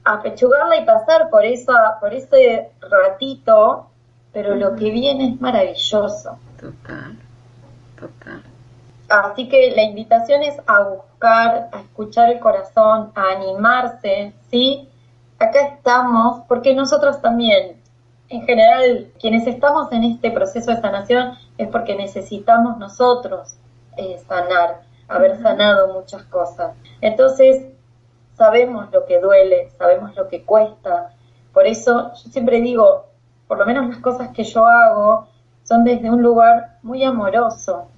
apechugarla 0.05 0.77
y 0.77 0.85
pasar 0.85 1.29
por, 1.31 1.45
esa, 1.45 1.99
por 2.01 2.15
ese 2.15 2.71
ratito, 2.81 3.91
pero 4.33 4.55
lo 4.55 4.77
que 4.77 4.91
viene 4.91 5.31
es 5.31 5.41
maravilloso. 5.41 6.39
Total, 6.59 6.73
total. 6.85 7.30
Así 9.11 9.49
que 9.49 9.73
la 9.75 9.83
invitación 9.83 10.43
es 10.43 10.57
a 10.67 10.83
buscar, 10.83 11.69
a 11.73 11.81
escuchar 11.81 12.31
el 12.31 12.41
corazón, 12.41 13.13
a 13.15 13.23
animarse, 13.37 14.33
¿sí? 14.51 14.89
acá 15.41 15.61
estamos 15.63 16.43
porque 16.47 16.75
nosotros 16.75 17.21
también, 17.21 17.81
en 18.29 18.43
general, 18.43 19.11
quienes 19.19 19.47
estamos 19.47 19.91
en 19.91 20.05
este 20.05 20.31
proceso 20.31 20.71
de 20.71 20.81
sanación 20.81 21.33
es 21.59 21.67
porque 21.69 21.97
necesitamos 21.97 22.79
nosotros 22.79 23.57
eh, 23.97 24.19
sanar, 24.29 24.83
haber 25.09 25.41
sanado 25.43 25.95
muchas 25.95 26.23
cosas. 26.25 26.77
Entonces, 27.01 27.67
sabemos 28.37 28.93
lo 28.93 29.07
que 29.07 29.19
duele, 29.19 29.71
sabemos 29.79 30.15
lo 30.15 30.29
que 30.29 30.45
cuesta. 30.45 31.11
Por 31.53 31.67
eso 31.67 32.13
yo 32.13 32.31
siempre 32.31 32.61
digo, 32.61 33.07
por 33.49 33.59
lo 33.59 33.67
menos 33.67 33.89
las 33.89 33.99
cosas 33.99 34.29
que 34.29 34.45
yo 34.45 34.67
hago 34.67 35.27
son 35.65 35.85
desde 35.85 36.11
un 36.11 36.23
lugar 36.23 36.79
muy 36.83 37.03
amoroso. 37.03 37.89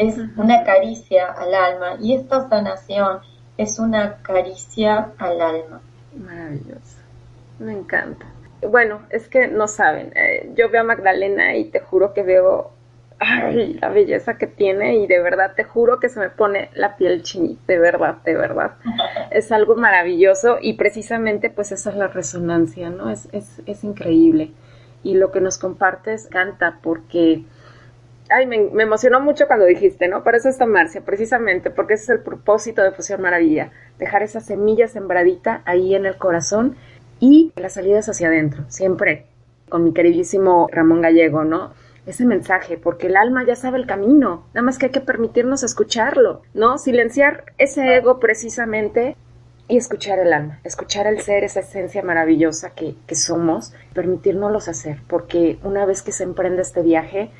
Es 0.00 0.16
una 0.38 0.64
caricia 0.64 1.26
al 1.26 1.54
alma 1.54 1.96
y 2.00 2.14
esta 2.14 2.48
sanación 2.48 3.18
es 3.58 3.78
una 3.78 4.16
caricia 4.22 5.10
al 5.18 5.40
alma. 5.42 5.82
Maravilloso. 6.16 6.96
Me 7.58 7.72
encanta. 7.72 8.24
Bueno, 8.66 9.02
es 9.10 9.28
que 9.28 9.46
no 9.48 9.68
saben. 9.68 10.14
Eh, 10.16 10.52
yo 10.56 10.70
veo 10.70 10.80
a 10.80 10.84
Magdalena 10.84 11.54
y 11.54 11.64
te 11.64 11.80
juro 11.80 12.14
que 12.14 12.22
veo 12.22 12.70
ay, 13.18 13.74
la 13.74 13.90
belleza 13.90 14.38
que 14.38 14.46
tiene 14.46 14.96
y 14.96 15.06
de 15.06 15.20
verdad 15.20 15.52
te 15.54 15.64
juro 15.64 16.00
que 16.00 16.08
se 16.08 16.18
me 16.18 16.30
pone 16.30 16.70
la 16.74 16.96
piel 16.96 17.22
chinita, 17.22 17.60
de 17.66 17.78
verdad, 17.78 18.22
de 18.24 18.36
verdad. 18.36 18.76
Es 19.30 19.52
algo 19.52 19.76
maravilloso 19.76 20.56
y 20.62 20.72
precisamente 20.72 21.50
pues 21.50 21.72
esa 21.72 21.90
es 21.90 21.96
la 21.96 22.08
resonancia, 22.08 22.88
¿no? 22.88 23.10
Es, 23.10 23.28
es, 23.32 23.60
es 23.66 23.84
increíble. 23.84 24.52
Y 25.02 25.14
lo 25.14 25.30
que 25.30 25.42
nos 25.42 25.58
compartes 25.58 26.26
canta 26.30 26.78
porque 26.82 27.44
ay, 28.30 28.46
me, 28.46 28.82
emocionó 28.82 29.20
mucho 29.20 29.46
cuando 29.46 29.66
dijiste, 29.66 30.08
¿no? 30.08 30.22
Para 30.22 30.38
eso 30.38 30.48
está 30.48 30.66
Marcia, 30.66 31.02
precisamente, 31.02 31.70
porque 31.70 31.94
ese 31.94 32.04
es 32.04 32.08
el 32.10 32.20
propósito 32.20 32.82
de 32.82 32.92
Fusión 32.92 33.20
Maravilla, 33.20 33.70
dejar 33.98 34.22
esa 34.22 34.40
semilla 34.40 34.88
sembradita 34.88 35.62
ahí 35.64 35.94
en 35.94 36.06
el 36.06 36.16
corazón 36.16 36.76
y 37.18 37.52
las 37.56 37.74
salidas 37.74 38.08
hacia 38.08 38.28
adentro, 38.28 38.64
siempre 38.68 39.26
con 39.68 39.84
mi 39.84 39.92
queridísimo 39.92 40.68
Ramón 40.72 41.00
Gallego, 41.00 41.44
¿no? 41.44 41.72
Ese 42.06 42.24
mensaje, 42.24 42.76
porque 42.76 43.06
el 43.06 43.16
alma 43.16 43.44
ya 43.44 43.54
sabe 43.54 43.78
el 43.78 43.86
camino, 43.86 44.46
nada 44.54 44.64
más 44.64 44.78
que 44.78 44.86
hay 44.86 44.92
que 44.92 45.00
permitirnos 45.00 45.62
escucharlo, 45.62 46.42
¿no? 46.54 46.78
Silenciar 46.78 47.44
ese 47.58 47.94
ego 47.94 48.18
precisamente 48.18 49.16
y 49.68 49.76
escuchar 49.76 50.18
el 50.18 50.32
alma, 50.32 50.58
escuchar 50.64 51.06
el 51.06 51.20
ser, 51.20 51.44
esa 51.44 51.60
esencia 51.60 52.02
maravillosa 52.02 52.70
que, 52.70 52.96
que 53.06 53.14
somos, 53.14 53.72
permitirnos 53.94 54.66
hacer, 54.66 54.98
porque 55.06 55.58
una 55.62 55.86
vez 55.86 56.02
que 56.02 56.10
se 56.10 56.24
emprende 56.24 56.62
este 56.62 56.82
viaje, 56.82 57.30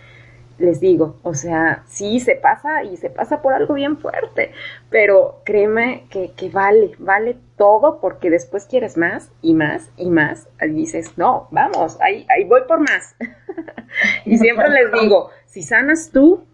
les 0.61 0.79
digo, 0.79 1.17
o 1.23 1.35
sea, 1.35 1.83
sí 1.89 2.21
se 2.21 2.37
pasa 2.37 2.85
y 2.85 2.97
se 2.97 3.11
pasa 3.11 3.43
por 3.43 3.55
algo 3.55 3.75
bien 3.75 3.97
fuerte, 3.97 4.53
pero 4.91 5.41
créeme 5.45 6.07
que, 6.11 6.51
vale, 6.53 6.93
vale 6.99 7.37
todo 7.57 7.99
porque 8.01 8.31
después 8.31 8.67
quieres 8.67 8.97
más 8.97 9.31
y 9.43 9.55
más 9.55 9.91
y 9.97 10.11
más. 10.11 10.49
Y 10.63 10.69
dices, 10.69 11.17
no, 11.17 11.49
vamos, 11.51 11.99
ahí, 12.01 12.27
ahí 12.29 12.45
voy 12.45 12.61
por 12.69 12.81
más. 12.81 13.17
y 14.25 14.39
siempre 14.39 14.69
les 14.69 14.93
digo, 15.01 15.31
si 15.47 15.63
sanas 15.63 16.11
tú, 16.11 16.45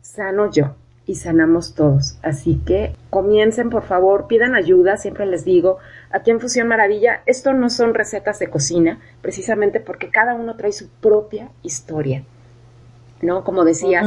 sano 0.00 0.50
yo 0.50 0.74
y 1.06 1.16
sanamos 1.16 1.74
todos. 1.74 2.18
Así 2.22 2.60
que 2.64 2.94
comiencen, 3.10 3.68
por 3.68 3.82
favor, 3.82 4.26
pidan 4.26 4.54
ayuda, 4.54 4.96
siempre 4.96 5.26
les 5.26 5.44
digo, 5.44 5.78
aquí 6.10 6.30
en 6.30 6.40
Fusión 6.40 6.68
Maravilla, 6.68 7.22
esto 7.26 7.52
no 7.52 7.68
son 7.68 7.94
recetas 7.94 8.38
de 8.38 8.48
cocina, 8.48 9.00
precisamente 9.20 9.80
porque 9.80 10.10
cada 10.10 10.34
uno 10.34 10.56
trae 10.56 10.72
su 10.72 10.88
propia 10.88 11.50
historia. 11.62 12.24
¿No? 13.22 13.44
Como 13.44 13.64
decías, 13.64 14.06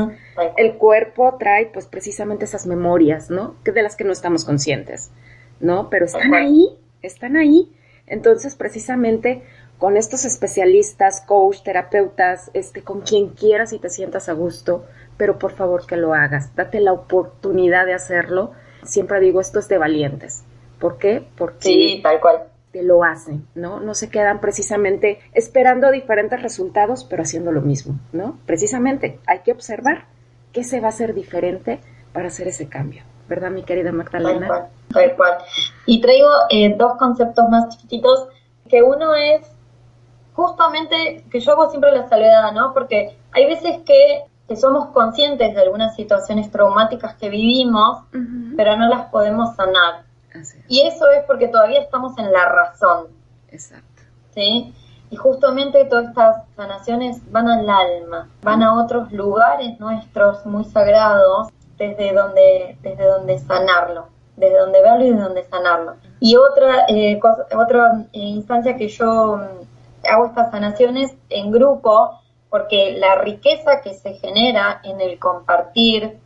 el 0.58 0.78
cuerpo 0.78 1.36
trae 1.40 1.68
pues 1.68 1.86
precisamente 1.86 2.46
esas 2.46 2.66
memorias, 2.66 3.30
¿no? 3.30 3.56
Que 3.64 3.72
de 3.72 3.84
las 3.84 3.96
que 3.96 4.04
no 4.04 4.12
estamos 4.12 4.46
conscientes, 4.46 5.12
¿no? 5.60 5.90
Pero 5.90 6.06
están 6.06 6.34
ahí, 6.34 6.78
están 7.02 7.38
ahí. 7.38 7.72
Entonces, 8.08 8.56
precisamente 8.56 9.44
con 9.78 9.98
estos 9.98 10.26
especialistas, 10.26 11.22
coach, 11.22 11.62
terapeutas, 11.64 12.52
este, 12.54 12.84
con 12.84 13.02
quien 13.02 13.30
quieras 13.30 13.74
y 13.74 13.80
te 13.80 13.90
sientas 13.90 14.30
a 14.30 14.34
gusto, 14.34 14.86
pero 15.18 15.38
por 15.38 15.52
favor 15.52 15.86
que 15.86 15.98
lo 15.98 16.14
hagas, 16.14 16.56
date 16.56 16.80
la 16.80 16.94
oportunidad 16.94 17.86
de 17.86 17.94
hacerlo. 17.94 18.52
Siempre 18.84 19.20
digo, 19.20 19.42
esto 19.42 19.60
es 19.60 19.68
de 19.68 19.78
valientes. 19.78 20.44
¿Por 20.80 20.98
qué? 20.98 21.26
Porque 21.38 21.58
sí, 21.62 22.00
tal 22.04 22.20
cual 22.20 22.44
lo 22.82 23.04
hacen, 23.04 23.46
¿no? 23.54 23.80
No 23.80 23.94
se 23.94 24.10
quedan 24.10 24.40
precisamente 24.40 25.20
esperando 25.34 25.92
diferentes 25.92 26.42
resultados, 26.42 27.04
pero 27.04 27.22
haciendo 27.22 27.52
lo 27.52 27.62
mismo, 27.62 28.00
¿no? 28.12 28.40
Precisamente 28.48 29.20
hay 29.28 29.40
que 29.40 29.52
observar 29.52 30.06
qué 30.52 30.64
se 30.64 30.80
va 30.80 30.88
a 30.88 30.90
hacer 30.90 31.14
diferente 31.14 31.80
para 32.14 32.28
hacer 32.28 32.48
ese 32.48 32.68
cambio, 32.68 33.04
¿verdad, 33.28 33.52
mi 33.52 33.64
querida 33.64 33.92
Magdalena? 33.92 34.70
Tal 34.92 35.16
cual, 35.16 35.38
Y 35.86 36.02
traigo 36.02 36.30
eh, 36.50 36.74
dos 36.78 36.98
conceptos 36.98 37.50
más 37.50 37.70
chiquititos, 37.70 38.28
que 38.70 38.82
uno 38.82 39.14
es 39.14 39.42
justamente 40.34 41.26
que 41.30 41.40
yo 41.40 41.52
hago 41.52 41.70
siempre 41.70 41.92
la 41.92 42.08
salvedad, 42.08 42.52
¿no? 42.54 42.74
Porque 42.74 43.18
hay 43.32 43.46
veces 43.46 43.82
que, 43.86 44.26
somos 44.56 44.90
conscientes 44.90 45.56
de 45.56 45.62
algunas 45.62 45.96
situaciones 45.96 46.52
traumáticas 46.52 47.16
que 47.16 47.28
vivimos, 47.28 48.04
pero 48.56 48.78
no 48.78 48.88
las 48.88 49.10
podemos 49.10 49.56
sanar. 49.56 50.04
Y 50.68 50.82
eso 50.82 51.10
es 51.12 51.24
porque 51.26 51.48
todavía 51.48 51.82
estamos 51.82 52.18
en 52.18 52.32
la 52.32 52.46
razón. 52.46 53.08
Exacto. 53.50 54.04
¿Sí? 54.34 54.74
Y 55.10 55.16
justamente 55.16 55.86
todas 55.86 56.08
estas 56.08 56.44
sanaciones 56.56 57.22
van 57.32 57.48
al 57.48 57.70
alma, 57.70 58.30
van 58.42 58.64
a 58.64 58.82
otros 58.84 59.12
lugares 59.12 59.80
nuestros 59.80 60.44
muy 60.46 60.66
sagrados, 60.66 61.50
desde 61.78 62.14
donde, 62.14 62.78
desde 62.82 63.06
donde 63.06 63.38
sanarlo, 63.38 64.08
desde 64.36 64.58
donde 64.58 64.82
verlo 64.82 65.06
y 65.06 65.10
desde 65.12 65.24
donde 65.24 65.44
sanarlo. 65.44 65.96
Y 66.20 66.36
otra, 66.36 66.86
eh, 66.88 67.20
otra 67.56 68.06
eh, 68.14 68.20
instancia 68.20 68.76
que 68.76 68.88
yo 68.88 69.38
mm, 69.38 70.08
hago 70.12 70.26
estas 70.26 70.52
sanaciones 70.52 71.16
en 71.30 71.52
grupo, 71.52 72.20
porque 72.50 72.98
la 72.98 73.16
riqueza 73.16 73.82
que 73.82 73.94
se 73.94 74.14
genera 74.14 74.82
en 74.84 75.02
el 75.02 75.20
compartir, 75.20 76.20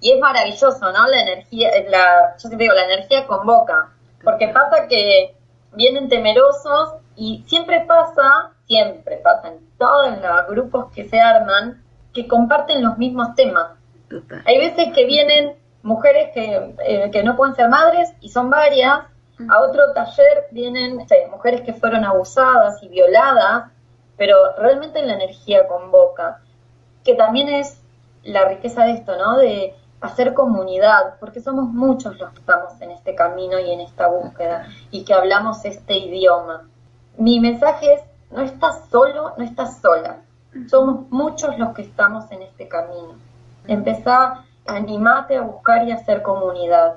y 0.00 0.12
es 0.12 0.18
maravilloso, 0.18 0.92
¿no? 0.92 1.06
La 1.06 1.22
energía, 1.22 1.70
la, 1.88 2.34
yo 2.34 2.48
siempre 2.48 2.64
digo, 2.64 2.74
la 2.74 2.84
energía 2.84 3.26
convoca, 3.26 3.90
porque 4.24 4.48
pasa 4.48 4.88
que 4.88 5.36
vienen 5.72 6.08
temerosos 6.08 6.94
y 7.16 7.44
siempre 7.46 7.80
pasa, 7.86 8.52
siempre 8.66 9.18
pasa 9.18 9.48
en 9.48 9.58
todos 9.78 10.18
los 10.20 10.48
grupos 10.48 10.92
que 10.92 11.08
se 11.08 11.20
arman, 11.20 11.82
que 12.12 12.26
comparten 12.26 12.82
los 12.82 12.98
mismos 12.98 13.34
temas. 13.34 13.72
Hay 14.46 14.58
veces 14.58 14.92
que 14.94 15.04
vienen 15.04 15.54
mujeres 15.82 16.30
que, 16.34 16.74
eh, 16.84 17.10
que 17.10 17.22
no 17.22 17.36
pueden 17.36 17.54
ser 17.54 17.68
madres, 17.68 18.12
y 18.20 18.30
son 18.30 18.50
varias. 18.50 19.00
A 19.48 19.60
otro 19.60 19.92
taller 19.94 20.48
vienen 20.50 21.06
mujeres 21.30 21.62
que 21.62 21.72
fueron 21.72 22.04
abusadas 22.04 22.82
y 22.82 22.88
violadas, 22.88 23.70
pero 24.18 24.36
realmente 24.58 25.02
la 25.02 25.14
energía 25.14 25.66
convoca, 25.66 26.40
que 27.04 27.14
también 27.14 27.48
es 27.48 27.80
la 28.22 28.46
riqueza 28.46 28.84
de 28.84 28.92
esto, 28.92 29.16
¿no? 29.16 29.38
De 29.38 29.74
hacer 30.00 30.34
comunidad, 30.34 31.18
porque 31.20 31.40
somos 31.40 31.68
muchos 31.68 32.18
los 32.18 32.30
que 32.30 32.40
estamos 32.40 32.80
en 32.80 32.90
este 32.90 33.14
camino 33.14 33.58
y 33.58 33.72
en 33.72 33.80
esta 33.80 34.08
búsqueda 34.08 34.66
y 34.90 35.04
que 35.04 35.12
hablamos 35.12 35.64
este 35.64 35.96
idioma. 35.96 36.68
Mi 37.18 37.40
mensaje 37.40 37.94
es, 37.94 38.00
no 38.30 38.42
estás 38.42 38.88
solo, 38.90 39.34
no 39.36 39.44
estás 39.44 39.80
sola. 39.80 40.22
Somos 40.68 41.10
muchos 41.10 41.58
los 41.58 41.74
que 41.74 41.82
estamos 41.82 42.30
en 42.32 42.42
este 42.42 42.66
camino. 42.66 43.14
Empezá, 43.66 44.44
animate 44.66 45.36
a 45.36 45.42
buscar 45.42 45.86
y 45.86 45.92
hacer 45.92 46.22
comunidad. 46.22 46.96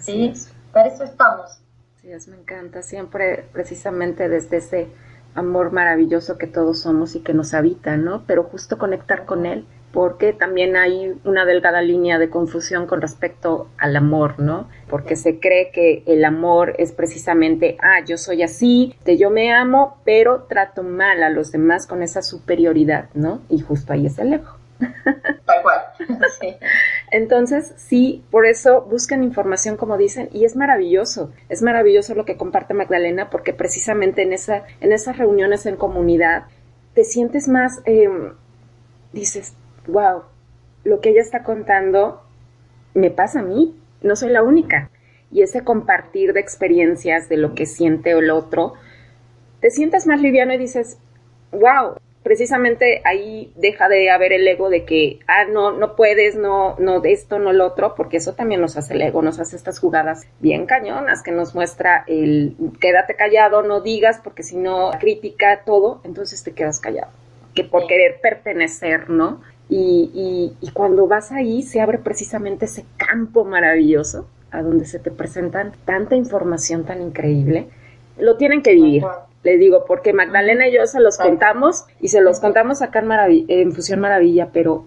¿sí? 0.00 0.32
Para 0.72 0.88
eso 0.88 1.04
estamos. 1.04 1.62
Sí, 2.00 2.08
me 2.30 2.36
encanta. 2.36 2.82
Siempre 2.82 3.48
precisamente 3.52 4.28
desde 4.28 4.56
ese 4.56 4.90
amor 5.34 5.72
maravilloso 5.72 6.36
que 6.36 6.46
todos 6.46 6.80
somos 6.80 7.14
y 7.14 7.20
que 7.20 7.34
nos 7.34 7.54
habita, 7.54 7.96
¿no? 7.96 8.24
Pero 8.26 8.44
justo 8.44 8.78
conectar 8.78 9.24
con 9.24 9.46
él, 9.46 9.66
porque 9.92 10.32
también 10.32 10.76
hay 10.76 11.14
una 11.24 11.44
delgada 11.44 11.82
línea 11.82 12.18
de 12.18 12.30
confusión 12.30 12.86
con 12.86 13.00
respecto 13.00 13.68
al 13.76 13.94
amor, 13.94 14.40
¿no? 14.40 14.68
Porque 14.88 15.16
se 15.16 15.38
cree 15.38 15.70
que 15.70 16.02
el 16.06 16.24
amor 16.24 16.74
es 16.78 16.92
precisamente, 16.92 17.76
ah, 17.82 18.04
yo 18.04 18.16
soy 18.16 18.42
así, 18.42 18.94
de 19.04 19.18
yo 19.18 19.30
me 19.30 19.52
amo, 19.52 19.98
pero 20.04 20.44
trato 20.44 20.82
mal 20.82 21.22
a 21.22 21.28
los 21.28 21.52
demás 21.52 21.86
con 21.86 22.02
esa 22.02 22.22
superioridad, 22.22 23.10
¿no? 23.14 23.42
Y 23.48 23.60
justo 23.60 23.92
ahí 23.92 24.06
es 24.06 24.18
el 24.18 24.32
ego. 24.32 24.62
Tal 25.44 25.62
cual. 25.62 25.80
Entonces, 27.10 27.74
sí, 27.76 28.24
por 28.30 28.46
eso 28.46 28.82
buscan 28.82 29.22
información 29.22 29.76
como 29.76 29.98
dicen 29.98 30.28
y 30.32 30.44
es 30.44 30.56
maravilloso. 30.56 31.32
Es 31.48 31.62
maravilloso 31.62 32.14
lo 32.14 32.24
que 32.24 32.36
comparte 32.36 32.74
Magdalena 32.74 33.30
porque 33.30 33.52
precisamente 33.52 34.22
en, 34.22 34.32
esa, 34.32 34.64
en 34.80 34.92
esas 34.92 35.18
reuniones 35.18 35.66
en 35.66 35.76
comunidad 35.76 36.44
te 36.94 37.04
sientes 37.04 37.48
más, 37.48 37.80
em, 37.84 38.32
dices, 39.12 39.54
wow, 39.86 40.22
lo 40.84 41.00
que 41.00 41.10
ella 41.10 41.20
está 41.20 41.42
contando 41.42 42.22
me 42.94 43.10
pasa 43.10 43.40
a 43.40 43.42
mí, 43.42 43.74
no 44.02 44.16
soy 44.16 44.30
la 44.30 44.42
única. 44.42 44.90
Y 45.30 45.42
ese 45.42 45.64
compartir 45.64 46.32
de 46.32 46.40
experiencias 46.40 47.28
de 47.28 47.38
lo 47.38 47.54
que 47.54 47.66
siente 47.66 48.10
el 48.10 48.30
otro, 48.30 48.74
te 49.60 49.70
sientes 49.70 50.06
más 50.06 50.20
liviano 50.20 50.52
y 50.52 50.58
dices, 50.58 50.98
wow, 51.52 51.94
precisamente 52.22 53.00
ahí 53.04 53.52
deja 53.56 53.88
de 53.88 54.10
haber 54.10 54.32
el 54.32 54.46
ego 54.46 54.68
de 54.68 54.84
que, 54.84 55.20
ah, 55.26 55.44
no, 55.44 55.72
no 55.72 55.96
puedes, 55.96 56.36
no, 56.36 56.76
no, 56.78 57.00
de 57.00 57.12
esto, 57.12 57.38
no 57.38 57.52
lo 57.52 57.66
otro, 57.66 57.94
porque 57.94 58.18
eso 58.18 58.34
también 58.34 58.60
nos 58.60 58.76
hace 58.76 58.94
el 58.94 59.02
ego, 59.02 59.22
nos 59.22 59.40
hace 59.40 59.56
estas 59.56 59.78
jugadas 59.78 60.26
bien 60.40 60.66
cañonas 60.66 61.22
que 61.22 61.32
nos 61.32 61.54
muestra 61.54 62.04
el 62.06 62.56
quédate 62.80 63.16
callado, 63.16 63.62
no 63.62 63.80
digas, 63.80 64.20
porque 64.22 64.42
si 64.42 64.56
no 64.56 64.90
crítica 65.00 65.62
todo, 65.64 66.00
entonces 66.04 66.42
te 66.42 66.52
quedas 66.52 66.78
callado, 66.78 67.10
que 67.54 67.64
por 67.64 67.86
querer 67.86 68.20
pertenecer, 68.20 69.10
¿no? 69.10 69.40
Y, 69.74 70.10
y, 70.12 70.66
y 70.66 70.70
cuando 70.72 71.06
vas 71.06 71.32
ahí 71.32 71.62
se 71.62 71.80
abre 71.80 71.96
precisamente 71.96 72.66
ese 72.66 72.84
campo 72.98 73.46
maravilloso 73.46 74.26
a 74.50 74.60
donde 74.60 74.84
se 74.84 74.98
te 74.98 75.10
presentan 75.10 75.72
tanta 75.86 76.14
información 76.14 76.84
tan 76.84 77.00
increíble, 77.00 77.68
lo 78.18 78.36
tienen 78.36 78.60
que 78.60 78.74
vivir. 78.74 79.02
Le 79.42 79.56
digo, 79.56 79.86
porque 79.86 80.12
Magdalena 80.12 80.68
y 80.68 80.74
yo 80.74 80.86
se 80.86 81.00
los 81.00 81.16
contamos 81.16 81.86
y 82.02 82.08
se 82.08 82.20
los 82.20 82.38
contamos 82.38 82.82
acá 82.82 82.98
en, 82.98 83.46
en 83.48 83.72
Fusión 83.72 84.00
Maravilla, 84.00 84.50
pero 84.52 84.84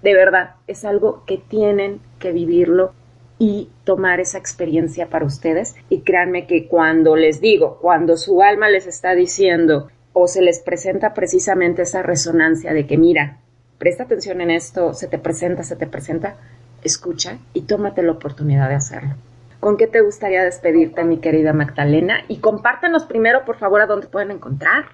de 0.00 0.14
verdad 0.14 0.54
es 0.68 0.84
algo 0.84 1.24
que 1.26 1.36
tienen 1.36 2.00
que 2.20 2.30
vivirlo 2.30 2.92
y 3.40 3.68
tomar 3.82 4.20
esa 4.20 4.38
experiencia 4.38 5.08
para 5.08 5.26
ustedes. 5.26 5.74
Y 5.88 6.02
créanme 6.02 6.46
que 6.46 6.68
cuando 6.68 7.16
les 7.16 7.40
digo, 7.40 7.78
cuando 7.82 8.16
su 8.16 8.42
alma 8.42 8.68
les 8.68 8.86
está 8.86 9.16
diciendo 9.16 9.88
o 10.12 10.28
se 10.28 10.40
les 10.40 10.60
presenta 10.60 11.14
precisamente 11.14 11.82
esa 11.82 12.02
resonancia 12.02 12.72
de 12.72 12.86
que 12.86 12.96
mira, 12.96 13.40
presta 13.80 14.04
atención 14.04 14.42
en 14.42 14.50
esto, 14.50 14.92
se 14.92 15.08
te 15.08 15.18
presenta, 15.18 15.64
se 15.64 15.74
te 15.74 15.86
presenta, 15.86 16.36
escucha 16.84 17.38
y 17.54 17.62
tómate 17.62 18.02
la 18.02 18.12
oportunidad 18.12 18.68
de 18.68 18.74
hacerlo. 18.74 19.14
¿Con 19.58 19.78
qué 19.78 19.86
te 19.86 20.02
gustaría 20.02 20.44
despedirte, 20.44 21.02
mi 21.02 21.18
querida 21.18 21.52
Magdalena? 21.54 22.24
Y 22.28 22.38
compártenos 22.38 23.04
primero, 23.04 23.44
por 23.44 23.58
favor, 23.58 23.80
a 23.80 23.86
dónde 23.86 24.06
pueden 24.06 24.30
encontrar. 24.30 24.84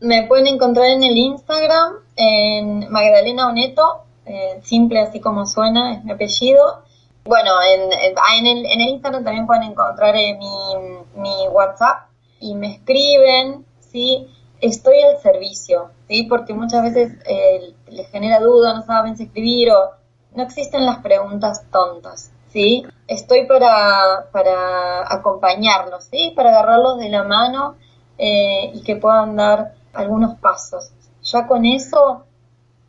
Me 0.00 0.26
pueden 0.26 0.46
encontrar 0.46 0.86
en 0.86 1.02
el 1.02 1.16
Instagram, 1.16 1.96
en 2.16 2.90
Magdalena 2.90 3.48
Oneto, 3.48 4.04
eh, 4.24 4.60
simple 4.62 5.00
así 5.00 5.20
como 5.20 5.46
suena, 5.46 5.94
es 5.94 6.04
mi 6.04 6.12
apellido. 6.12 6.84
Bueno, 7.24 7.50
en, 7.62 7.82
en, 7.92 8.46
el, 8.46 8.64
en 8.64 8.80
el, 8.80 8.88
Instagram 8.88 9.24
también 9.24 9.46
pueden 9.46 9.64
encontrar 9.64 10.16
eh, 10.16 10.38
mi, 10.38 11.20
mi, 11.20 11.48
WhatsApp 11.50 12.08
y 12.40 12.54
me 12.54 12.72
escriben, 12.72 13.66
¿sí? 13.78 14.26
Estoy 14.60 15.00
al 15.02 15.18
servicio, 15.18 15.90
¿sí? 16.08 16.24
Porque 16.24 16.54
muchas 16.54 16.82
veces 16.82 17.12
eh, 17.26 17.74
les 17.88 18.08
genera 18.10 18.40
duda, 18.40 18.74
no 18.74 18.82
saben 18.82 19.14
escribir 19.14 19.70
o 19.72 19.90
no 20.34 20.42
existen 20.42 20.86
las 20.86 20.98
preguntas 20.98 21.64
tontas. 21.70 22.30
¿sí? 22.52 22.84
Estoy 23.06 23.46
para, 23.46 24.28
para 24.32 25.12
acompañarlos, 25.12 26.04
¿sí? 26.04 26.32
Para 26.36 26.50
agarrarlos 26.50 26.98
de 26.98 27.08
la 27.08 27.24
mano 27.24 27.76
eh, 28.18 28.70
y 28.74 28.82
que 28.82 28.96
puedan 28.96 29.36
dar 29.36 29.74
algunos 29.92 30.38
pasos. 30.38 30.90
Ya 31.22 31.46
con 31.46 31.64
eso 31.64 32.24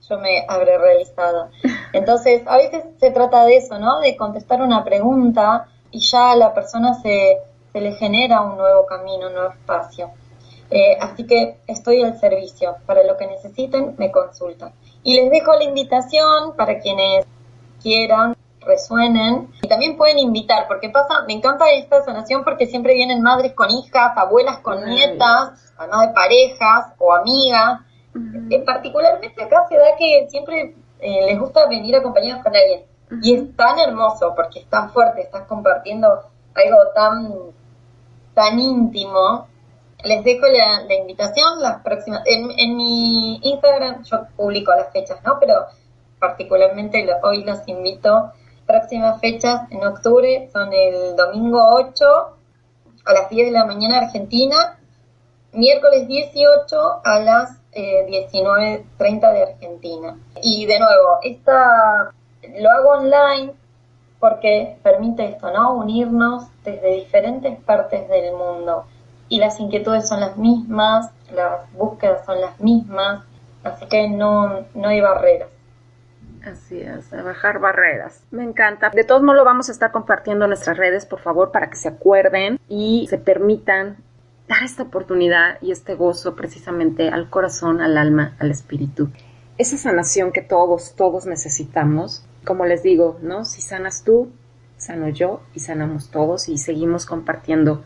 yo 0.07 0.19
me 0.19 0.45
habré 0.47 0.77
realizado. 0.77 1.49
Entonces, 1.93 2.43
a 2.47 2.57
veces 2.57 2.83
se 2.99 3.11
trata 3.11 3.45
de 3.45 3.57
eso, 3.57 3.79
¿no? 3.79 3.99
De 3.99 4.15
contestar 4.15 4.61
una 4.61 4.83
pregunta 4.83 5.67
y 5.91 5.99
ya 5.99 6.31
a 6.31 6.35
la 6.35 6.53
persona 6.53 6.93
se, 6.95 7.37
se 7.71 7.81
le 7.81 7.93
genera 7.93 8.41
un 8.41 8.57
nuevo 8.57 8.85
camino, 8.85 9.27
un 9.27 9.33
nuevo 9.33 9.51
espacio. 9.51 10.11
Eh, 10.71 10.97
así 11.01 11.27
que 11.27 11.59
estoy 11.67 12.01
al 12.01 12.19
servicio. 12.19 12.77
Para 12.85 13.03
lo 13.03 13.17
que 13.17 13.27
necesiten, 13.27 13.95
me 13.97 14.11
consultan. 14.11 14.73
Y 15.03 15.15
les 15.15 15.29
dejo 15.29 15.53
la 15.53 15.65
invitación 15.65 16.55
para 16.55 16.79
quienes 16.79 17.25
quieran 17.81 18.35
resuenen. 18.61 19.49
Y 19.61 19.67
también 19.67 19.97
pueden 19.97 20.19
invitar, 20.19 20.67
porque 20.67 20.89
pasa, 20.89 21.23
me 21.27 21.33
encanta 21.33 21.69
esta 21.71 22.03
sanación 22.03 22.43
porque 22.43 22.67
siempre 22.67 22.93
vienen 22.93 23.21
madres 23.21 23.53
con 23.53 23.69
hijas, 23.69 24.15
abuelas 24.15 24.59
con 24.59 24.83
nietas, 24.85 25.73
además 25.77 26.07
de 26.07 26.13
parejas 26.13 26.93
o 26.97 27.13
amigas. 27.13 27.81
En 28.13 28.65
particularmente 28.65 29.43
acá 29.43 29.65
se 29.69 29.77
da 29.77 29.95
que 29.97 30.27
siempre 30.29 30.75
eh, 30.99 31.25
les 31.25 31.39
gusta 31.39 31.67
venir 31.67 31.95
acompañados 31.95 32.43
con 32.43 32.55
alguien. 32.55 32.83
Y 33.21 33.35
es 33.35 33.55
tan 33.55 33.77
hermoso 33.79 34.33
porque 34.35 34.59
es 34.59 34.69
tan 34.69 34.89
fuerte, 34.91 35.21
estás 35.21 35.45
compartiendo 35.47 36.07
algo 36.07 36.77
tan, 36.95 37.33
tan 38.33 38.59
íntimo. 38.59 39.47
Les 40.03 40.23
dejo 40.23 40.47
la, 40.47 40.93
invitación 40.93 41.61
las 41.61 41.81
próximas. 41.81 42.23
En, 42.25 42.75
mi 42.75 43.39
Instagram 43.43 44.03
yo 44.03 44.25
publico 44.35 44.71
las 44.71 44.91
fechas, 44.91 45.19
¿no? 45.23 45.37
Pero 45.39 45.65
particularmente 46.19 47.07
hoy 47.23 47.43
los 47.43 47.67
invito 47.67 48.31
próximas 48.65 49.19
fechas 49.19 49.69
en 49.71 49.83
octubre 49.85 50.49
son 50.53 50.71
el 50.71 51.15
domingo 51.15 51.59
8 51.73 52.05
a 53.05 53.13
las 53.13 53.29
10 53.29 53.47
de 53.47 53.51
la 53.51 53.65
mañana 53.65 53.97
Argentina, 53.97 54.79
miércoles 55.51 56.07
18 56.07 57.01
a 57.03 57.19
las 57.19 57.59
eh, 57.73 58.05
19.30 58.31 59.33
de 59.33 59.43
Argentina. 59.43 60.17
Y 60.41 60.65
de 60.65 60.79
nuevo, 60.79 61.19
esta 61.23 62.13
lo 62.59 62.69
hago 62.69 62.89
online 62.91 63.53
porque 64.19 64.77
permite 64.83 65.25
esto, 65.25 65.51
¿no? 65.51 65.73
Unirnos 65.73 66.45
desde 66.63 66.93
diferentes 66.93 67.59
partes 67.61 68.07
del 68.07 68.33
mundo. 68.33 68.85
Y 69.31 69.39
las 69.39 69.61
inquietudes 69.61 70.09
son 70.09 70.19
las 70.19 70.35
mismas, 70.35 71.09
las 71.33 71.71
búsquedas 71.71 72.25
son 72.25 72.41
las 72.41 72.59
mismas, 72.59 73.23
así 73.63 73.85
que 73.85 74.09
no, 74.09 74.65
no 74.75 74.89
hay 74.89 74.99
barreras. 74.99 75.47
Así 76.45 76.81
es, 76.81 77.13
a 77.13 77.23
bajar 77.23 77.59
barreras. 77.59 78.25
Me 78.29 78.43
encanta. 78.43 78.89
De 78.89 79.05
todos 79.05 79.21
modos 79.21 79.37
lo 79.37 79.45
vamos 79.45 79.69
a 79.69 79.71
estar 79.71 79.93
compartiendo 79.93 80.43
en 80.43 80.49
nuestras 80.49 80.75
redes, 80.75 81.05
por 81.05 81.21
favor, 81.21 81.53
para 81.53 81.69
que 81.69 81.77
se 81.77 81.87
acuerden 81.87 82.59
y 82.67 83.07
se 83.09 83.17
permitan 83.19 83.95
dar 84.49 84.63
esta 84.63 84.83
oportunidad 84.83 85.59
y 85.61 85.71
este 85.71 85.95
gozo 85.95 86.35
precisamente 86.35 87.07
al 87.07 87.29
corazón, 87.29 87.79
al 87.79 87.97
alma, 87.97 88.35
al 88.37 88.51
espíritu. 88.51 89.11
Esa 89.57 89.77
sanación 89.77 90.33
que 90.33 90.41
todos, 90.41 90.93
todos 90.97 91.25
necesitamos. 91.25 92.25
Como 92.43 92.65
les 92.65 92.83
digo, 92.83 93.17
¿no? 93.21 93.45
Si 93.45 93.61
sanas 93.61 94.03
tú, 94.03 94.29
sano 94.75 95.07
yo 95.07 95.39
y 95.53 95.61
sanamos 95.61 96.11
todos 96.11 96.49
y 96.49 96.57
seguimos 96.57 97.05
compartiendo 97.05 97.85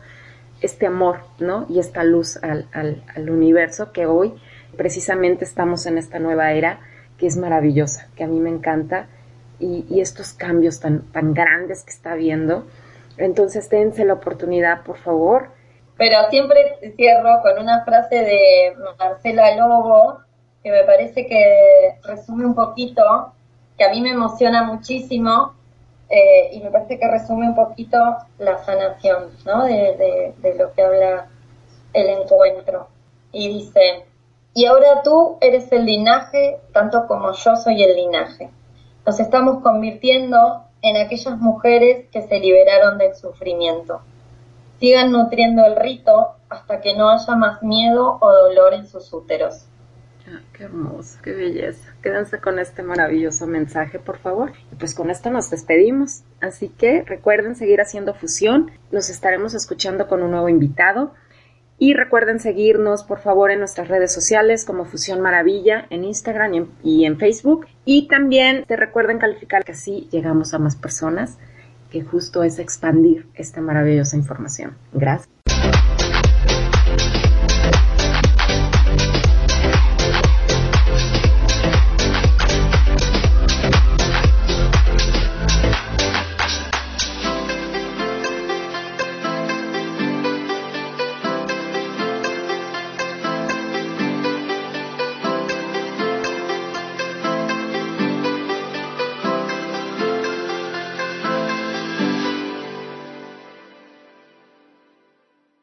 este 0.66 0.86
amor, 0.86 1.20
¿no? 1.38 1.66
Y 1.68 1.78
esta 1.78 2.04
luz 2.04 2.36
al, 2.42 2.68
al, 2.72 3.02
al 3.14 3.30
universo 3.30 3.92
que 3.92 4.06
hoy 4.06 4.34
precisamente 4.76 5.44
estamos 5.44 5.86
en 5.86 5.98
esta 5.98 6.18
nueva 6.18 6.52
era 6.52 6.80
que 7.18 7.26
es 7.26 7.36
maravillosa, 7.36 8.08
que 8.14 8.24
a 8.24 8.26
mí 8.26 8.40
me 8.40 8.50
encanta, 8.50 9.08
y, 9.58 10.00
estos 10.00 10.32
cambios 10.32 10.80
tan, 10.80 11.10
tan 11.12 11.32
grandes 11.32 11.82
que 11.82 11.90
está 11.90 12.14
viendo. 12.14 12.66
Entonces, 13.16 13.68
dense 13.70 14.04
la 14.04 14.14
oportunidad, 14.14 14.82
por 14.82 14.98
favor. 14.98 15.48
Pero 15.96 16.18
siempre 16.28 16.58
cierro 16.96 17.40
con 17.42 17.62
una 17.62 17.84
frase 17.84 18.16
de 18.16 18.76
Marcela 18.98 19.56
Lobo, 19.56 20.18
que 20.62 20.70
me 20.70 20.84
parece 20.84 21.26
que 21.26 21.98
resume 22.04 22.44
un 22.44 22.54
poquito, 22.54 23.32
que 23.78 23.84
a 23.84 23.90
mí 23.90 24.02
me 24.02 24.10
emociona 24.10 24.62
muchísimo, 24.64 25.54
eh, 26.08 26.50
y 26.52 26.60
me 26.60 26.70
parece 26.70 26.98
que 26.98 27.08
resume 27.08 27.48
un 27.48 27.54
poquito 27.54 27.98
la 28.38 28.58
sanación, 28.64 29.30
¿no? 29.44 29.64
De, 29.64 30.34
de 30.38 30.54
lo 30.54 30.72
que 30.72 30.82
habla 30.82 31.28
el 31.92 32.08
encuentro. 32.08 32.88
Y 33.32 33.48
dice, 33.48 34.06
y 34.54 34.66
ahora 34.66 35.02
tú 35.02 35.36
eres 35.40 35.70
el 35.72 35.84
linaje 35.84 36.60
tanto 36.72 37.06
como 37.06 37.32
yo 37.32 37.56
soy 37.56 37.82
el 37.82 37.96
linaje. 37.96 38.50
Nos 39.04 39.20
estamos 39.20 39.62
convirtiendo 39.62 40.62
en 40.82 40.96
aquellas 40.96 41.36
mujeres 41.38 42.06
que 42.10 42.22
se 42.22 42.38
liberaron 42.38 42.98
del 42.98 43.14
sufrimiento. 43.14 44.00
Sigan 44.78 45.10
nutriendo 45.10 45.64
el 45.64 45.76
rito 45.76 46.36
hasta 46.48 46.80
que 46.80 46.94
no 46.94 47.10
haya 47.10 47.34
más 47.34 47.62
miedo 47.62 48.18
o 48.20 48.32
dolor 48.32 48.74
en 48.74 48.86
sus 48.86 49.12
úteros. 49.12 49.66
Qué 50.52 50.64
hermoso, 50.64 51.18
qué 51.22 51.32
belleza. 51.32 51.94
Quédense 52.02 52.40
con 52.40 52.58
este 52.58 52.82
maravilloso 52.82 53.46
mensaje, 53.46 53.98
por 53.98 54.18
favor. 54.18 54.52
Y 54.72 54.76
pues 54.76 54.94
con 54.94 55.10
esto 55.10 55.30
nos 55.30 55.50
despedimos. 55.50 56.22
Así 56.40 56.68
que 56.68 57.02
recuerden 57.02 57.56
seguir 57.56 57.80
haciendo 57.80 58.14
fusión. 58.14 58.70
Nos 58.90 59.10
estaremos 59.10 59.54
escuchando 59.54 60.08
con 60.08 60.22
un 60.22 60.30
nuevo 60.30 60.48
invitado. 60.48 61.14
Y 61.78 61.92
recuerden 61.92 62.40
seguirnos, 62.40 63.04
por 63.04 63.18
favor, 63.18 63.50
en 63.50 63.58
nuestras 63.58 63.88
redes 63.88 64.10
sociales 64.12 64.64
como 64.64 64.86
Fusión 64.86 65.20
Maravilla, 65.20 65.86
en 65.90 66.04
Instagram 66.04 66.68
y 66.82 67.04
en, 67.04 67.18
Facebook. 67.18 67.66
Y 67.84 68.08
también 68.08 68.64
te 68.66 68.76
recuerden 68.76 69.18
calificar 69.18 69.62
que 69.62 69.72
así 69.72 70.08
llegamos 70.10 70.54
a 70.54 70.58
más 70.58 70.74
personas, 70.74 71.36
que 71.90 72.02
justo 72.02 72.44
es 72.44 72.58
expandir 72.58 73.26
esta 73.34 73.60
maravillosa 73.60 74.16
información. 74.16 74.74
Gracias. 74.94 75.35